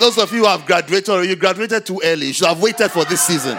[0.00, 2.90] Those of you who have graduated or you graduated too early, you should have waited
[2.90, 3.58] for this season.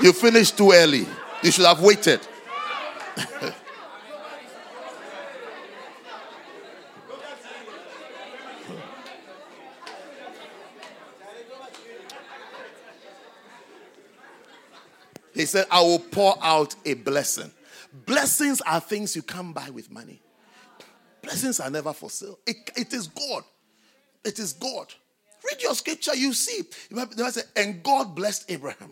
[0.00, 1.06] You finished too early.
[1.42, 2.20] You should have waited.
[15.34, 17.50] he said, I will pour out a blessing.
[18.06, 20.20] Blessings are things you can't buy with money.
[21.22, 22.38] Blessings are never for sale.
[22.46, 23.44] It, it is God.
[24.24, 24.92] It is God.
[25.44, 26.62] Read your scripture, you see.
[26.90, 28.90] You say, and God blessed Abraham.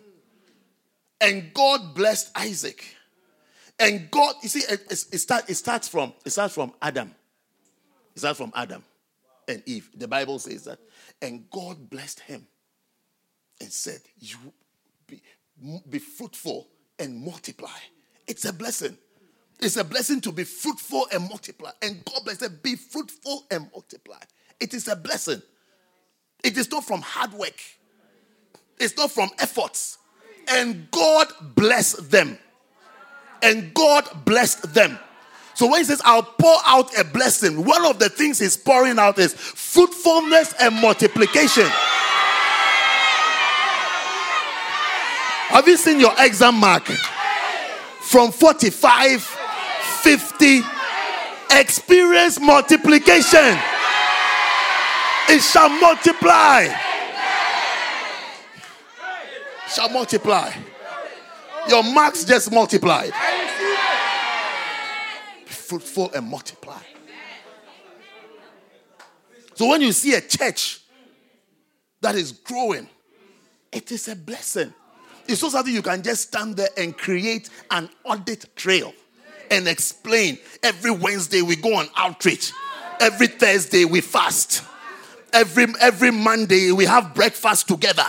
[1.20, 2.85] And God blessed Isaac.
[3.78, 7.15] And God, you see, it, it, start, it starts from it starts from Adam.
[8.15, 8.82] It starts from Adam
[9.47, 9.90] and Eve.
[9.94, 10.78] The Bible says that.
[11.23, 12.47] And God blessed him
[13.60, 14.36] and said, You
[15.90, 16.68] be, fruitful
[16.98, 17.68] and multiply.
[18.26, 18.97] It's a blessing.
[19.60, 21.70] It's a blessing to be fruitful and multiply.
[21.82, 24.20] And God blessed, be fruitful and multiply.
[24.60, 25.43] It is a blessing.
[26.44, 27.60] It is not from hard work.
[28.78, 29.98] It's not from efforts.
[30.48, 32.39] And God blessed them.
[33.43, 34.98] And God blessed them.
[35.55, 38.98] So when he says, I'll pour out a blessing, one of the things he's pouring
[38.98, 41.66] out is fruitfulness and multiplication.
[45.49, 46.87] Have you seen your exam mark?
[48.01, 50.61] From 45, 50,
[51.51, 53.59] experience multiplication.
[55.31, 56.69] It shall multiply
[59.69, 60.53] shall multiply.
[61.69, 63.12] Your marks just multiplied.
[65.45, 66.81] Be fruitful and multiply.
[69.55, 70.81] So when you see a church
[72.01, 72.89] that is growing,
[73.73, 74.73] it is a blessing.
[75.28, 78.94] It's not something you can just stand there and create an audit trail
[79.50, 80.38] and explain.
[80.62, 82.52] Every Wednesday we go on outreach.
[82.98, 84.64] Every Thursday we fast.
[85.32, 88.06] Every every Monday we have breakfast together.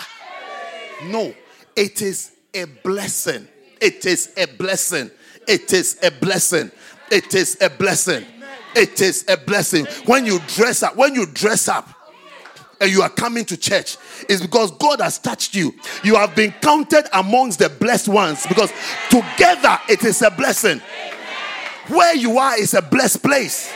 [1.04, 1.34] No,
[1.76, 3.48] it is a blessing.
[3.82, 5.12] It is a blessing.
[5.46, 6.72] It is a blessing.
[7.12, 8.26] It is a blessing.
[8.76, 9.86] It is a blessing.
[10.06, 11.90] When you dress up, when you dress up
[12.82, 13.98] and you are coming to church,
[14.28, 15.74] is because God has touched you.
[16.04, 18.72] You have been counted amongst the blessed ones because
[19.10, 20.82] together it is a blessing.
[21.88, 23.74] Where you are is a blessed place.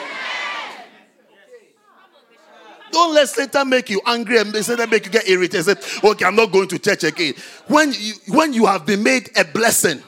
[2.92, 5.82] Don't let Satan make you angry and Satan make you get irritated.
[5.82, 7.34] Say, okay, I'm not going to church again.
[7.68, 10.02] When you when you have been made a blessing,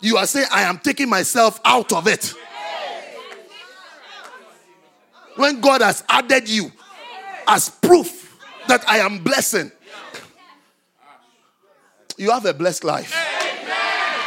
[0.00, 2.34] you are saying, I am taking myself out of it.
[5.36, 6.72] When God has added you
[7.50, 9.72] as proof that I am blessing,
[12.16, 13.12] you have a blessed life.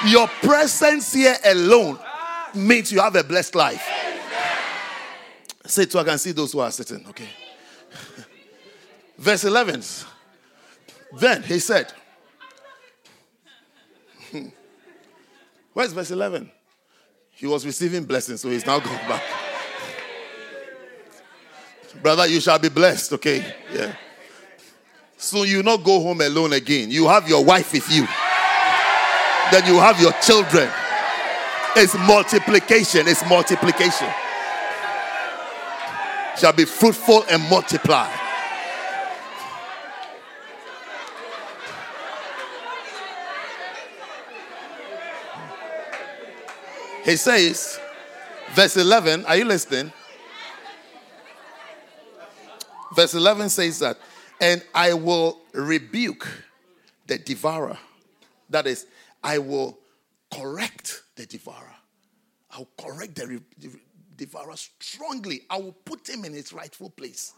[0.05, 1.97] Your presence here alone
[2.53, 3.87] means you have a blessed life.
[5.65, 7.29] Say it so I can see those who are sitting, okay?
[9.17, 9.81] Verse 11.
[11.17, 11.93] Then he said,
[15.73, 16.51] Where's verse 11?
[17.31, 19.23] He was receiving blessings, so he's now going back.
[22.03, 23.55] Brother, you shall be blessed, okay?
[23.73, 23.95] Yeah.
[25.15, 26.91] So you not go home alone again.
[26.91, 28.05] You have your wife with you.
[29.51, 30.69] Then you have your children.
[31.77, 33.07] It's multiplication.
[33.07, 34.09] It's multiplication.
[36.37, 38.11] Shall be fruitful and multiply.
[47.05, 47.79] He says,
[48.51, 49.93] verse 11, are you listening?
[52.95, 53.97] Verse 11 says that,
[54.39, 56.27] and I will rebuke
[57.07, 57.77] the devourer.
[58.49, 58.85] That is,
[59.23, 59.79] I will
[60.31, 61.75] correct the devourer.
[62.51, 63.69] I'll correct the, the
[64.15, 65.41] devourer strongly.
[65.49, 67.33] I will put him in his rightful place.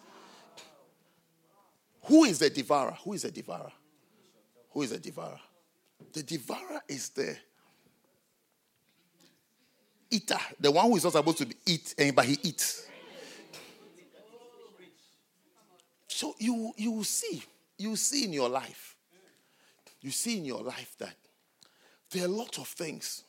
[2.03, 2.97] Who is the devourer?
[3.03, 3.71] Who is the devourer?
[4.71, 5.39] Who is the devourer?
[6.13, 7.35] The devourer is the
[10.11, 12.87] eater, the one who is not supposed to eat, eh, but he eats.
[16.15, 17.43] So you you see,
[17.77, 18.95] you see in your life,
[19.99, 21.13] you see in your life that
[22.09, 23.23] there are a lot of things,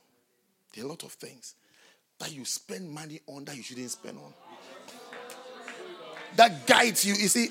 [0.73, 1.57] there are a lot of things
[2.21, 4.33] that you spend money on that you shouldn't spend on.
[6.37, 7.15] That guides you.
[7.15, 7.49] You see,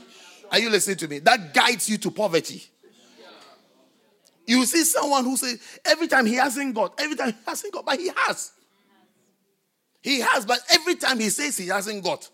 [0.49, 1.19] are you listening to me?
[1.19, 2.63] That guides you to poverty.
[4.47, 7.85] You see someone who says every time he hasn't got, every time he hasn't got,
[7.85, 8.53] but he has.
[10.01, 12.29] He has, but every time he says he hasn't got.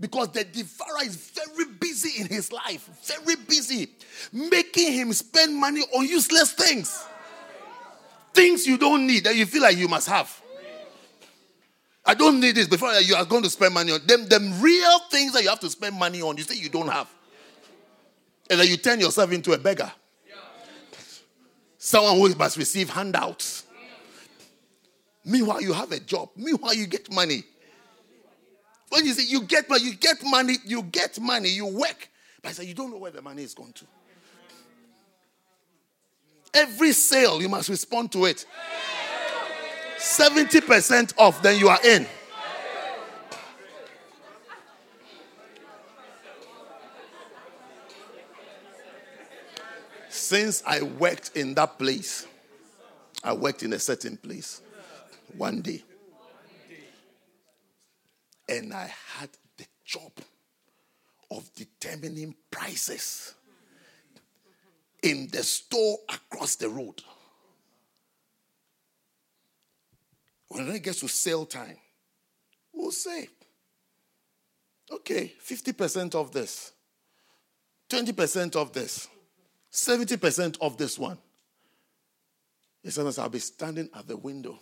[0.00, 3.88] Because the devourer is very busy in his life, very busy,
[4.32, 7.04] making him spend money on useless things.
[8.32, 10.40] Things you don't need that you feel like you must have.
[12.04, 14.26] I don't need this before you are going to spend money on them.
[14.28, 17.08] Them real things that you have to spend money on, you say you don't have.
[18.48, 19.92] And then you turn yourself into a beggar.
[21.76, 23.64] Someone who must receive handouts.
[25.24, 26.30] Meanwhile, you have a job.
[26.36, 27.42] Meanwhile, you get money.
[28.90, 32.08] When you say you get money, you get money, you get money, you work.
[32.42, 33.84] But I say you don't know where the money is going to.
[36.54, 38.46] Every sale, you must respond to it.
[39.98, 42.06] 70% off, then you are in.
[50.08, 52.26] Since I worked in that place,
[53.24, 54.60] I worked in a certain place
[55.36, 55.82] one day.
[58.48, 60.12] And I had the job
[61.30, 63.34] of determining prices
[65.02, 67.02] in the store across the road.
[70.48, 71.76] When it gets to sale time,
[72.72, 73.28] we'll say,
[74.90, 76.72] okay, 50% of this,
[77.90, 79.08] 20% of this,
[79.70, 81.18] 70% of this one.
[82.82, 84.58] And sometimes I'll be standing at the window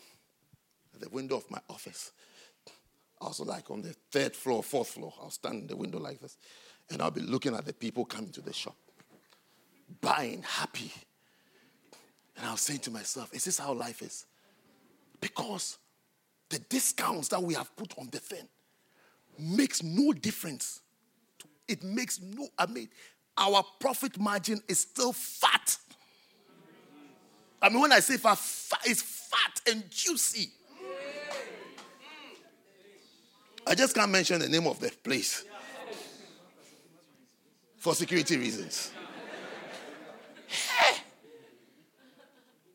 [0.96, 2.12] at the window of my office.
[3.26, 6.36] Also, like on the third floor, fourth floor, I'll stand in the window like this,
[6.90, 8.76] and I'll be looking at the people coming to the shop,
[10.00, 10.92] buying, happy.
[12.36, 14.26] And I'll say to myself, is this how life is?
[15.20, 15.78] Because
[16.50, 18.46] the discounts that we have put on the thing
[19.36, 20.82] makes no difference.
[21.66, 22.88] It makes no, I mean,
[23.36, 25.78] our profit margin is still fat.
[27.60, 28.38] I mean, when I say fat,
[28.84, 30.50] it's fat and juicy.
[33.66, 35.44] I just can't mention the name of the place.
[37.86, 38.90] for security reasons.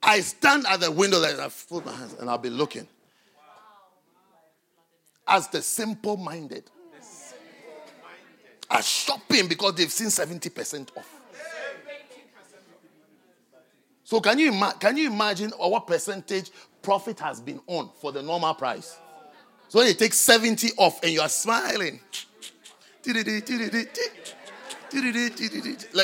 [0.01, 2.87] I stand at the window and I fold my hands and I'll be looking.
[5.27, 6.63] As the simple minded
[8.69, 11.13] are shopping because they've seen 70% off.
[14.05, 18.21] So can you, ima- can you imagine what percentage profit has been on for the
[18.21, 18.97] normal price?
[19.71, 22.01] So when you take 70 off and you are smiling.
[23.05, 23.23] Like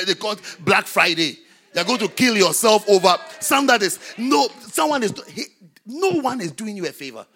[0.06, 1.40] they call it Black Friday.
[1.74, 5.42] You're going to kill yourself over some that is no someone is he,
[5.84, 7.26] no one is doing you a favor.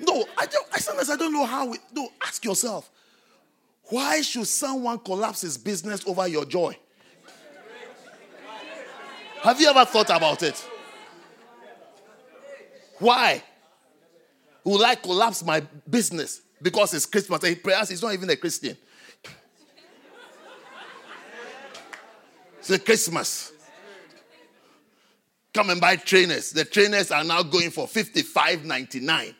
[0.00, 2.90] No, I don't I sometimes I don't know how we no ask yourself.
[3.84, 6.76] Why should someone collapse his business over your joy?
[9.40, 10.62] Have you ever thought about it?
[12.98, 13.42] Why?
[14.68, 17.42] Would I collapse my business because it's Christmas?
[17.42, 18.76] And perhaps he's not even a Christian.
[22.58, 23.52] It's a Christmas.
[25.54, 26.50] Come and buy trainers.
[26.50, 29.34] The trainers are now going for 55.99.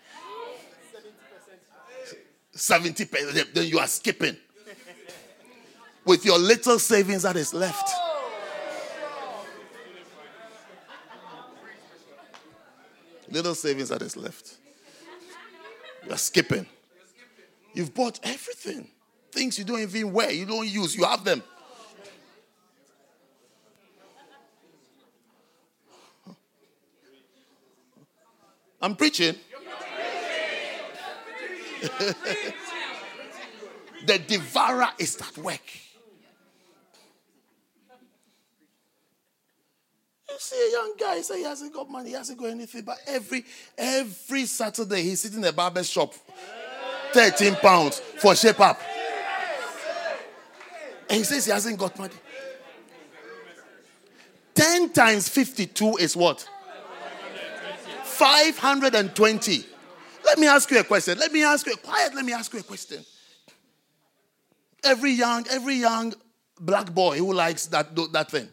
[2.54, 3.52] 70%.
[3.52, 4.34] Then you are skipping.
[6.06, 7.90] With your little savings that is left.
[13.30, 14.56] Little savings that is left.
[16.06, 16.66] You're skipping.
[17.74, 18.88] You've bought everything.
[19.30, 21.42] Things you don't even wear, you don't use, you have them.
[28.80, 29.34] I'm preaching.
[34.06, 35.60] the devourer is at work.
[40.38, 43.44] See a young guy say he hasn't got money, he hasn't got anything, but every
[43.76, 46.14] every Saturday he's sitting in a barber shop,
[47.12, 48.80] 13 pounds for shape up.
[51.10, 52.14] And he says he hasn't got money.
[54.54, 56.46] 10 times 52 is what?
[58.02, 59.64] 520.
[60.24, 61.16] Let me ask you a question.
[61.18, 63.04] Let me ask you, a quiet, let me ask you a question.
[64.82, 66.12] Every young, every young
[66.60, 68.48] black boy who likes that, that thing.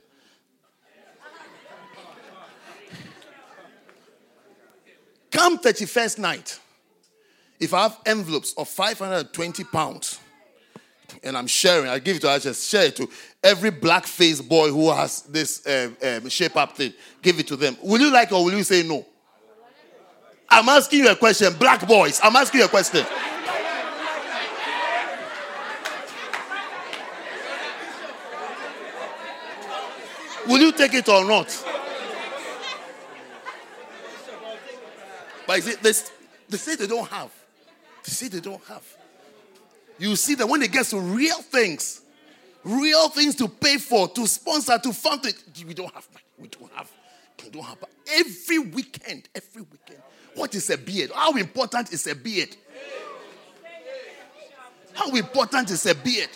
[5.35, 6.59] Come 31st night,
[7.59, 10.21] if I have envelopes of 520 pounds
[11.21, 13.09] and I'm sharing, I give it to I just share it to
[13.43, 17.57] every black faced boy who has this um, um, shape up thing, give it to
[17.57, 17.75] them.
[17.83, 19.05] Will you like or will you say no?
[20.49, 22.21] I'm asking you a question, black boys.
[22.23, 23.05] I'm asking you a question.
[30.47, 31.74] Will you take it or not?
[35.47, 35.91] But see, they,
[36.49, 37.31] they say they don't have.
[38.03, 38.83] They say they don't have.
[39.97, 42.01] You see that when it gets to real things,
[42.63, 46.25] real things to pay for, to sponsor, to fund it, we don't have money.
[46.37, 46.91] We don't have.
[47.43, 47.77] We don't have.
[48.13, 50.01] Every weekend, every weekend.
[50.35, 51.11] What is a beard?
[51.13, 52.55] How important is a beard?
[54.93, 56.29] How important is a beard?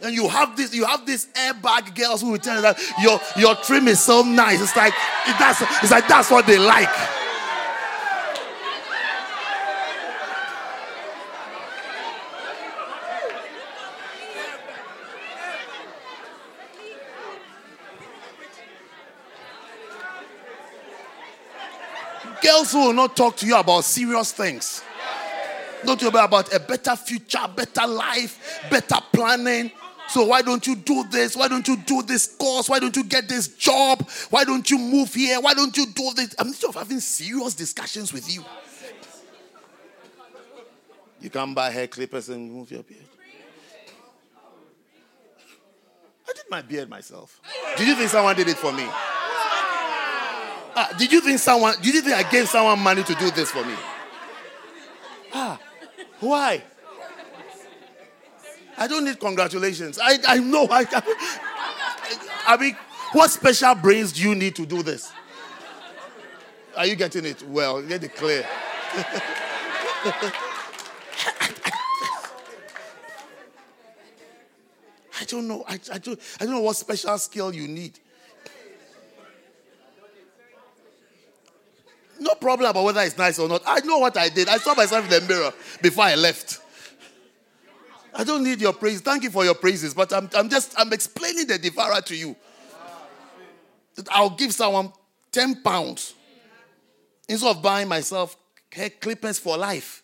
[0.00, 3.20] And you have this, you have these airbag girls who will tell you that your
[3.36, 4.60] your trim is so nice.
[4.60, 4.94] It's like
[5.38, 6.88] that's it's like that's what they like.
[22.72, 24.82] Who will not talk to you about serious things.
[25.84, 29.70] Don't you about a better future, better life, better planning.
[30.08, 31.36] So why don't you do this?
[31.36, 32.68] Why don't you do this course?
[32.68, 34.08] Why don't you get this job?
[34.30, 35.40] Why don't you move here?
[35.40, 36.34] Why don't you do this?
[36.38, 38.42] I'm just having serious discussions with you.
[41.20, 43.04] You can buy hair clippers and move your beard.
[46.28, 47.40] I did my beard myself.
[47.76, 48.86] Did you think someone did it for me?
[50.80, 53.50] Ah, did you think someone, did you think I gave someone money to do this
[53.50, 53.74] for me?
[55.34, 55.58] Ah,
[56.20, 56.62] why?
[58.76, 59.98] I don't need congratulations.
[60.00, 60.68] I, I know.
[60.70, 61.02] I, I,
[62.46, 62.76] I mean,
[63.10, 65.10] what special brains do you need to do this?
[66.76, 67.42] Are you getting it?
[67.42, 68.46] Well, get it clear.
[75.20, 75.64] I don't know.
[75.66, 77.98] I, I, don't, I don't know what special skill you need.
[82.20, 83.62] No problem about whether it's nice or not.
[83.66, 84.48] I know what I did.
[84.48, 86.60] I saw myself in the mirror before I left.
[88.14, 89.00] I don't need your praise.
[89.00, 92.34] Thank you for your praises, but I'm, I'm just I'm explaining the devourer to you.
[94.10, 94.92] I'll give someone
[95.32, 96.14] 10 pounds
[97.28, 98.36] instead of buying myself
[98.72, 100.02] hair clippers for life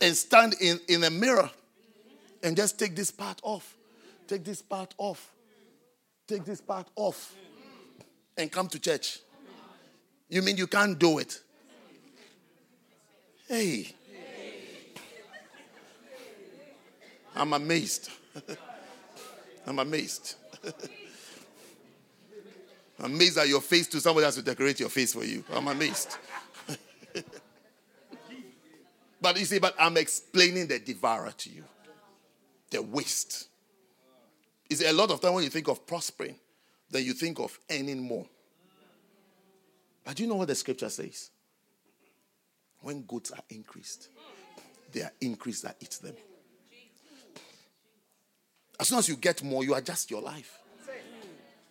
[0.00, 1.50] and stand in, in a mirror
[2.42, 3.76] and just take this part off.
[4.26, 5.32] Take this part off.
[6.26, 7.34] Take this part off
[8.36, 9.20] and come to church.
[10.32, 11.42] You mean you can't do it?
[13.46, 13.94] Hey.
[17.36, 18.08] I'm amazed.
[19.66, 20.36] I'm amazed.
[22.98, 25.44] Amazed at your face to somebody has to decorate your face for you.
[25.52, 26.16] I'm amazed.
[29.20, 31.64] but you see, but I'm explaining the devourer to you.
[32.70, 33.48] The waste.
[34.70, 36.36] See, a lot of time when you think of prospering,
[36.90, 38.26] then you think of earning more.
[40.04, 41.30] But do you know what the scripture says?
[42.80, 44.08] When goods are increased,
[44.92, 46.14] they are increased that eats them.
[48.80, 50.58] As soon as you get more, you adjust your life.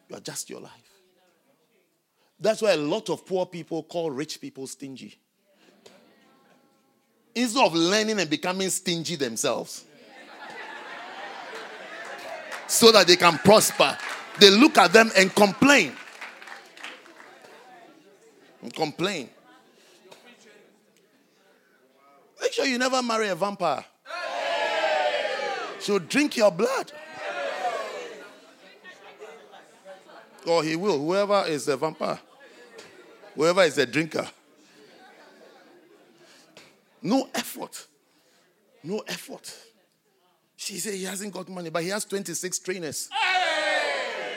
[0.10, 0.72] You adjust your life.
[2.40, 5.18] That's why a lot of poor people call rich people stingy.
[7.36, 9.86] Instead of learning and becoming stingy themselves,
[12.68, 13.98] so that they can prosper,
[14.40, 15.94] they look at them and complain.
[18.62, 19.30] And complain.
[22.40, 23.86] Make sure you never marry a vampire.
[25.80, 26.92] So drink your blood.
[30.46, 32.20] Or he will, whoever is a vampire,
[33.36, 34.28] whoever is a drinker.
[37.02, 37.88] No effort.
[38.84, 39.56] No effort.
[40.56, 43.10] She said he hasn't got money, but he has 26 trainers.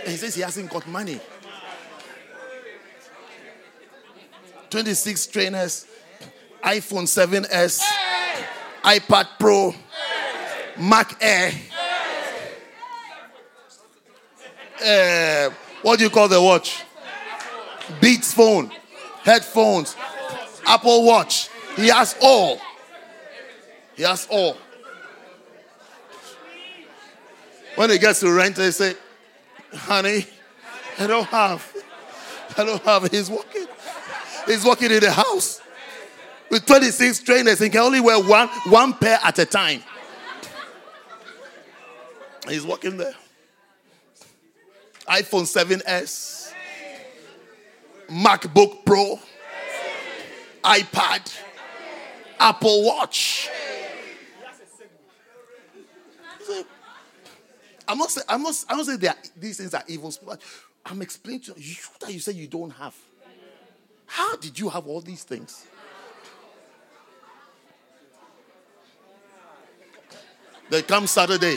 [0.03, 1.21] And he says he hasn't got money.
[4.75, 5.87] 26 trainers,
[6.65, 7.81] iPhone 7S,
[8.83, 9.73] iPad Pro,
[10.77, 11.53] Mac Air.
[14.85, 16.83] Uh, what do you call the watch?
[18.01, 18.73] Beats phone,
[19.23, 19.95] headphones,
[20.67, 21.51] Apple Watch.
[21.77, 22.61] He has all.
[23.95, 24.57] He has all.
[27.77, 28.95] When he gets to rent, they say,
[29.73, 30.27] honey,
[30.99, 31.73] I don't have.
[32.59, 33.05] I don't have.
[33.05, 33.54] his walking.
[34.47, 35.61] He's walking in the house
[36.51, 39.83] with 26 trainers and can only wear one, one pair at a time.
[42.49, 43.15] He's walking there.
[45.09, 46.53] iPhone 7S,
[48.09, 49.19] MacBook Pro,
[50.63, 51.35] iPad,
[52.39, 53.49] Apple Watch.
[57.87, 58.85] I'm not saying I'm I'm
[59.37, 60.13] these things are evil.
[60.87, 62.95] I'm explaining to you that you say you don't have.
[64.15, 65.67] How did you have all these things?
[70.71, 71.57] They come Saturday.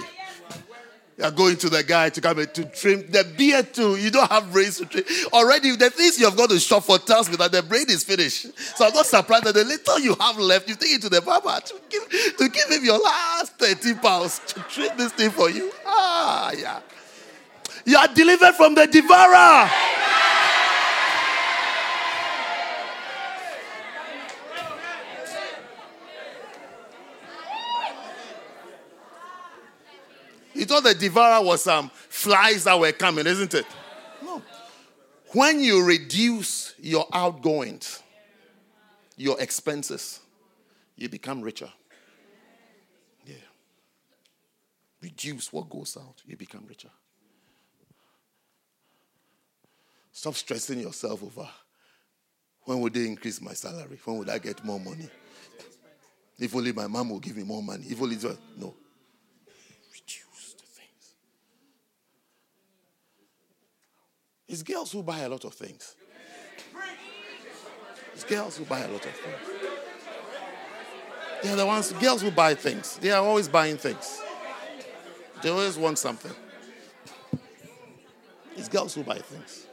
[1.19, 3.97] You're going to the guy to come to trim the beard too.
[3.97, 5.03] You don't have brains to trim.
[5.33, 8.03] Already, the things you have got to shop for tells me that the brain is
[8.03, 8.47] finished.
[8.75, 11.21] So I'm not surprised that the little you have left, you take it to the
[11.21, 15.51] barber to give, to give him your last 30 pounds to trim this thing for
[15.51, 15.71] you.
[15.85, 16.79] Ah, yeah.
[17.85, 19.69] You are delivered from the devourer.
[30.67, 33.65] Thought the devourer was some um, flies that were coming, isn't it?
[34.23, 34.41] No.
[35.33, 38.01] When you reduce your outgoings,
[39.15, 40.19] your expenses,
[40.95, 41.71] you become richer.
[43.25, 43.35] Yeah.
[45.01, 46.91] Reduce what goes out, you become richer.
[50.11, 51.47] Stop stressing yourself over
[52.67, 53.97] when would they increase my salary?
[54.03, 55.07] When would I get more money?
[56.37, 57.85] If only my mom will give me more money.
[57.87, 58.17] If only
[58.57, 58.75] no.
[64.47, 65.95] It's girls who buy a lot of things.
[68.13, 69.35] It's girls who buy a lot of things.
[71.43, 72.97] They're the ones, girls who buy things.
[72.97, 74.21] They are always buying things.
[75.41, 76.31] They always want something.
[78.55, 79.67] It's girls who buy things.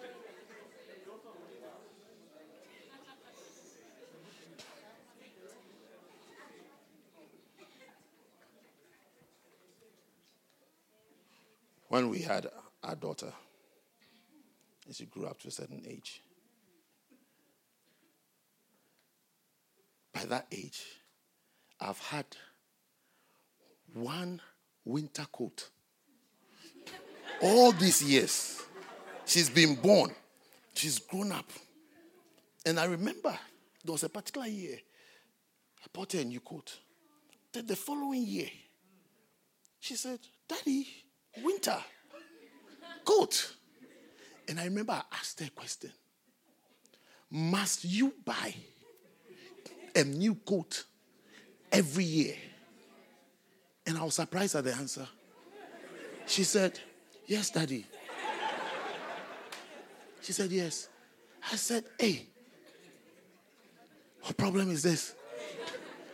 [11.88, 12.48] When we had
[12.82, 13.32] our daughter,
[14.88, 16.22] as you grew up to a certain age.
[20.12, 20.84] By that age,
[21.80, 22.26] I've had
[23.92, 24.40] one
[24.84, 25.68] winter coat.
[27.42, 28.62] All these years,
[29.26, 30.10] she's been born,
[30.74, 31.50] she's grown up.
[32.64, 33.36] And I remember
[33.84, 34.78] there was a particular year,
[35.82, 36.78] I bought her a new coat.
[37.52, 38.48] Then the following year,
[39.80, 40.86] she said, Daddy,
[41.42, 41.76] winter
[43.04, 43.54] coat.
[44.48, 45.90] And I remember I asked her a question
[47.30, 48.54] Must you buy
[49.94, 50.84] a new coat
[51.72, 52.34] every year?
[53.86, 55.06] And I was surprised at the answer.
[56.26, 56.78] She said,
[57.26, 57.86] Yes, daddy.
[60.22, 60.88] She said, Yes.
[61.52, 62.26] I said, Hey,
[64.22, 65.14] what problem is this?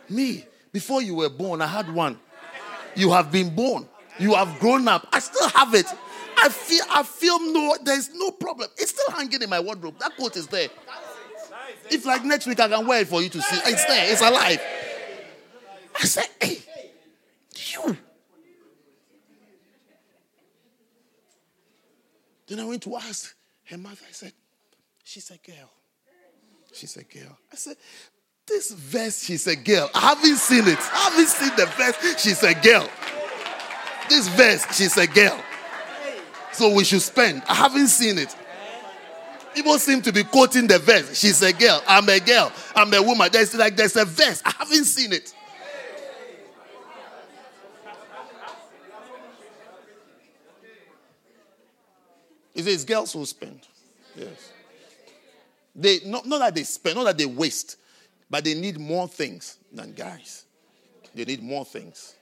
[0.09, 2.19] Me, before you were born, I had one.
[2.95, 3.87] You have been born.
[4.19, 5.07] You have grown up.
[5.13, 5.85] I still have it.
[6.43, 8.69] I feel I feel no, there's no problem.
[8.77, 9.99] It's still hanging in my wardrobe.
[9.99, 10.69] That coat is there.
[11.89, 13.71] If like next week I can wear it for you to see.
[13.71, 14.61] It's there, it's alive.
[15.95, 16.57] I said, hey,
[17.55, 17.97] you.
[22.47, 23.97] Then I went to ask her mother.
[24.07, 24.33] I said,
[25.03, 25.69] she's a girl.
[26.73, 27.37] She's a girl.
[27.51, 27.75] I said,
[28.47, 29.89] this verse, she's a girl.
[29.93, 30.79] I haven't seen it.
[30.79, 32.89] I haven't seen the verse, she's a girl.
[34.09, 35.41] This verse, she's a girl.
[36.53, 37.43] So we should spend.
[37.47, 38.35] I haven't seen it.
[39.53, 41.17] People seem to be quoting the verse.
[41.17, 41.83] She's a girl.
[41.87, 42.51] I'm a girl.
[42.75, 43.29] I'm a woman.
[43.31, 44.41] There's like there's a verse.
[44.45, 45.33] I haven't seen it.
[52.53, 53.61] It says girls who spend.
[54.15, 54.51] Yes.
[55.75, 57.77] They not, not that they spend, not that they waste,
[58.29, 60.45] but they need more things than guys.
[61.13, 62.15] They need more things.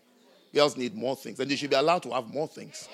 [0.53, 2.87] Girls need more things, and they should be allowed to have more things.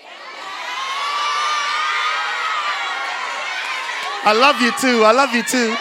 [4.28, 5.04] I love you too.
[5.04, 5.76] I love you too.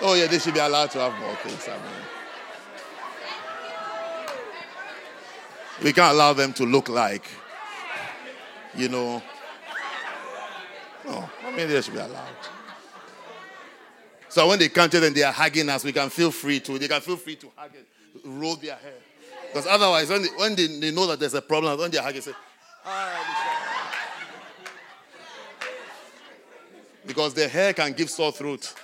[0.00, 1.68] oh yeah, they should be allowed to have more things.
[1.68, 2.04] I mean.
[5.82, 7.26] We can't allow them to look like,
[8.76, 9.20] you know.
[11.04, 12.28] No, I mean they should be allowed.
[14.28, 16.78] So when they counted and they are hugging us, we can feel free to.
[16.78, 17.86] They can feel free to hug it,
[18.24, 18.94] roll their hair.
[19.48, 22.20] Because otherwise, when they, when they, they know that there's a problem, when they're hugging,
[22.22, 22.32] say,
[27.06, 28.74] because their hair can give sore throat.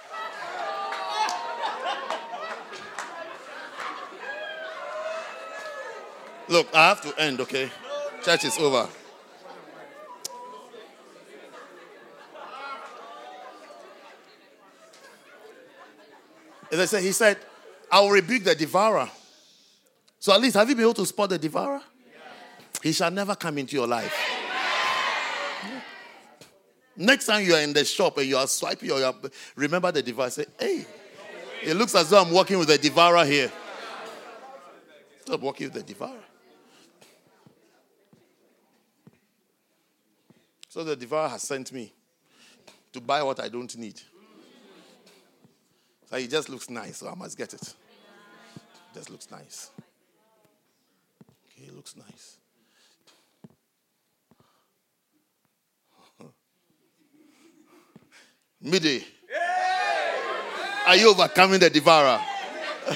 [6.48, 7.70] Look, I have to end, okay?
[8.24, 8.88] Church is over.
[16.72, 17.38] As I said, he said,
[17.90, 19.08] I will rebuke the devourer.
[20.18, 21.82] So at least, have you been able to spot the devourer?
[22.82, 24.39] He shall never come into your life.
[27.00, 29.14] Next time you are in the shop and you are swiping, or you are,
[29.56, 30.84] remember the device, Say, hey,
[31.62, 33.50] it looks as though I'm working with the devourer here.
[35.22, 36.20] Stop working with the devourer.
[40.68, 41.90] So the devourer has sent me
[42.92, 43.98] to buy what I don't need.
[46.10, 47.74] So it just looks nice, so I must get it.
[48.92, 49.70] Just looks nice.
[51.46, 52.39] Okay, it looks nice.
[58.62, 59.04] Midday.
[60.86, 62.20] Are you overcoming the devourer?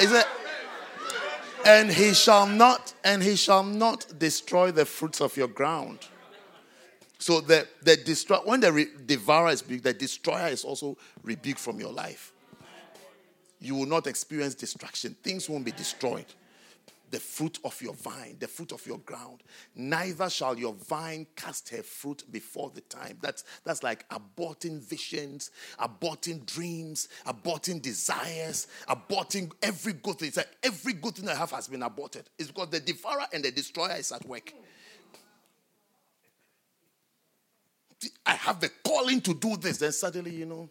[0.00, 0.26] Is it?
[1.66, 5.98] And he shall not, and he shall not destroy the fruits of your ground.
[7.18, 11.58] So the, the destroy, when the re, devourer is big, the destroyer is also rebuked
[11.58, 12.32] from your life.
[13.60, 15.16] You will not experience destruction.
[15.22, 16.26] Things won't be destroyed.
[17.10, 19.42] The fruit of your vine, the fruit of your ground.
[19.74, 23.18] Neither shall your vine cast her fruit before the time.
[23.22, 30.28] That's, that's like aborting visions, aborting dreams, aborting desires, aborting every good thing.
[30.28, 32.28] It's like every good thing I have has been aborted.
[32.38, 34.52] It's because the devourer and the destroyer is at work.
[38.24, 39.78] I have the calling to do this.
[39.78, 40.68] Then suddenly, you know,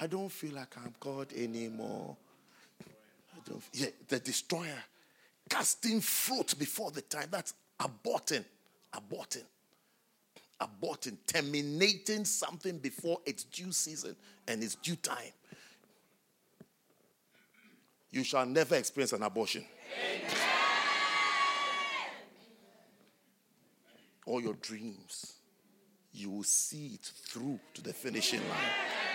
[0.00, 2.16] I don't feel like I'm God anymore.
[2.82, 3.62] I don't.
[3.72, 4.82] Yeah, the destroyer
[5.48, 7.28] casting fruit before the time.
[7.30, 8.44] That's aborting,
[8.92, 9.44] aborting,
[10.60, 14.16] aborting, terminating something before its due season
[14.48, 15.32] and its due time.
[18.10, 19.64] You shall never experience an abortion.
[20.02, 20.30] Amen.
[24.24, 25.34] All your dreams
[26.12, 28.70] you will see it through to the finishing line.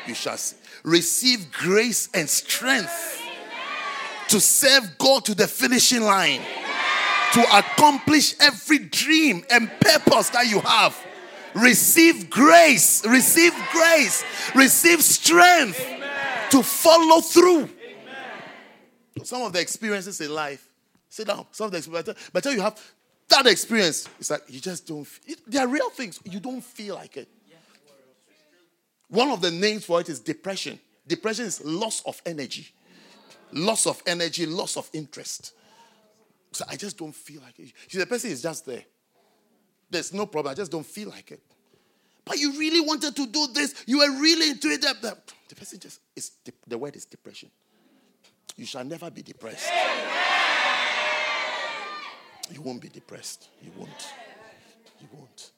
[0.06, 0.56] You shall see.
[0.84, 3.22] receive grace and strength
[4.32, 6.42] to serve God to the finishing line,
[7.34, 10.98] to accomplish every dream and purpose that you have.
[11.54, 14.24] Receive grace, receive grace,
[14.56, 15.86] receive strength
[16.50, 17.70] to follow through.
[19.24, 20.66] Some of the experiences in life,
[21.10, 22.80] sit down, some of the experiences, but you have
[23.28, 25.06] that experience, it's like you just don't.
[25.06, 26.20] Feel, they are real things.
[26.24, 27.28] You don't feel like it.
[29.10, 30.80] One of the names for it is depression.
[31.06, 32.74] Depression is loss of energy,
[33.54, 35.54] loss of energy, loss of interest.
[36.52, 37.74] So I just don't feel like it.
[37.88, 38.84] See, the person is just there.
[39.90, 40.52] There's no problem.
[40.52, 41.42] I just don't feel like it.
[42.24, 43.84] But you really wanted to do this.
[43.88, 44.82] You were really into it.
[44.82, 45.18] The, the,
[45.50, 46.32] the person just, is,
[46.68, 47.50] the word is depression.
[48.56, 49.72] You shall never be depressed.
[52.54, 53.50] You won't be depressed.
[53.64, 54.14] You won't.
[55.00, 55.52] You won't.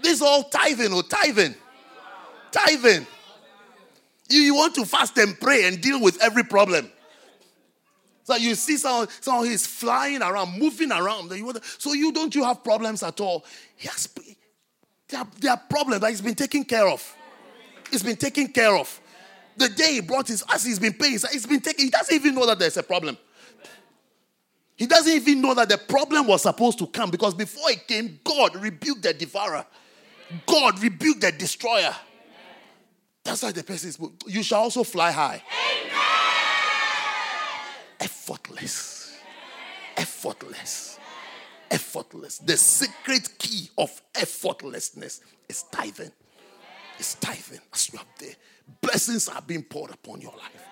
[0.00, 1.54] This is all tithing or tithing.
[2.52, 3.06] Tithing.
[4.28, 6.90] You, you want to fast and pray and deal with every problem.
[8.26, 11.30] So you see someone, someone is flying around, moving around.
[11.78, 13.44] So you don't you have problems at all?
[15.08, 17.16] There are, there are problems that he's been taken care of.
[17.92, 19.00] It's been taken care of.
[19.56, 21.84] The day he brought his as he's been paying, he's been taken.
[21.84, 23.16] He doesn't even know that there's a problem.
[24.74, 28.18] He doesn't even know that the problem was supposed to come because before it came,
[28.24, 29.64] God rebuked the devourer.
[30.46, 31.94] God rebuked the destroyer.
[33.22, 34.00] That's why the person is.
[34.26, 35.44] You shall also fly high.
[38.06, 39.18] Effortless.
[39.96, 41.00] Effortless.
[41.68, 42.38] Effortless.
[42.38, 46.12] The secret key of effortlessness is tithing.
[47.00, 47.58] It's tithing.
[47.74, 48.36] As you there,
[48.80, 50.64] blessings are being poured upon your life.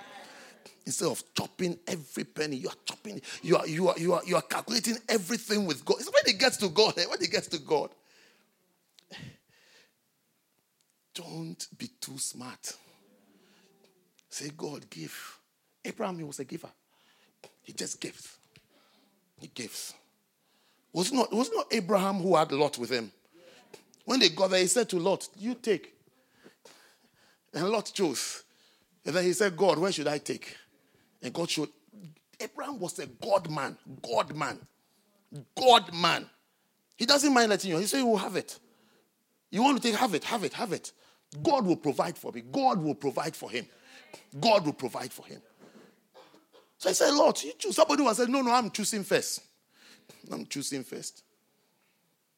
[0.86, 4.36] Instead of chopping every penny, you are chopping, you are you are you are you
[4.36, 5.96] are calculating everything with God.
[5.98, 7.06] It's when it gets to God, eh?
[7.06, 7.90] when it gets to God.
[11.14, 12.76] Don't be too smart.
[14.30, 15.40] Say, God, give.
[15.84, 16.70] Abraham, he was a giver.
[17.62, 18.36] He just gives.
[19.40, 19.94] He gives.
[20.92, 23.10] It Was not, it was not Abraham who had Lot with him?
[24.05, 25.94] When they got there, he said to Lot, You take.
[27.52, 28.42] And Lot chose.
[29.05, 30.56] And then he said, God, where should I take?
[31.23, 31.68] And God showed.
[32.40, 33.76] Abraham was a God man.
[34.02, 34.58] God man.
[35.56, 36.26] God man.
[36.97, 37.78] He doesn't mind letting you.
[37.78, 38.58] He said, You will have it.
[39.50, 40.92] You want to take, have it, have it, have it.
[41.42, 42.42] God will provide for me.
[42.42, 43.66] God will provide for him.
[44.40, 45.40] God will provide for him.
[46.78, 47.77] So I said, Lord, you choose.
[47.77, 49.41] Somebody was said, No, no, I'm choosing first.
[50.31, 51.23] I'm choosing first.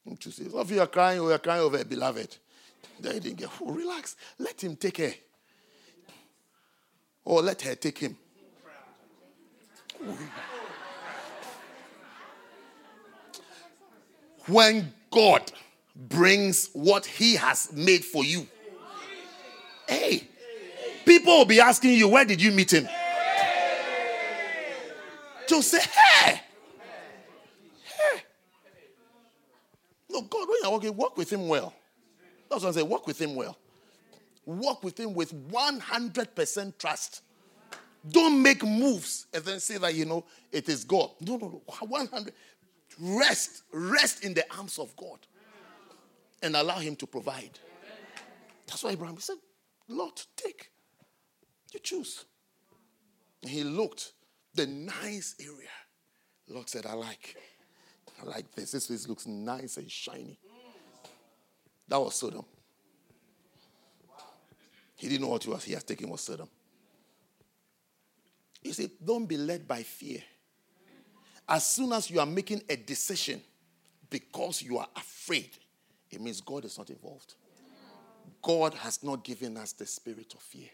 [0.07, 0.51] I'm choosing.
[0.51, 2.37] Some of you are crying, you are crying over a beloved.
[3.01, 4.17] They didn't get, oh, relax.
[4.39, 5.13] Let him take her.
[7.25, 8.17] Or let her take him.
[14.47, 15.51] When God
[15.95, 18.47] brings what he has made for you,
[19.89, 20.23] hey,
[21.05, 22.89] people will be asking you, where did you meet him?
[25.49, 26.41] To say, hey,
[27.85, 28.23] hey.
[30.09, 31.73] No, God, when you're working, work with him well.
[32.51, 33.57] That's what I say, work with him well.
[34.45, 37.23] Work with him with 100% trust.
[38.09, 41.11] Don't make moves and then say that, you know, it is God.
[41.21, 41.63] No, no, no.
[41.87, 42.33] 100.
[43.01, 43.63] Rest.
[43.73, 45.19] Rest in the arms of God
[46.43, 47.59] and allow him to provide.
[48.67, 49.37] That's why Abraham said,
[49.89, 50.71] Lord, take.
[51.73, 52.25] You choose.
[53.43, 54.13] And he looked
[54.57, 55.69] the nice area.
[56.49, 57.37] Lord said, I like.
[58.21, 58.73] I like this.
[58.73, 60.39] This place looks nice and shiny.
[61.89, 62.45] That was Sodom.
[64.97, 65.63] He didn't know what he was.
[65.63, 66.49] He has taken was Sodom.
[68.63, 70.21] You see, don't be led by fear.
[71.49, 73.41] As soon as you are making a decision
[74.11, 75.51] because you are afraid,
[76.11, 77.35] it means God is not involved.
[78.43, 80.69] God has not given us the spirit of fear.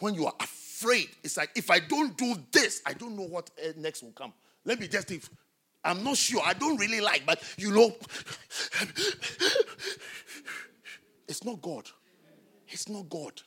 [0.00, 3.50] When you are afraid, it's like if I don't do this, I don't know what
[3.62, 4.32] eh, next will come.
[4.64, 5.28] Let me just, if
[5.84, 7.94] I'm not sure, I don't really like, but you know,
[11.28, 11.88] it's not God.
[12.68, 13.40] It's not God.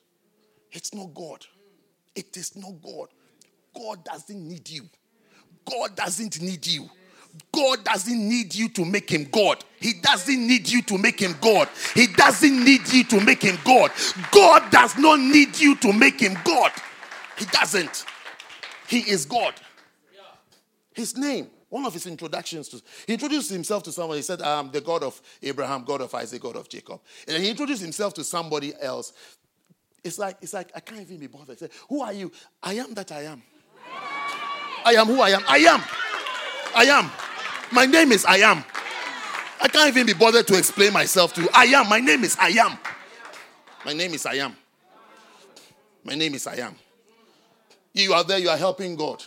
[0.72, 1.46] It's not God.
[2.16, 3.10] It is not God.
[3.76, 4.90] God doesn't need you.
[5.70, 6.90] God doesn't need you.
[7.52, 9.64] God doesn't need you to make him God.
[9.80, 11.70] He doesn't need you to make him God.
[11.94, 13.92] He doesn't need you to make him God.
[14.32, 16.72] God does not need you to make him God.
[17.38, 18.06] He doesn't.
[18.88, 19.54] He is God.
[20.94, 24.18] His name, one of his introductions to, he introduced himself to someone.
[24.18, 27.02] He said, I'm the God of Abraham, God of Isaac, God of Jacob.
[27.28, 29.14] And he introduced himself to somebody else.
[30.04, 31.58] It's like, it's like I can't even be bothered.
[31.58, 32.32] Say, Who are you?
[32.62, 33.42] I am that I am.
[34.86, 35.44] I am who I am.
[35.48, 35.82] I am.
[36.76, 37.12] I am.
[37.72, 38.64] My name is I am.
[39.62, 41.50] I can't even be bothered to explain myself to you.
[41.54, 41.88] I am.
[41.90, 42.78] My name is I am.
[43.86, 44.56] My name is I am.
[46.04, 46.76] My name is I am.
[47.94, 49.24] You are there, you are helping God.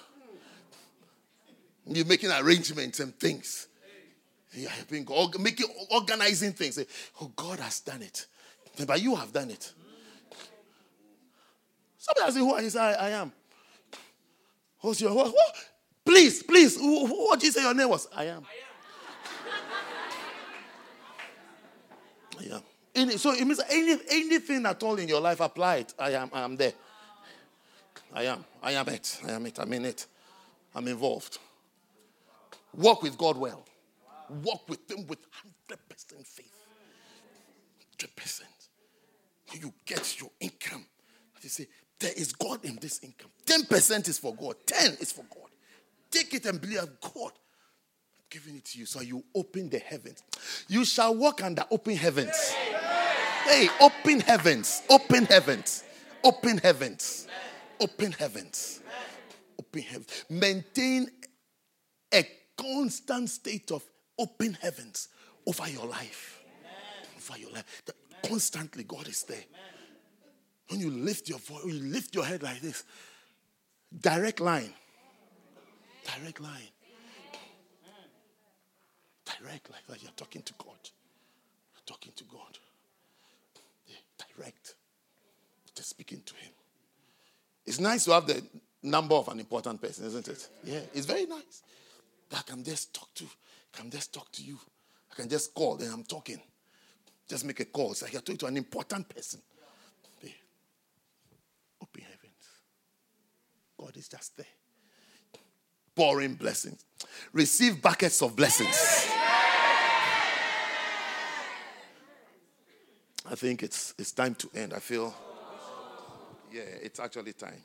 [1.86, 3.68] You're making arrangements and things.
[4.52, 6.78] You're helping God, making, organizing things.
[7.20, 8.26] Oh, God has done it.
[8.86, 9.72] But you have done it.
[11.98, 13.32] Somebody ask me who I, say, I, I am.
[14.80, 15.34] What's your what?
[16.06, 16.78] Please, please.
[16.80, 18.06] What did you say your name was?
[18.14, 18.44] I am.
[22.38, 22.62] I am.
[22.94, 23.18] I am.
[23.18, 25.94] So it means any, anything at all in your life, apply it.
[25.98, 26.30] I am.
[26.32, 26.72] I am there.
[28.14, 28.44] I am.
[28.62, 29.20] I am it.
[29.26, 29.58] I am it.
[29.58, 30.06] I'm in it.
[30.74, 31.38] I'm involved.
[32.72, 33.64] Walk with God well.
[34.42, 35.18] Walk with Him with
[35.68, 36.52] 100% faith.
[37.98, 38.42] 3%.
[39.60, 40.84] You get your income,
[41.42, 41.66] you say,
[41.98, 43.30] there is God in this income.
[43.46, 44.56] 10% is for God.
[44.66, 45.48] 10 is for God.
[46.10, 47.32] Take it and believe God.
[48.28, 50.22] Giving it to you so you open the heavens.
[50.68, 52.36] You shall walk under open heavens.
[53.44, 54.82] Hey, open heavens.
[54.90, 55.84] Open heavens.
[56.24, 57.28] Open heavens.
[57.80, 58.80] Open heavens.
[59.58, 60.24] Open heavens.
[60.28, 61.08] Maintain
[62.12, 62.26] a
[62.56, 63.84] constant state of
[64.18, 65.08] open heavens
[65.46, 66.42] over your life.
[67.16, 67.82] Over your life.
[68.26, 69.44] Constantly, God is there.
[70.68, 72.82] When you lift your voice, you lift your head like this,
[74.00, 74.72] direct line.
[76.06, 76.70] Direct line.
[79.24, 80.02] Direct like.
[80.02, 80.78] You're talking to God.
[81.74, 82.58] You're talking to God.
[83.86, 83.96] Yeah,
[84.36, 84.74] direct.
[85.74, 86.52] Just speaking to Him.
[87.66, 88.42] It's nice to have the
[88.82, 90.48] number of an important person, isn't it?
[90.64, 91.62] Yeah, it's very nice.
[92.32, 93.24] I can just talk to.
[93.72, 94.58] Can just talk to you.
[95.12, 96.40] I can just call, then I'm talking.
[97.28, 97.92] Just make a call.
[97.92, 99.40] It's like you're talking to an important person.
[101.82, 102.48] Open heavens.
[103.78, 104.46] God is just there.
[105.96, 106.84] Pouring blessings.
[107.32, 109.08] Receive buckets of blessings.
[113.28, 114.72] I think it's it's time to end.
[114.72, 115.12] I feel
[116.52, 117.64] yeah, it's actually time.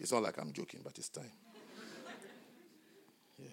[0.00, 1.32] It's not like I'm joking, but it's time.
[3.38, 3.48] Yeah.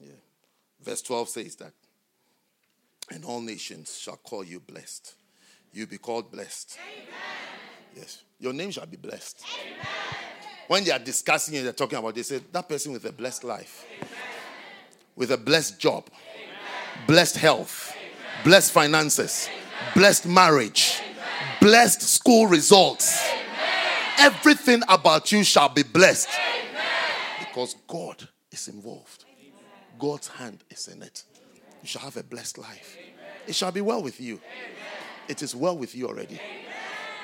[0.00, 0.18] Yeah.
[0.82, 1.72] Verse 12 says that,
[3.12, 5.14] and all nations shall call you blessed
[5.76, 6.78] you'll be called blessed.
[6.80, 7.06] Amen.
[7.94, 8.22] Yes.
[8.38, 9.44] Your name shall be blessed.
[9.62, 10.15] Amen.
[10.68, 13.44] When they are discussing it, they're talking about, they say, that person with a blessed
[13.44, 14.08] life, Amen.
[15.14, 16.08] with a blessed job,
[17.06, 17.96] blessed health,
[18.44, 19.48] blessed finances,
[19.94, 21.00] blessed marriage,
[21.60, 23.24] blessed school results.
[24.18, 26.30] Everything about you shall be blessed.
[27.38, 29.24] Because God is involved.
[29.98, 31.24] God's hand is in it.
[31.82, 32.96] You shall have a blessed life.
[33.46, 34.40] It shall be well with you.
[35.28, 36.34] It is well with you already.
[36.34, 36.64] Amen.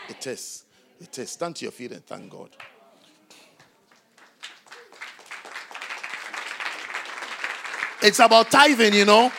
[0.08, 0.64] It is.
[1.00, 1.30] It is.
[1.30, 2.50] Stand to your feet and thank God.
[8.02, 9.32] It's about tithing, you know.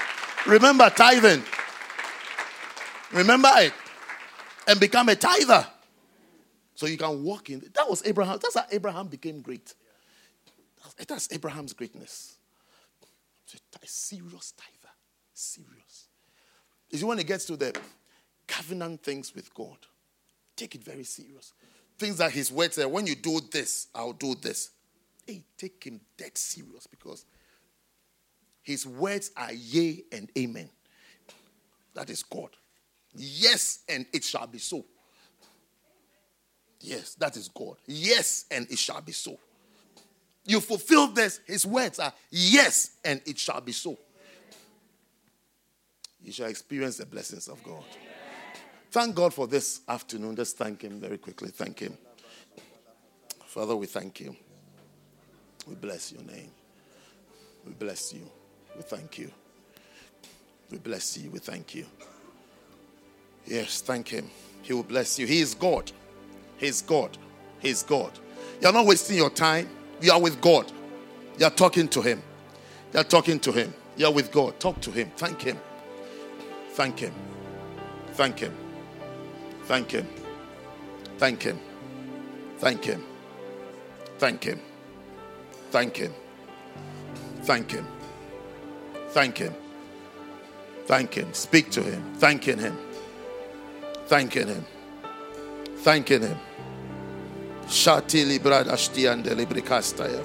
[0.48, 1.43] Remember tithing.
[3.11, 3.74] Remember it.
[4.67, 5.67] And become a tither.
[6.75, 7.59] So you can walk in.
[7.74, 8.40] That was Abraham.
[8.42, 9.74] That's how Abraham became great.
[11.08, 12.38] That's Abraham's greatness.
[13.82, 14.93] A serious tither.
[15.33, 16.08] Serious.
[16.90, 17.75] You see, when it gets to the
[18.48, 19.77] covenant things with God.
[20.56, 21.53] Take it very serious.
[21.98, 24.72] Things that His word said, when you do this, I'll do this.
[25.25, 27.25] Hey, take Him dead serious because
[28.64, 30.69] His words are yea and amen.
[31.93, 32.50] That is God.
[33.16, 34.85] Yes, and it shall be so.
[36.82, 37.75] Yes, that is God.
[37.85, 39.38] Yes, and it shall be so.
[40.45, 43.98] You fulfill this, His words are yes, and it shall be so.
[46.22, 47.83] You shall experience the blessings of God.
[48.92, 50.35] Thank God for this afternoon.
[50.35, 51.50] Just thank Him very quickly.
[51.50, 51.98] Thank Him.
[53.45, 54.35] Father, we thank you.
[55.67, 56.51] We bless your name.
[57.66, 58.30] We bless you.
[58.76, 59.32] We thank you.
[60.72, 61.30] We bless you.
[61.30, 61.85] We thank you.
[63.45, 64.30] Yes, thank Him.
[64.61, 65.27] He will bless you.
[65.27, 65.92] He is God.
[66.58, 67.18] He is God.
[67.60, 68.11] He is God.
[68.61, 69.69] You're not wasting your time.
[70.02, 70.72] You are with God.
[71.38, 72.22] You're talking to Him.
[72.93, 73.74] You're talking to Him.
[73.98, 74.60] You're with God.
[74.60, 75.11] Talk to Him.
[75.18, 75.58] Thank Him.
[76.72, 77.14] Thank Him.
[78.14, 78.56] Thank Him.
[79.66, 80.08] Thank Him.
[81.18, 81.60] Thank Him.
[82.58, 83.03] Thank Him.
[84.18, 84.60] Thank Him.
[85.72, 86.14] Thank Him.
[87.42, 87.92] Thank Him.
[89.14, 89.53] Thank Him.
[90.88, 91.32] Thank Him.
[91.33, 92.03] Speak to Him.
[92.16, 92.75] Thanking Him.
[94.08, 94.66] Thanking Him.
[95.77, 96.38] Thanking Him.
[97.67, 100.24] Shati librad ashtian de libricastaya.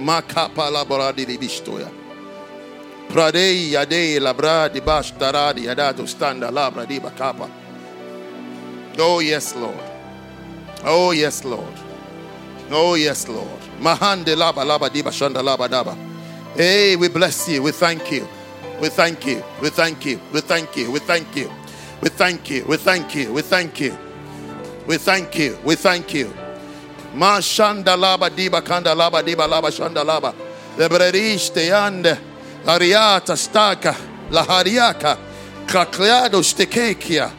[0.00, 1.88] Makapa laboradi libistoya.
[3.08, 7.48] Pradei yadei labra di bash daradi yadado standa labra di bakapa.
[8.98, 9.90] Oh, yes, Lord.
[10.84, 11.78] Oh, yes, Lord.
[12.70, 13.60] Oh, yes, Lord.
[13.80, 16.11] Mahande laba laba diba shanda laba daba.
[16.54, 17.62] Hey, we bless you.
[17.62, 18.28] We thank you.
[18.78, 19.42] We thank you.
[19.62, 20.20] We thank you.
[20.34, 20.92] We thank you.
[20.92, 21.50] We thank you.
[22.02, 22.64] We thank you.
[22.66, 23.32] We thank you.
[23.32, 23.98] We thank you.
[24.86, 25.58] We thank you.
[25.64, 26.34] We thank you.
[27.14, 30.34] Ma shanda laba diba kanda laba diba laba shanda laba.
[30.76, 32.18] Lebreriste yande.
[32.66, 33.96] Ariata staka.
[34.30, 35.16] Lahariaka.
[35.66, 37.30] Kakleado stekekia.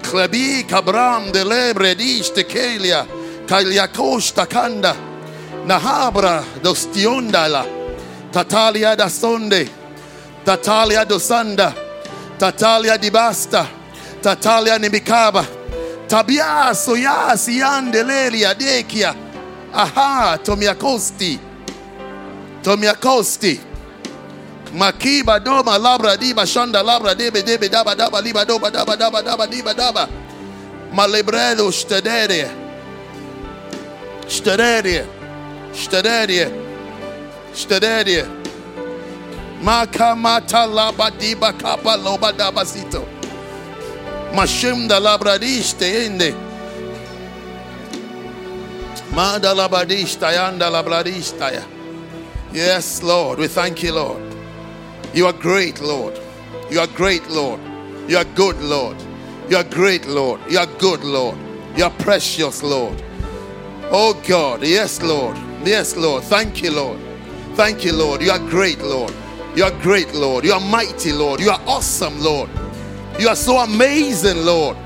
[0.00, 3.06] Klebi kabram de lebre diste kelia.
[3.46, 4.96] Kaliakosta kanda.
[5.66, 7.83] Nahabra dostiondala.
[8.34, 9.68] Tatalia da sonde.
[10.44, 11.72] Tatalia dosanda.
[12.36, 13.64] Tatalia di basta.
[14.20, 15.46] Tatalia nimikaba.
[16.08, 19.14] Tabia soyasi yandelelia dekia.
[19.72, 21.38] Aha, tomiakosti.
[22.62, 23.60] Tomiakosti.
[24.72, 29.46] Makiba doma labra diba shanda labra debe debe daba daba liba doba daba daba daba
[29.46, 30.08] diba daba.
[30.92, 32.50] Malebredo stedere.
[34.26, 35.06] Stedere.
[35.72, 36.63] Stedere.
[37.54, 38.26] Stedere.
[39.62, 42.64] Makamata laba diba kapa loba daba.
[44.34, 46.34] Mashim da labra diste inde.
[49.14, 51.62] Manda labadista yanda labradista ya.
[52.52, 53.38] Yes, Lord.
[53.38, 54.22] We thank you, Lord.
[55.14, 56.18] You are great, Lord.
[56.70, 57.60] You are great, Lord.
[58.08, 58.96] You are good, Lord.
[59.48, 60.40] You are great, Lord.
[60.50, 61.38] You are good, Lord.
[61.76, 63.00] You are precious, Lord.
[63.90, 65.36] Oh God, yes, Lord.
[65.64, 66.24] Yes, Lord.
[66.24, 67.03] Thank you, Lord.
[67.54, 68.20] Thank you, Lord.
[68.20, 69.14] You are great, Lord.
[69.54, 70.44] You are great, Lord.
[70.44, 71.40] You are mighty, Lord.
[71.40, 72.50] You are awesome, Lord.
[73.18, 74.76] You are so amazing, Lord.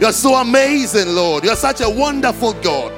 [0.00, 1.44] You are so amazing, Lord.
[1.44, 2.92] You are such a wonderful God.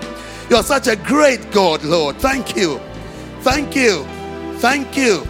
[0.48, 2.16] You are such a great God, Lord.
[2.16, 2.80] Thank you.
[3.40, 4.04] Thank you.
[4.54, 5.24] Thank you.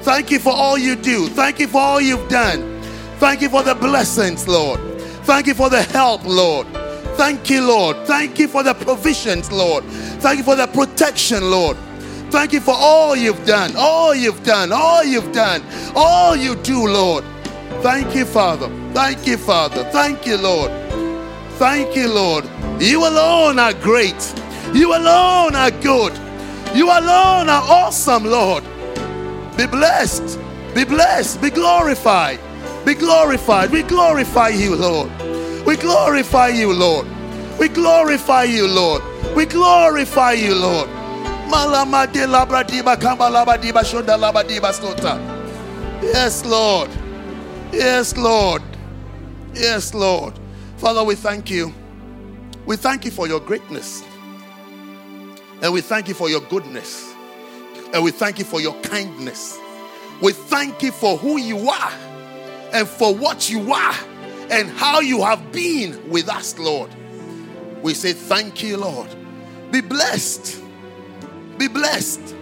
[0.00, 1.28] Thank you for all you do.
[1.28, 2.80] Thank you for all you've done.
[3.18, 4.80] Thank you for the blessings, Lord.
[5.24, 6.66] Thank you for the help, Lord.
[7.16, 7.96] Thank you, Lord.
[8.06, 9.84] Thank you for the provisions, Lord.
[10.20, 11.76] Thank you for the protection, Lord.
[12.30, 15.62] Thank you for all you've done, all you've done, all you've done,
[15.94, 17.24] all you do, Lord.
[17.82, 18.68] Thank you, Father.
[18.92, 19.84] Thank you, Father.
[19.90, 20.70] Thank you, Lord.
[21.58, 22.44] Thank you, Lord.
[22.80, 24.34] You alone are great.
[24.72, 26.12] You alone are good.
[26.74, 28.64] You alone are awesome, Lord.
[29.56, 30.38] Be blessed.
[30.74, 31.40] Be blessed.
[31.40, 32.40] Be glorified.
[32.84, 33.70] Be glorified.
[33.70, 35.10] We glorify you, Lord.
[35.64, 37.06] We glorify you, Lord.
[37.58, 39.02] We glorify you, Lord.
[39.36, 40.88] We glorify you, Lord.
[46.02, 46.90] Yes, Lord.
[47.72, 48.62] Yes, Lord.
[49.54, 50.38] Yes, Lord.
[50.76, 51.72] Father, we thank you.
[52.66, 54.02] We thank you for your greatness.
[55.62, 57.14] And we thank you for your goodness.
[57.92, 59.58] And we thank you for your kindness.
[60.22, 61.92] We thank you for who you are
[62.72, 63.94] and for what you are
[64.50, 66.90] and how you have been with us, Lord.
[67.82, 69.08] We say thank you, Lord.
[69.70, 70.63] Be blessed.
[71.58, 72.34] Be blessed.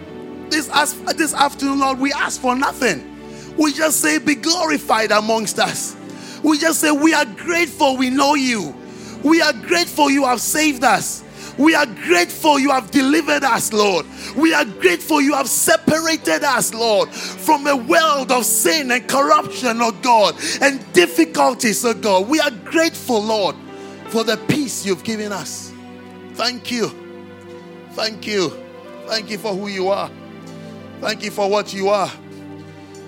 [0.49, 0.67] This,
[1.15, 3.09] this afternoon, Lord, we ask for nothing.
[3.57, 5.95] We just say, Be glorified amongst us.
[6.43, 8.75] We just say, We are grateful we know you.
[9.23, 11.23] We are grateful you have saved us.
[11.57, 14.05] We are grateful you have delivered us, Lord.
[14.35, 19.77] We are grateful you have separated us, Lord, from a world of sin and corruption,
[19.79, 22.27] oh God, and difficulties, oh God.
[22.27, 23.55] We are grateful, Lord,
[24.07, 25.71] for the peace you've given us.
[26.33, 26.91] Thank you.
[27.91, 28.62] Thank you.
[29.07, 30.09] Thank you for who you are.
[31.01, 32.11] Thank you for what you are.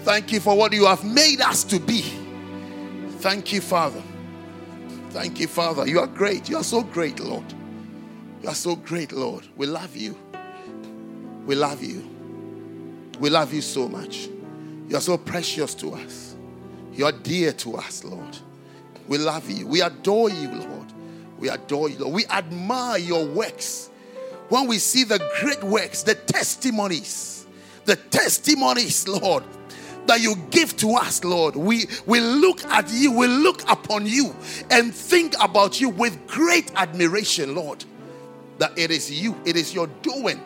[0.03, 2.01] Thank you for what you have made us to be.
[3.19, 4.01] Thank you, Father.
[5.09, 5.87] Thank you, Father.
[5.87, 6.49] You are great.
[6.49, 7.45] You are so great, Lord.
[8.43, 9.47] You are so great, Lord.
[9.55, 10.17] We love you.
[11.45, 12.07] We love you.
[13.19, 14.27] We love you so much.
[14.89, 16.35] You are so precious to us.
[16.93, 18.37] You are dear to us, Lord.
[19.07, 19.65] We love you.
[19.67, 20.93] We adore you, Lord.
[21.39, 22.13] We adore you, Lord.
[22.13, 23.89] We admire your works.
[24.49, 27.47] When we see the great works, the testimonies,
[27.85, 29.43] the testimonies, Lord,
[30.07, 31.55] that you give to us, Lord.
[31.55, 34.35] We, we look at you, we look upon you
[34.69, 37.83] and think about you with great admiration, Lord.
[38.59, 40.39] That it is you, it is your doing,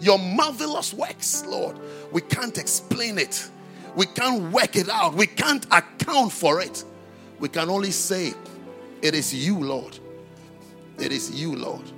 [0.00, 1.78] your marvelous works, Lord.
[2.10, 3.48] We can't explain it,
[3.94, 6.84] we can't work it out, we can't account for it.
[7.38, 8.34] We can only say,
[9.00, 9.98] It is you, Lord.
[10.98, 11.91] It is you, Lord.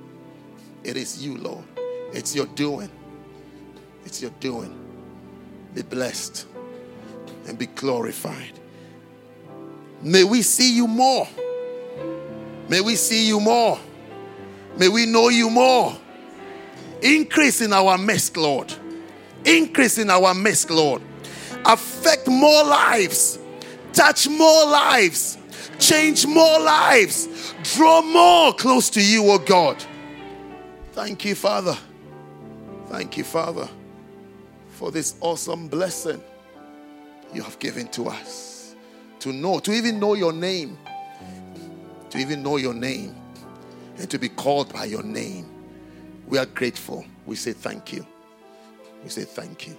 [0.85, 1.65] It is you, Lord.
[2.13, 2.91] It's your doing.
[4.05, 4.79] It's your doing.
[5.75, 6.47] Be blessed
[7.49, 8.53] and be glorified.
[10.03, 11.27] May we see you more.
[12.69, 13.79] May we see you more.
[14.77, 15.97] May we know you more.
[17.03, 18.73] Increase in our midst, Lord.
[19.45, 21.03] Increase in our midst, Lord.
[21.65, 23.39] Affect more lives.
[23.93, 25.39] Touch more lives.
[25.79, 27.55] Change more lives.
[27.75, 29.83] Draw more close to you, oh God.
[30.95, 31.77] Thank you, Father.
[32.87, 33.69] Thank you, Father,
[34.69, 36.23] for this awesome blessing
[37.33, 38.77] you have given to us.
[39.19, 40.79] To know, to even know your name.
[42.11, 43.13] To even know your name.
[43.99, 45.51] And to be called by your name.
[46.29, 47.05] We are grateful.
[47.27, 48.07] We say thank you.
[49.03, 49.77] We say thank you.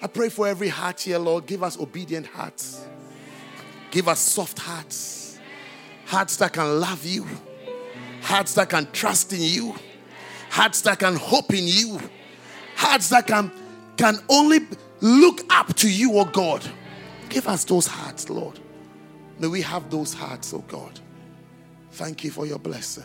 [0.00, 1.46] I pray for every heart here, Lord.
[1.46, 2.86] Give us obedient hearts.
[3.90, 5.40] Give us soft hearts.
[6.06, 7.26] Hearts that can love you.
[8.22, 9.74] Hearts that can trust in you.
[10.50, 12.00] Hearts that can hope in you.
[12.76, 13.50] Hearts that can,
[13.96, 14.60] can only
[15.00, 16.64] look up to you, oh God.
[17.28, 18.58] Give us those hearts, Lord.
[19.38, 20.98] May we have those hearts, oh God.
[21.92, 23.04] Thank you for your blessing.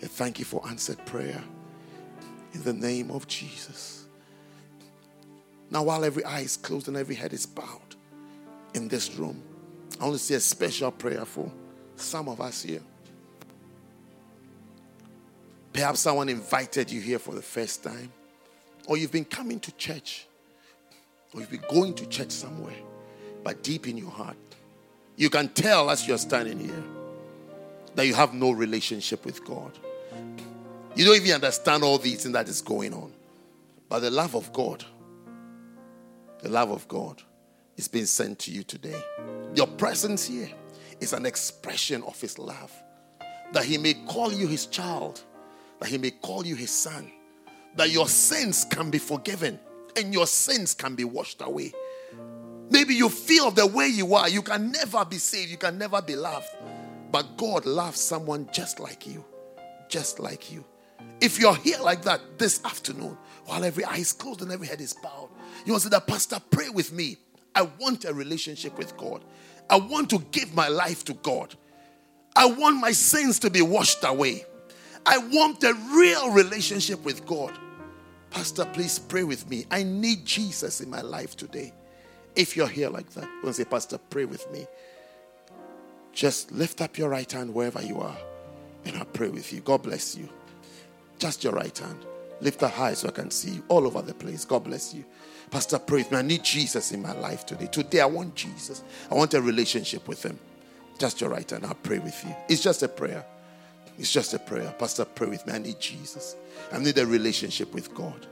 [0.00, 1.42] And thank you for answered prayer.
[2.52, 4.06] In the name of Jesus.
[5.70, 7.96] Now, while every eye is closed and every head is bowed
[8.74, 9.42] in this room,
[10.00, 11.50] I want to say a special prayer for
[11.96, 12.82] some of us here.
[15.76, 18.10] Perhaps someone invited you here for the first time,
[18.86, 20.26] or you've been coming to church,
[21.34, 22.78] or you've been going to church somewhere,
[23.44, 24.38] but deep in your heart,
[25.16, 26.82] you can tell as you're standing here
[27.94, 29.78] that you have no relationship with God.
[30.94, 33.12] You don't even understand all these things that is going on.
[33.90, 34.82] But the love of God,
[36.38, 37.20] the love of God
[37.76, 38.98] is being sent to you today.
[39.54, 40.48] Your presence here
[41.00, 42.72] is an expression of His love.
[43.52, 45.22] That He may call you His child,
[45.80, 47.10] that He may call you His son,
[47.76, 49.58] that your sins can be forgiven
[49.96, 51.72] and your sins can be washed away.
[52.70, 56.02] Maybe you feel the way you are, you can never be saved, you can never
[56.02, 56.48] be loved.
[57.12, 59.24] But God loves someone just like you,
[59.88, 60.64] just like you.
[61.20, 64.80] If you're here like that this afternoon, while every eye is closed and every head
[64.80, 65.28] is bowed,
[65.64, 67.16] you want to say that, Pastor, pray with me.
[67.54, 69.24] I want a relationship with God.
[69.70, 71.54] I want to give my life to God.
[72.34, 74.44] I want my sins to be washed away.
[75.06, 77.56] I want a real relationship with God.
[78.30, 79.64] Pastor, please pray with me.
[79.70, 81.72] I need Jesus in my life today.
[82.34, 84.66] If you're here like that, want say, Pastor, pray with me.
[86.12, 88.16] Just lift up your right hand wherever you are,
[88.84, 89.60] and I'll pray with you.
[89.60, 90.28] God bless you.
[91.18, 92.04] Just your right hand.
[92.40, 94.44] Lift it high so I can see you all over the place.
[94.44, 95.04] God bless you.
[95.50, 96.18] Pastor, pray with me.
[96.18, 97.66] I need Jesus in my life today.
[97.66, 98.82] Today, I want Jesus.
[99.10, 100.38] I want a relationship with Him.
[100.98, 101.64] Just your right hand.
[101.64, 102.34] I'll pray with you.
[102.48, 103.24] It's just a prayer.
[103.98, 104.74] It's just a prayer.
[104.78, 105.54] Pastor, pray with me.
[105.54, 106.36] I need Jesus.
[106.72, 108.26] I need a relationship with God.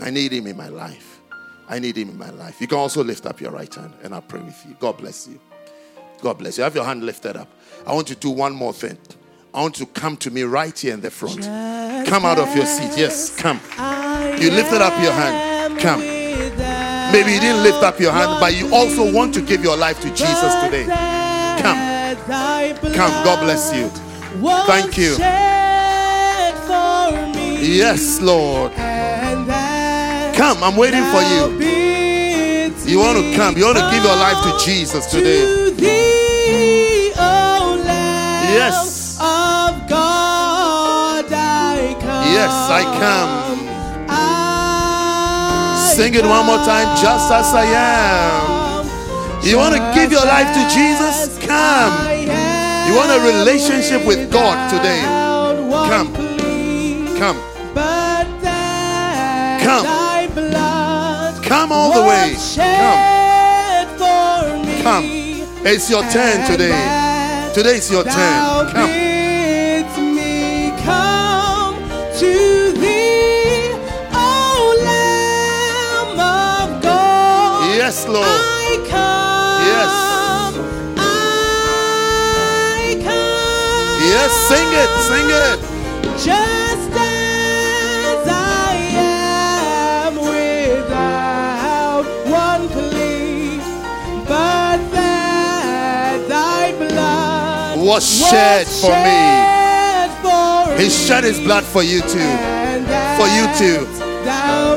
[0.00, 1.20] I need Him in my life.
[1.68, 2.60] I need Him in my life.
[2.60, 4.76] You can also lift up your right hand and I'll pray with you.
[4.80, 5.40] God bless you.
[6.22, 6.64] God bless you.
[6.64, 7.48] Have your hand lifted up.
[7.86, 8.98] I want you to do one more thing.
[9.52, 11.42] I want you to come to me right here in the front.
[12.08, 12.92] Come out of your seat.
[12.96, 13.60] Yes, come.
[14.40, 15.78] You lifted up your hand.
[15.78, 16.00] Come.
[16.00, 20.00] Maybe you didn't lift up your hand, but you also want to give your life
[20.00, 20.84] to Jesus today.
[21.60, 22.16] Come.
[22.94, 23.24] Come.
[23.24, 24.03] God bless you.
[24.66, 25.16] Thank you.
[27.60, 28.72] Yes, Lord.
[30.34, 30.62] Come.
[30.62, 31.58] I'm waiting for you.
[32.86, 33.56] You want to come.
[33.56, 35.44] You want to give your life to Jesus today.
[38.54, 39.16] Yes.
[39.18, 42.24] Of God, I come.
[42.32, 43.30] Yes, I come.
[45.96, 48.86] Sing it one more time, just as I am.
[49.42, 51.38] You want to give your life to Jesus?
[51.46, 52.13] Come.
[52.94, 55.00] You want a relationship with God today?
[55.90, 56.14] Come.
[57.18, 57.36] Come.
[59.60, 59.84] Come.
[61.42, 62.36] Come all the way.
[63.98, 64.82] Come.
[64.84, 65.04] Come.
[65.66, 67.50] It's your turn today.
[67.52, 68.70] Today is your turn.
[68.70, 68.90] Come.
[77.84, 78.53] bids me
[84.14, 84.90] Yes, sing it.
[85.10, 85.58] Sing it.
[86.22, 93.58] Just as I am without one plea,
[94.24, 99.22] but that thy blood Was shed for me.
[100.22, 102.30] for He shed his blood for you too.
[103.18, 103.80] For you too.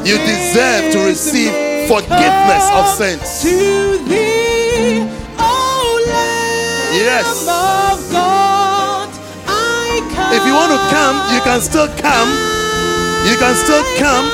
[0.03, 1.53] You deserve to receive
[1.87, 3.43] forgiveness of sins.
[3.43, 5.07] To thee,
[5.37, 7.96] O Lamb Yes.
[10.35, 12.29] If you want to come, you can still come.
[13.27, 14.25] You can still come.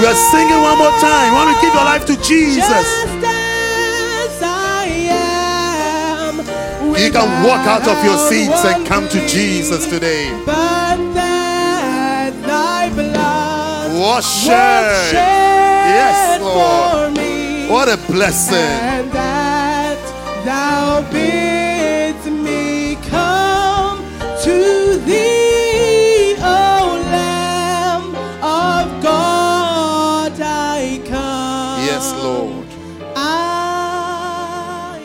[0.00, 1.28] We are singing one more time.
[1.28, 2.64] You want to give your life to Jesus.
[2.64, 4.86] Just as I
[5.20, 6.38] am,
[6.96, 10.30] You can walk out of your seats and come to Jesus today.
[10.46, 15.10] But that thy blood Was was shed.
[15.12, 15.44] shed
[15.94, 17.70] Yes, Lord.
[17.70, 18.93] What a blessing.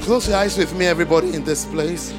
[0.09, 2.09] Close your eyes with me, everybody in this place,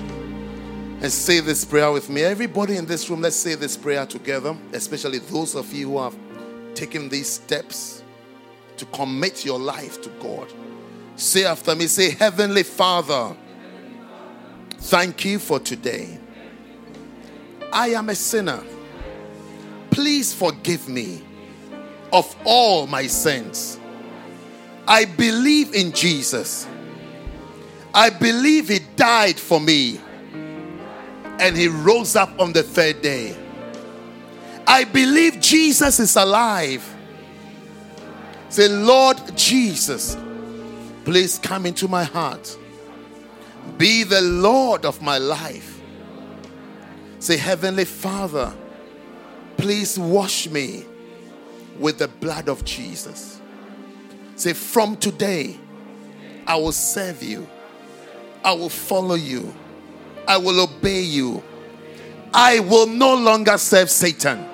[1.01, 2.23] and say this prayer with me.
[2.23, 6.17] Everybody in this room, let's say this prayer together, especially those of you who have
[6.77, 8.05] taken these steps
[8.77, 10.53] to commit your life to God.
[11.17, 13.35] Say after me, say, Heavenly Father,
[14.83, 16.17] thank you for today.
[17.73, 18.63] I am a sinner.
[19.91, 21.25] Please forgive me
[22.13, 23.81] of all my sins.
[24.87, 26.69] I believe in Jesus.
[27.93, 30.01] I believe he died for me
[30.33, 33.37] and he rose up on the third day.
[34.67, 36.97] I believe Jesus is alive
[38.51, 40.17] Say, Lord Jesus,
[41.05, 42.59] please come into my heart.
[43.79, 45.81] Be the Lord of my life.
[47.21, 48.53] Say, Heavenly Father,
[49.57, 50.85] please wash me
[51.79, 53.41] with the blood of Jesus.
[54.35, 55.57] Say, from today,
[56.45, 57.47] I will serve you.
[58.45, 59.55] I will follow you.
[60.27, 61.43] I will obey you.
[62.33, 64.47] I will no longer serve Satan.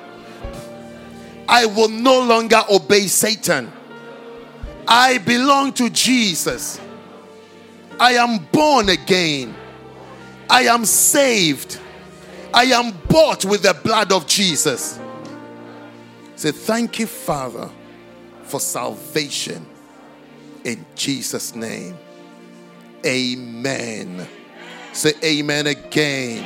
[1.49, 3.71] I will no longer obey Satan.
[4.89, 6.81] I belong to Jesus.
[7.99, 9.55] I am born again.
[10.49, 11.79] I am saved.
[12.53, 14.99] I am bought with the blood of Jesus.
[16.37, 17.69] Say, Thank you, Father,
[18.45, 19.67] for salvation.
[20.65, 21.97] In Jesus' name.
[23.07, 24.27] Amen.
[24.93, 26.45] Say amen again.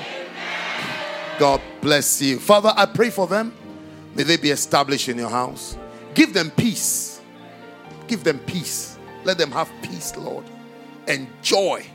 [1.39, 2.39] God bless you.
[2.39, 3.55] Father, I pray for them.
[4.15, 5.79] May they be established in your house.
[6.13, 7.23] Give them peace.
[8.09, 8.99] Give them peace.
[9.25, 10.45] Let them have peace, Lord,
[11.09, 11.87] and joy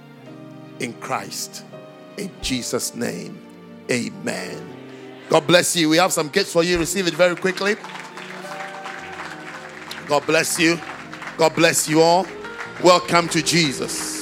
[0.80, 1.64] in Christ.
[2.18, 3.38] In Jesus' name,
[3.92, 4.74] amen.
[5.30, 5.90] God bless you.
[5.90, 6.80] We have some gifts for you.
[6.80, 7.76] Receive it very quickly.
[10.08, 10.80] God bless you.
[11.38, 12.26] God bless you all.
[12.84, 14.15] Welcome to Jesus.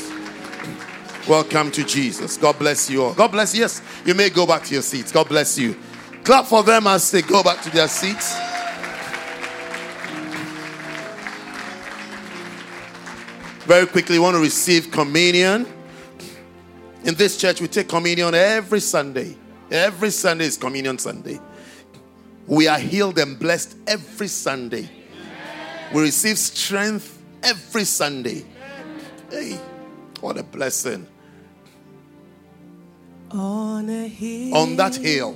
[1.28, 2.36] Welcome to Jesus.
[2.36, 3.14] God bless you all.
[3.14, 3.62] God bless you.
[3.62, 5.10] Yes, you may go back to your seats.
[5.10, 5.74] God bless you.
[6.26, 8.38] Clap for them as they go back to their seats.
[13.66, 15.66] Very quickly, want to receive communion.
[17.06, 19.38] In this church, we take communion every Sunday.
[19.72, 21.40] Every Sunday is Communion Sunday.
[22.48, 24.90] We are healed and blessed every Sunday.
[25.94, 28.44] We receive strength every Sunday.
[29.32, 29.58] Hey,
[30.20, 31.08] what a blessing.
[33.34, 35.36] On a hill On that hill,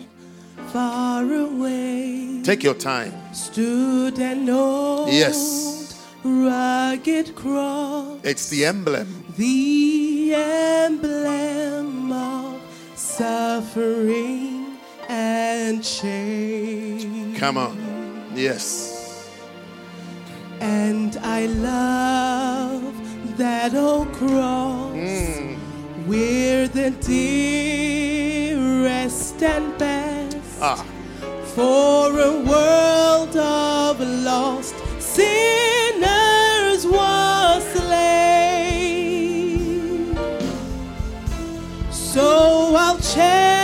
[0.72, 3.12] far away take your time.
[3.34, 5.96] stood an old Yes.
[6.24, 9.08] rugged cross, It's the emblem.
[9.38, 12.62] the emblem of
[12.96, 14.78] suffering
[15.10, 17.34] and shame.
[17.36, 17.78] Come on.
[18.36, 19.28] Yes.
[20.60, 22.94] And I love
[23.38, 25.57] that old cross mm.
[26.08, 26.90] Where the
[28.12, 28.58] dearest
[29.44, 30.84] and best Ah.
[31.56, 39.18] for a world of lost sinners was slain.
[41.92, 42.28] So
[42.76, 43.57] I'll cherish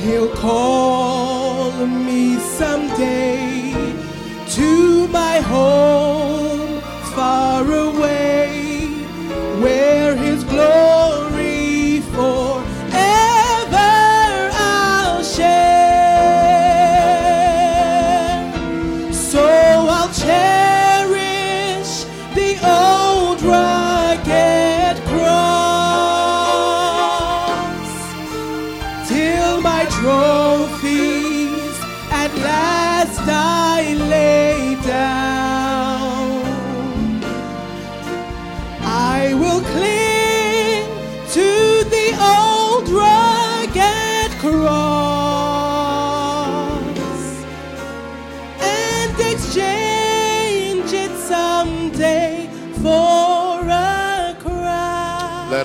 [0.00, 3.74] he'll call me someday
[4.48, 6.80] to my home
[7.14, 8.49] far away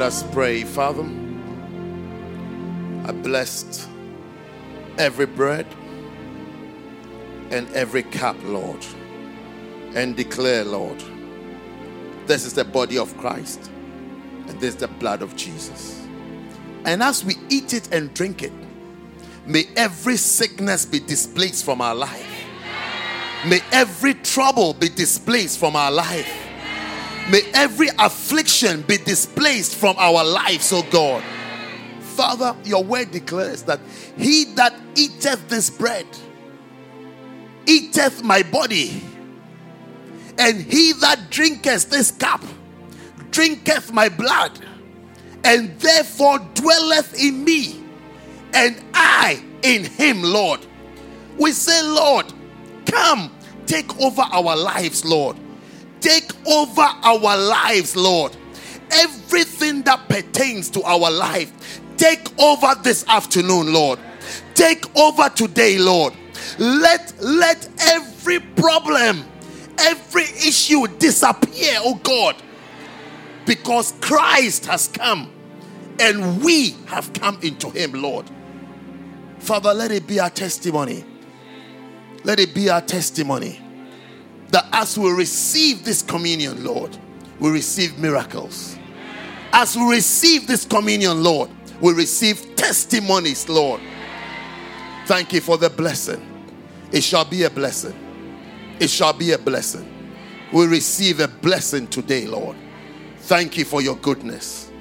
[0.06, 1.02] us pray, Father.
[3.06, 3.90] I blessed
[5.00, 5.66] every bread
[7.50, 8.86] and every cup, Lord,
[9.96, 11.04] and declare, Lord,
[12.28, 13.72] this is the body of Christ
[14.48, 16.06] and this is the blood of Jesus.
[16.86, 18.54] And as we eat it and drink it,
[19.48, 22.46] may every sickness be displaced from our life.
[23.48, 26.45] May every trouble be displaced from our life.
[27.30, 31.24] May every affliction be displaced from our lives, oh God.
[32.00, 33.80] Father, your word declares that
[34.16, 36.06] he that eateth this bread
[37.66, 39.02] eateth my body,
[40.38, 42.44] and he that drinketh this cup
[43.32, 44.60] drinketh my blood,
[45.44, 47.84] and therefore dwelleth in me,
[48.54, 50.60] and I in him, Lord.
[51.38, 52.32] We say, Lord,
[52.86, 55.38] come take over our lives, Lord.
[56.02, 58.36] Take over our lives, Lord.
[58.92, 64.00] Everything that pertains to our life, take over this afternoon, Lord.
[64.54, 66.14] Take over today, Lord.
[66.60, 69.26] Let let every problem,
[69.80, 72.36] every issue disappear, oh God.
[73.46, 75.32] Because Christ has come
[76.00, 78.30] and we have come into him, Lord.
[79.40, 81.04] Father, let it be our testimony.
[82.24, 83.65] Let it be our testimony
[84.56, 86.98] that as we receive this communion, Lord,
[87.42, 88.78] we receive miracles.
[89.52, 91.50] As we receive this communion, Lord,
[91.82, 93.82] we receive testimonies, Lord.
[95.08, 96.26] Thank you for the blessing.
[96.94, 97.96] It shall be a blessing.
[98.80, 99.92] It shall be a blessing.
[100.54, 102.56] We receive a blessing today, Lord.
[103.24, 104.72] Thank you for your goodness.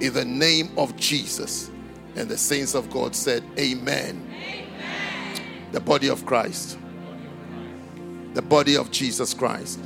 [0.00, 1.70] In the name of Jesus.
[2.16, 4.26] And the saints of God said, Amen.
[4.32, 5.42] Amen.
[5.72, 6.78] The body of Christ.
[8.34, 9.78] The body of Jesus Christ.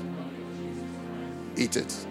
[1.55, 2.07] Eat it.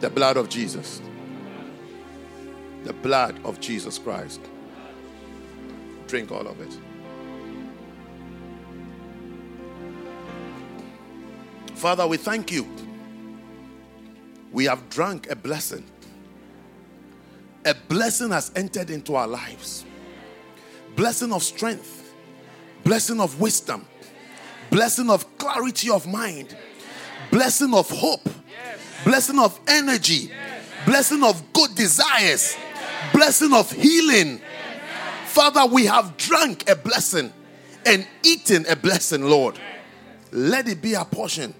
[0.00, 1.00] The blood of Jesus.
[2.82, 4.40] The blood of Jesus Christ.
[6.08, 6.87] Drink all of it.
[11.78, 12.66] Father, we thank you.
[14.50, 15.84] We have drunk a blessing.
[17.64, 19.84] A blessing has entered into our lives.
[20.96, 22.12] Blessing of strength,
[22.82, 23.86] blessing of wisdom,
[24.70, 26.56] blessing of clarity of mind,
[27.30, 28.28] blessing of hope,
[29.04, 30.32] blessing of energy,
[30.84, 32.56] blessing of good desires,
[33.12, 34.40] blessing of healing.
[35.26, 37.32] Father, we have drunk a blessing
[37.86, 39.60] and eaten a blessing, Lord.
[40.32, 41.54] Let it be a portion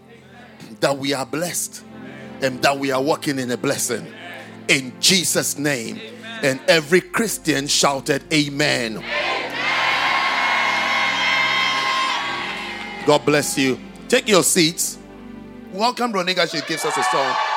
[0.80, 1.84] that we are blessed
[2.42, 4.06] and that we are walking in a blessing.
[4.68, 6.00] In Jesus' name.
[6.42, 9.02] And every Christian shouted, Amen.
[13.06, 13.78] God bless you.
[14.08, 14.98] Take your seats.
[15.72, 16.48] Welcome, Roniga.
[16.48, 17.47] She gives us a song.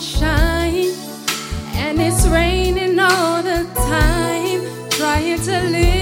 [0.00, 0.94] won't shine,
[1.74, 4.60] and it's raining all the time.
[4.90, 5.99] Trying to live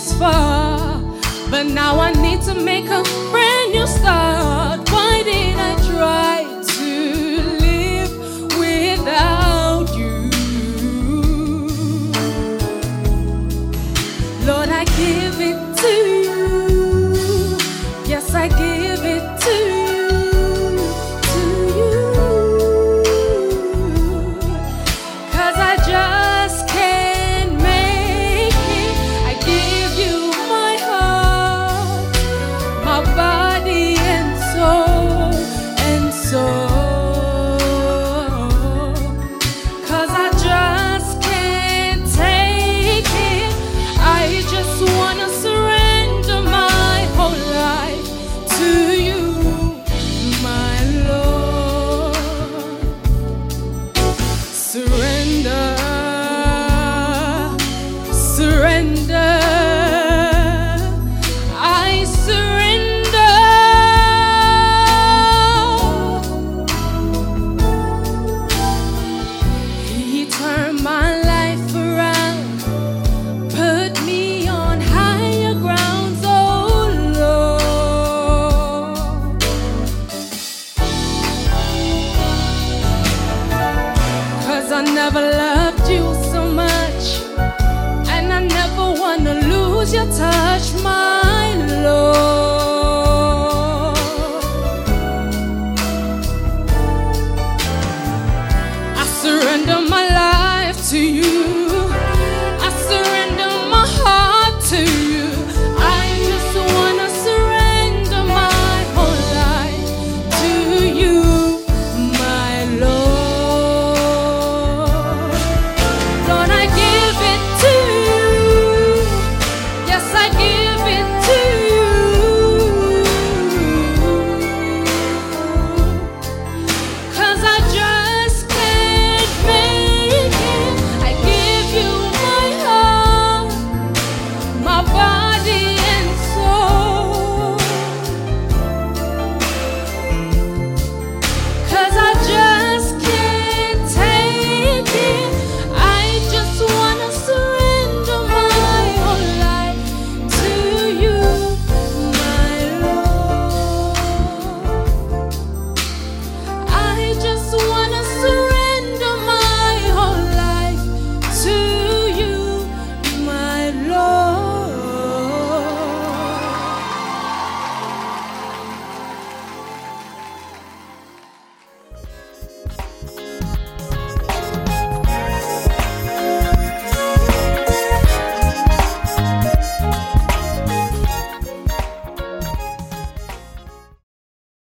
[0.00, 0.98] this far,
[1.50, 3.39] but now I need to make a brand